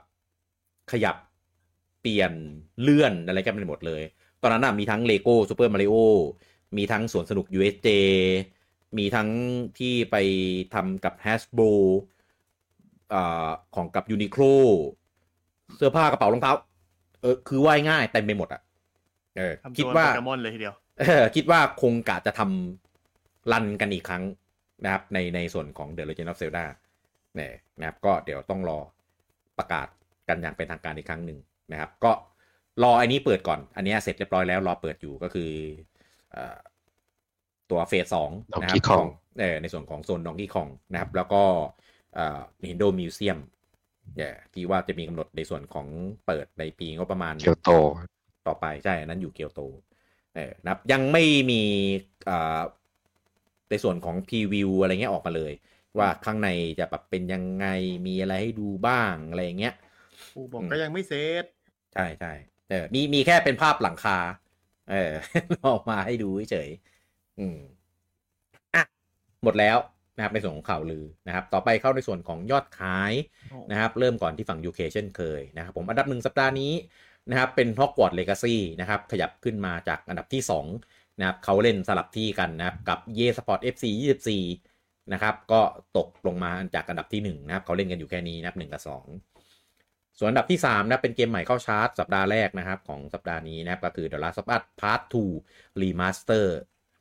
[0.91, 1.16] ขยับ
[2.01, 2.32] เปลี่ยน
[2.82, 4.01] เลื่อนอะไรกันไปหมดเลย
[4.41, 5.95] ตอนนั้นน่ะมีทั้งเลโก้ Super Mario
[6.78, 7.88] มีทั้งสวนสนุก USJ
[8.97, 9.30] มีทั้ง
[9.80, 10.15] ที่ไป
[10.74, 11.72] ทำกับ Hasbro
[13.13, 14.53] อ่าของกับ Uniqlo
[15.76, 16.53] เสื้อผ้ากระเป๋ารองเท้า
[17.22, 18.61] เออ คือว่ายง่ายเต็มไปหมดอะ
[19.38, 24.24] เออทำคิตัดวว่าโปเกมอนเลยทีเดียว เออ คิดว่าคงกะจะทำ run กันอีกครั้ง
[24.84, 26.65] นะครับ ในในส่วนของ The Legend of Zelda
[27.36, 28.80] เนี่ยนะครับ ก็เดี๋ยวต้องรอ
[29.57, 29.88] ประกาศ
[30.28, 31.39] กันอย่างเป็นทางการอีกครั้งหนึ่ง
[31.72, 32.11] นะครับ ก็
[32.84, 35.90] รออันนี้เปิดก่อน อันนี้เสร็จเรียบร้อยแล้วรอเปิดอยู่ก็คือเอ่อ
[37.69, 39.07] ตัวเฟสสองนะครับ Donkey Kong
[39.39, 41.43] เออในส่วนของโซนดองกี้คองนะครับ แล้วก็
[42.15, 43.39] เอ่อ Nintendo Museum
[44.17, 45.88] เนี่ยที่ว่าจะมีกำหนดในส่วนของ
[46.25, 47.71] เปิดในปีงบประมาณเกียวโต
[48.47, 49.61] ต่อไปใช่อันนั้นอยู่เกียวโต
[50.36, 51.61] เออนะครับยังไม่มี
[52.29, 52.61] อ่า
[53.69, 55.53] ในส่วนของพรีวิวอะไรเงี้ยออกมาเลย
[55.97, 57.67] ว่าข้างในจะแบบเป็นยังไง
[58.07, 59.73] มีอะไรให้ดูบ้างอะไรอย่างเงี้ย
[60.34, 61.13] กูบอกอืมก็ยังไม่เซ
[61.43, 61.45] ต
[61.93, 62.34] ใช่ใช่
[62.69, 64.17] เออมีมีแค่เป็นภาพหลังคา
[64.89, 65.11] เออ
[65.67, 67.57] ออกมาให้ดูเฉยๆอืม
[68.75, 68.84] อะ
[69.43, 69.77] หมดแล้ว
[70.15, 73.13] นะครับในส่วนของข่าวลือนะครับ ต่อไปเข้าในส่วนของยอดขาย
[73.71, 76.73] นะครับ เริ่มก่อนที่ฝั่ง UK เช่นเคยนะครับ ผมอันดับหนึ่งสัปดาห์นี้
[77.29, 80.41] นะครับ เป็น Hogwarts Legacy นะครับ ขยับขึ้นมาจากอันดับที่
[80.82, 83.86] 2 นะครับเขาเล่นสลับที่กันนะครับ กับ y e Sport FC
[84.47, 85.61] 24 นะครับ ก็
[85.97, 89.30] ตกลงมาจากอันดับที่ 1 นะครับ เขาเล่นกันอยู่แค่นี้นะครับ1กับ 2
[90.20, 95.01] ส่วนอันดับที่3นะเป็นเกมใหม่เข้าชาร์ตสัปดาห์แรกนะครับ ของสัปดาห์นี้นะครับ ก็คือ The Last of Us Part
[95.41, 96.45] 2 Remaster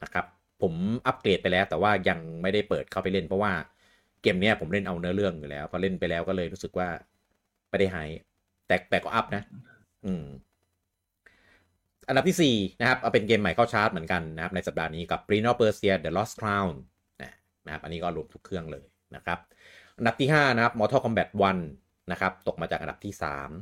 [0.02, 0.26] นะครับ
[0.62, 0.74] ผม
[1.06, 3.52] อัปเกรดไปแล้ว แต่ว่ายังไม่ได้เปิดเข้าไปเล่นเพราะว่า
[4.22, 6.88] เกมนี้ผมเล่นเอาเนื้อเรื่องอยู่แล้ว พอเล่นไปแล้วก็เลยรู้สึกว่า
[7.70, 7.98] ไม่ได้ไฮ
[8.66, 9.42] แต่แต่ก็อัพนะ
[10.06, 10.24] อืม
[12.08, 16.72] อันดับที่4นะครับเอาเป็นเกมใหม่เข้าชาร์ตเหมือนกันนะครับ ในสัปดาห์นี้กับ Prince of Persia The Lost Crown
[17.22, 17.32] นะ
[17.66, 19.38] นะครับ อันนี้ก็รวมทุกเครื่องเลยนะครับ
[19.98, 21.79] อันดับที่ 5 นะครับ Mortal Kombat 1
[22.10, 23.14] นะครับตกมาจากอันดับที่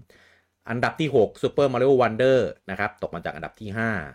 [0.07, 2.39] 3 อันดับที่ 6 Super Mario Wonder
[2.71, 3.71] นะครับตกมาจากอันดับที่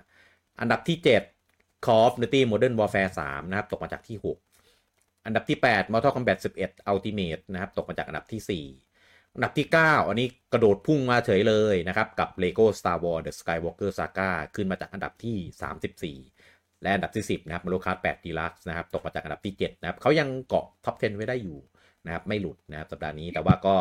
[0.06, 0.98] 5 อันดับที่
[1.42, 8.66] 7 Call of Duty Modern Warfare 3นะครับตกมาจากที่ 6 อันดับที่ 8 Mortal Kombat 11 Ultimate นะครับตกมาจากอันดับที่
[8.76, 17.82] 4 อันดับที่ 9 อันนี้กระโดดพุ่งมาเฉยเลยนะครับกับ Lego Star Wars The Skywalker Saga ขึ้นมาจากอันดับที่ 34และอันดับที่ 10 นะครับ Mario
[17.86, 21.58] Kart 8 Deluxe นะครับ ตกมาจากอันดับที่ 7 นะครับเขายังเกาะท็อป 10 ไว้ได้อยู่
[22.06, 23.76] นะครับ ไม่หลุดนะครับ สัปดาห์นี้ แต่ว่าก็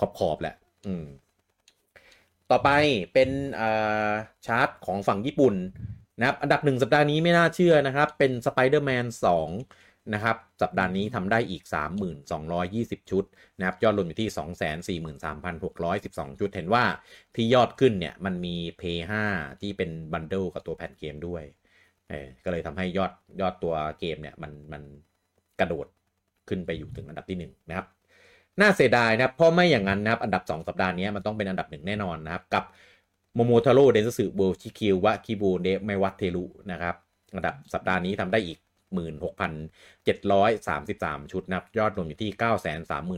[0.00, 0.54] ขอบขอบๆแหละ
[0.86, 1.06] อืม
[2.50, 2.70] ต่อไป
[3.12, 4.12] เป็นอ่า
[4.46, 5.54] ชาร์ตของฝั่งญี่ปุ่น
[6.18, 9.06] นะครับ อันดับหนึ่งสัปดาห์นี้ไม่น่าเชื่อนะครับ เป็น Spider-Man
[9.60, 11.62] 2 นะครับ สัปดาห์นี้ทำได้อีก
[12.36, 13.24] 3,220 ชุด
[13.58, 16.84] นะครับ ยอดรวมอยู่ที่ 243,612 ชุด เห็นว่า
[17.34, 18.98] ที่ยอดขึ้นเนี่ย มันมี Pay
[19.32, 21.42] 5ที่เป็นบันเดิลกับตัวแผ่นเกมด้วย
[22.08, 24.82] เออก็เลยทำให้ยอดยอดตัวเกมเนี่ย มันมัน
[25.60, 25.86] กระโดด
[26.48, 27.86] ขึ้นไปอยู่ถึงอันดับที่1นะครับ
[28.60, 32.64] น่าเสียดายนะครับ เพราะไม่อย่างนั้นนะครับ อันดับ 2 สัปดาห์นี้มันต้องเป็นอันดับหนึ่งแน่นอนนะครับ กับ
[33.34, 36.94] โมโมทาโร่เดนสึโบชิคิววะคิบูเดะไมวัตเทรุนะครับ
[37.34, 38.58] อันดับสัปดาห์นี้ทำได้อีก
[38.94, 42.30] 16,733 ชุดนะครับ ยอดรวมอยู่ที่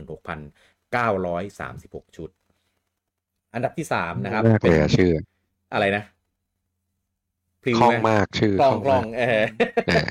[0.05, 2.29] 936,936 ชุด
[3.53, 5.11] อันดับที่ 3 นะครับมากเลยอะชื่อ
[5.73, 6.03] อะไรนะ
[7.63, 9.27] พริ้วคล่องไหมากชื่อคล่องคล่องมากเออ
[9.87, 10.05] เออ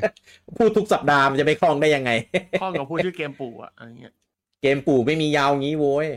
[0.58, 2.10] พูดทุกสัปดาห์มันจะไม่คล่องได้ยังไง
[2.60, 4.14] ข้องกับพูดชื่อเกมปู่อะอะไรเงี้ย
[4.62, 6.08] เกมปู่ไม่มียาวงี้โว้ย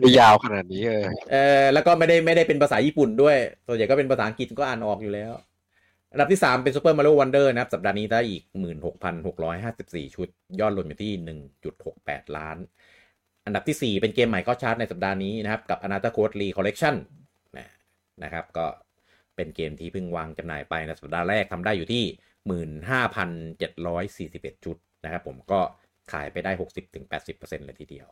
[0.00, 3.36] ไม่ยาวขนาดนี้เออเออแล้วก็ไม่ได้ไม่ได้เป็นภาษาญี่ปุ่นด้วย
[3.66, 5.32] ส่วนใหญ่ก็เป็นภาษาอังกฤษก็อ่านออกอยู่แล้ว
[6.12, 8.42] อันดับที่ 3 เป็น Super Mario Wonder นะครับ สัปดาห์นี้ได้อีก
[9.28, 10.28] 16,654 ชุด
[10.60, 11.12] ยอดรวมอยู่ที่
[11.74, 12.56] 1.68 ล้าน
[13.46, 16.94] อันดับที่ 4 เป็นเกมใหม่เข้าชาร์ตในสัปดาห์นี้นะครับ กับ Another Code Recollection
[17.58, 17.68] นะ
[18.22, 18.66] นะครับ ก็
[19.36, 22.04] เป็นเกมที่เพิ่งวางจำหน่ายไปในสัปดาห์แรกทำได้อยู่ที่
[24.56, 25.60] 15,741 ชุดนะครับผมก็
[26.12, 26.52] ขายไปได้
[27.08, 28.08] 60-80%เลยทีเดียว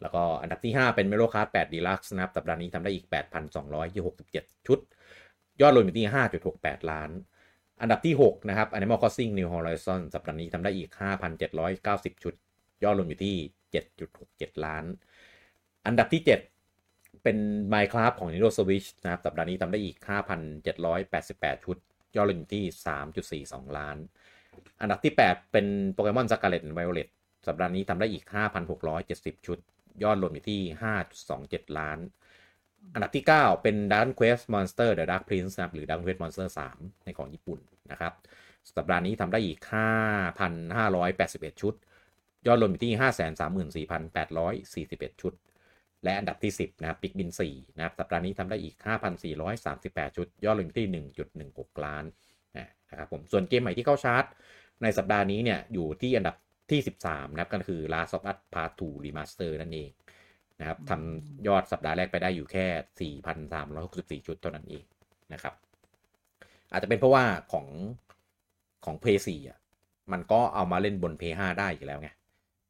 [0.00, 3.06] แล้วก็อันดับที่ 5 เป็น Mario Kart 8 Deluxe นะครับสัปดาห์นี้ทำได้อีก
[3.86, 4.78] 8,267 ชุด
[5.60, 6.06] ยอดรวมอยู่ที่
[6.48, 7.10] 5.68 ล้าน
[7.80, 10.90] อันดับที่ 6 นะครับ Animal Crossing New Horizon สัปดาห์นี้ทำได้อีก
[11.56, 12.34] 5,790 ชุด
[12.84, 13.36] ยอดรวมอยู่ที่
[14.00, 14.84] 7.67 ล้าน
[15.86, 17.38] อันดับที่ 7 เป็น
[17.72, 19.96] Minecraft ของ Nintendo Switch นะครับสัปดาห์นี้ทำได้อีก
[20.80, 21.76] 5,788 ชุด
[22.16, 23.96] ยอดรวมอยู่ที่ 3.42 ล้าน
[24.80, 25.66] อันดับที่ 8 เป็น
[25.96, 27.08] Pokemon Scarlet and Violet
[27.46, 28.24] สัปดาห์นี้ทำได้อีก
[28.86, 29.58] 5,670 ชุด
[30.02, 30.60] ยอดรวมอยู่ที่
[31.20, 31.98] 5.27 ล้าน
[32.94, 37.60] อันดับที่ 9 เป็น Dragon Quest Monster The Dark Prince นะครับหรือ Dragon Quest Monster 3 ในของญี่ปุ่น
[37.90, 38.12] นะครับ
[38.76, 39.58] สัปดาห์นี้ทำได้อีก
[40.60, 41.74] 5,581 ชุด
[42.46, 42.92] ยอดรวมอยู่ที่
[45.08, 45.34] 534,841 ชุด
[46.04, 48.74] และอันดับที่ 10 นะครับ Big Bin 4 นะครับ สัปดาห์นี้ทำได้อีก
[49.46, 51.04] 5,438 ชุด ยอดรวมอยู่ที่
[51.38, 52.04] 1.16 ล้าน
[52.58, 54.24] นะครับผมส่วนเกมใหม่ที่เข้าชาร์ต
[54.82, 56.36] ในสัปดาห์นี้เนี่ยอยู่ที่อันดับ
[56.70, 59.90] ที่ 13 นะครับก็คือ Last of Us Part 2 Remaster นั่นเอง
[60.60, 63.12] นะครับทำยอดสัปดาห์แรกไปได้อยู่แค่
[64.20, 64.84] 4,364ชุดเท่านั้นเอง
[65.32, 65.54] นะครับ
[66.72, 67.66] อาจจะเป็นเพราะว่าของ
[68.84, 69.58] ของ p 4อะ
[70.12, 72.10] มันก็เอามาเล่นบน p 5ได้อยู่แล้วไง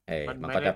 [0.09, 0.73] เออมันก็จะ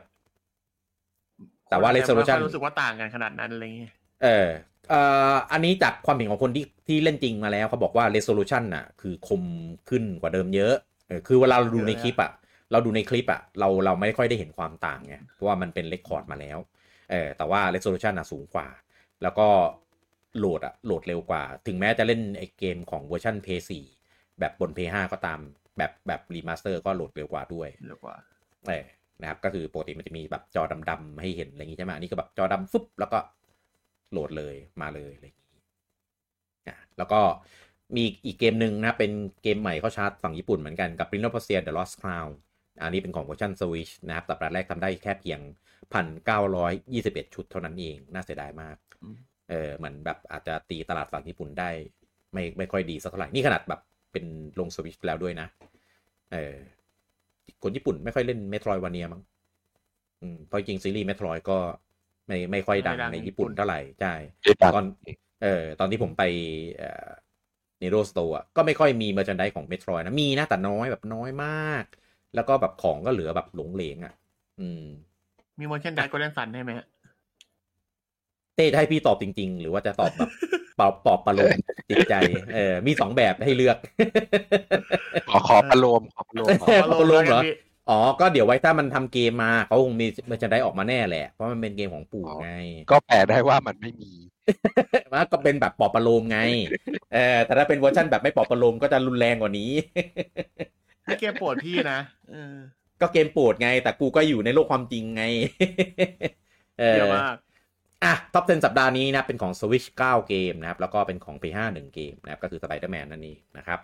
[1.71, 5.01] แต่ว่า resolution ไม่ค่อยรู้สึกว่าต่างกันขนาดนั้นอะไรเงี้ยเออเอ่
[5.33, 9.43] ออันนี้จากความเห็นของคนที่ที่เล่นจริงมาแล้วเขาบอกว่า resolution น่ะ คือคม
[9.89, 10.75] ขึ้นกว่าเดิมเยอะ
[11.09, 12.33] เออคือเวลาเราดูในคลิปอะ
[12.73, 16.59] เราดูในคลิปอะเราเราไม่ค่อยได้เห็นความต่างไงเพราะว่ามันเป็น record มาแล้ว
[17.11, 18.67] เออแต่ว่า resolution อะสูงกว่า
[19.23, 19.49] แล้วก็
[20.39, 23.85] โหลดอะโหลดเร็วกว่า ถึงแม้จะเล่นไอเกมของเวอร์ชัน p 4
[24.41, 25.39] แบบบน p 5ก็ตาม
[25.79, 28.17] แบบแบบ remaster ก็โหลดเร็วกว่าด้วยเร็วกว่า
[28.69, 28.85] เออ
[29.21, 33.19] นะครับก็คือปกติมันจะมีแบบจอดำๆให้เห็นอะไรอย่างงี้ใช่ไหมอันนี้ก็แบบจอดำฟึบแล้วก็
[34.15, 35.47] โหลดเลยมาเลยอะไรอย่างงี้
[36.69, 37.21] อะแล้วก็
[37.97, 39.13] มีอีกเกมหนึ่งนะ เป็น
[39.43, 42.31] เกมใหม่เข้าชาร์ตฝั่งญี่ปุ่นเหมือนกันกับ Prince of Persia The Lost Crown
[42.83, 45.41] อันนี้เป็นของเวอร์ชัน Switch นะครับสัปดาห์แรกทำได้แค่เพียง
[46.23, 49.17] 1,921 ชุดเท่านั้นเอง น่าเสียดายมากอืม
[49.51, 51.71] เออเหมือนแบบอาจจะตีตลาดฝั่งญี่ปุ่นได้
[52.33, 53.81] ไม่ไม่ค่อยดีสักเท่าไหร่ นี่ขนาดแบบ
[54.13, 54.25] เป็น
[54.61, 55.47] ลงสวิชแล้วด้วยนะ
[56.33, 56.55] เออ
[57.63, 59.23] คนญี่ปุ่นไม่ค่อยเล่น Metroidvania มั้ง
[60.21, 61.59] อืมเพราะจริงซีรีส์ Metroid ก็
[62.27, 64.85] ไม่ไม่ค่อยดังไม่ดังในในญี่ปุ่นญี่ปุ่นเท่าไหร่ใช่ไม่ดังตอน
[65.43, 66.23] เออตอนที่ผมไป
[66.79, 67.09] เอ่อ
[67.81, 71.85] ในโรสโตอะก็ไม่ค่อยมี merchandise ของ Metroid นะมีนะแต่น้อยแบบน้อยมาก
[72.35, 74.15] แล้วก็แบบของก็เหลือแบบหลงเหลงอะ
[74.61, 74.85] อืม
[75.59, 76.87] มี merchandise ก็เล่นสันได้ไหมฮะ
[78.55, 80.31] เต้จะให้พี่ตอบจริง ๆ หรือว่าจะตอบแบบ
[80.79, 81.59] ปลอบปลอบประโลม
[81.91, 82.15] จิตใจ
[82.55, 83.77] เออ มีสองแบบให้เลือก
[85.31, 87.55] ขอขอประโลมขอประโลมขอเออเอาลงเหรอแล้วกันพี่
[87.91, 92.51] อ๋อ ก็เดี๋ยวไว้ถ้ามันทำเกมมาเขาคงมีมันจะได้ออกมาแน่แหละ เพราะมันเป็นเกมของปู่ไง
[92.91, 94.13] ก็แปลได้ว่ามันไม่มี
[95.11, 96.39] มันก็เป็นแบบปลอบประโลมไง
[97.15, 99.71] เออแต่ถ้าเป็นเวอร์ชันแบบไม่ปลอบประโลมก็จะรุนแรงกว่านี้
[101.05, 101.99] ให้เกมโปรดพี่นะ
[102.31, 102.57] เออ
[103.01, 105.25] ก็เกมโปรดไง แต่กูก็อยู่ในโลกความจริงไง
[106.81, 107.37] เออเยอะมาก
[108.05, 113.81] อะ Top 10 สัปดาห์นี้นะ เป็นของ Switch 9 เกมนะครับ แล้วก็เป็นของ PS5 1 เกมนะครับ ก็คือ Spider-Man นั่นเองนะครับ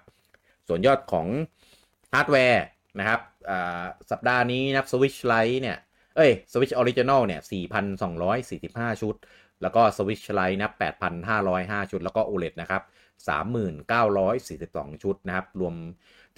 [0.69, 1.27] ส่วนยอดของ
[2.13, 2.65] ฮาร์ดแวร์
[2.99, 3.21] นะครับ
[4.11, 5.79] สัปดาห์นี้นะครับ Switch Lite เนี่ย
[6.17, 7.41] เอ้ย Switch Original เนี่ย
[8.21, 9.15] 4,245 ชุด
[9.63, 10.73] แล้วก็ Switch Lite นะครับ
[11.27, 12.83] 8,505 ชุด แล้วก็ OLED นะครับ
[14.09, 15.75] 3,942 ชุดนะครับ รวม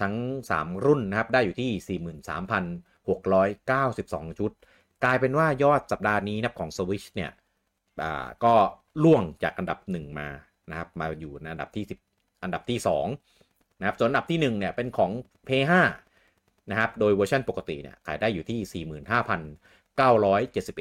[0.00, 0.14] ทั้ง
[0.50, 4.52] 3 รุ่นนะครับ ได้อยู่ที่ 43,692 ชุด
[5.04, 7.30] กลายเป็นว่ายอดสัปดาห์นี้นะครับของ Switch เนี่ย
[8.44, 8.54] ก็
[9.04, 10.28] ร่วงจากอันดับ 1 มา
[10.70, 11.84] นะครับ มาอยู่ในอันดับที่
[12.14, 12.78] 10 อันดับที่
[13.28, 15.10] 2 นะครับ ส่วนอันดับที่ 1 เนี่ย เป็นของ
[15.48, 15.72] PS5
[16.70, 18.86] นะครับ โดยเวอร์ชันปกติเนี่ยขายได้อยู่ที่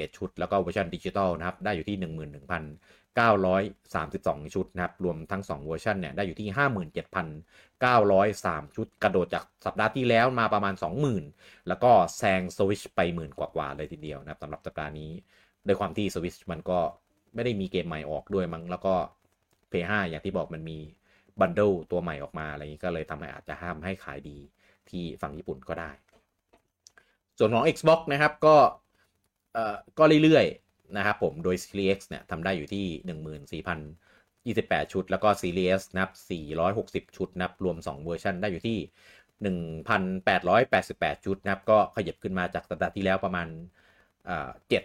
[0.07, 6.47] 45,971 ชุด แล้วก็เวอร์ชันดิจิตอลนะครับได้อยู่ที่ 11,932 ชุดนะครับรวมทั้ง 2 เวอร์ชันเนี่ยได้อยู่ที่
[7.21, 10.73] 57,903 ชุด กระโดดจากสัปดาห์ที่แล้วมาประมาณ
[11.21, 15.11] 20,000 แล้วก็แซงสวิชไปหมื่นกว่าๆเลยทีเดียวนะครับสำหรับสัปดาห์นี้
[15.67, 16.79] ด้วยความที่สวิชมันก็
[17.33, 18.93] ไม่ได้มีเกมใหม่ออกด้วยมั้งแล้วก็
[19.71, 20.77] P5 อย่างที่บอกมันมี
[21.39, 24.37] บันเดิลตัวใหม่ออกมาอะไรอย่างนี้ก็เลยทำให้อาจจะห้ามให้ขายดี
[24.91, 25.91] ที่ฝั่งญี่ปุ่นก็ได้
[27.37, 28.55] ส่วนของ Xbox นะครับก็
[29.53, 32.85] เอ่อก็เรื่อยๆนะครับผมโดย Series X เนี่ยทำได้อยู่ที่
[34.55, 36.09] 14,028 ชุด แล้วก็ Series S นับ
[37.07, 38.77] 460 ชุดนับรวม 2 เวอร์ชันได้อยู่ที่
[39.83, 43.47] 1,888 ชุดนะครับก็ขยับขึ้นมาจากสัปดาห์ที่แล้วประมาณ
[44.69, 44.83] เจ็ด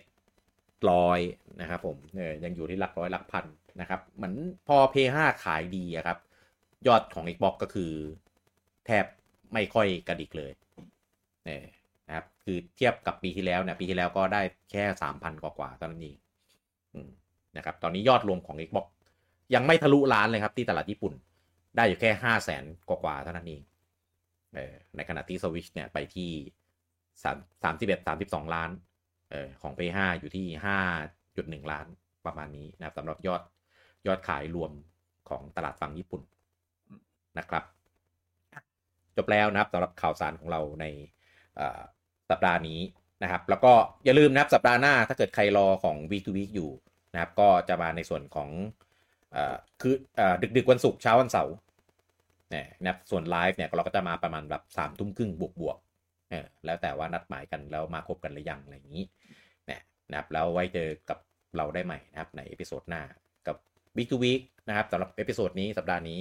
[0.91, 1.19] ร้อย
[1.61, 3.47] นะครับผมเออยังอยู่ที่หลักร้อยหลักพัน
[3.81, 4.35] นะครับเหมือน
[4.67, 6.19] พอ p 5 ขายดีอะครับ
[6.87, 7.93] ยอดของ Xbox ก็คือ
[8.87, 9.07] แทบ
[9.53, 10.53] ไม่ค่อยกระดิกเลย
[11.45, 11.61] เนี่ย
[12.09, 16.17] นะครับ คือเทียบกับปีที่แล้วเนี่ยปีที่แล้วก็ได้แค่สามพันกว่าๆเท่านั้นเอง
[17.57, 18.87] นะครับ ตอนนี้ยอดรวมของ Xbox
[19.55, 21.13] ยังไม่ทะลุล้านเลยครับที่ตลาดญี่ปุ่น
[21.77, 23.63] ได้อยู่แค่ห้าแสนกว่าๆเท่านั้นเอง
[24.55, 26.31] เออในขณะที่ Switch เนี่ยไปที่
[27.23, 28.71] สามสามสิบเอ็ดสามสิบสองล้าน
[29.31, 30.79] เออของ p 5อยู่ที่ห้า
[31.37, 31.87] จุดหนึ่งล้าน
[32.27, 33.43] ประมาณนี้นะครับสำหรับยอด
[34.07, 34.73] ยอดขายรวม
[35.29, 36.23] ของตลาดฝั่งญี่ปุ่น
[37.39, 37.65] นะครับ
[39.17, 40.85] จบแล้วนะครับสำหรับข่าวสารของเราใน
[42.31, 42.81] สัปดาห์นี้
[43.23, 43.73] นะครับ แล้วก็
[44.05, 46.71] อย่าลืมนะครับสัปดาห์หน้าถ้าเกิดใครรอของ week to week อยู่
[47.13, 48.51] นะครับ ก็จะมาในส่วนของ
[49.37, 49.39] อ
[49.81, 49.95] คือ
[50.43, 51.55] ดึกดึกวันศุกร์เช้าวันเสาร์
[52.51, 55.79] เนี่ยนะครับส่วนไลฟ์เนี่ยเราก็จะมาประมาณแบบสามทุ่มครึ่งบวกบวก
[56.65, 59.05] แล้วแต่ว่านัดหมายกันแล้วมาครบกันหรือยังอะไรอย่างนี้
[59.67, 61.19] เนี่ยนะครับแล้วไว้เจอกับ
[61.57, 63.03] เราได้ใหม่นะครับใน episode หน้า
[63.47, 63.57] กับ
[63.97, 66.19] week to week นะครับสำหรับ episode นี้สัปดาห์นี้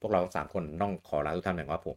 [0.00, 1.96] พวกเราสามคนต้องขอลาทุกท่านอย่างว่าผม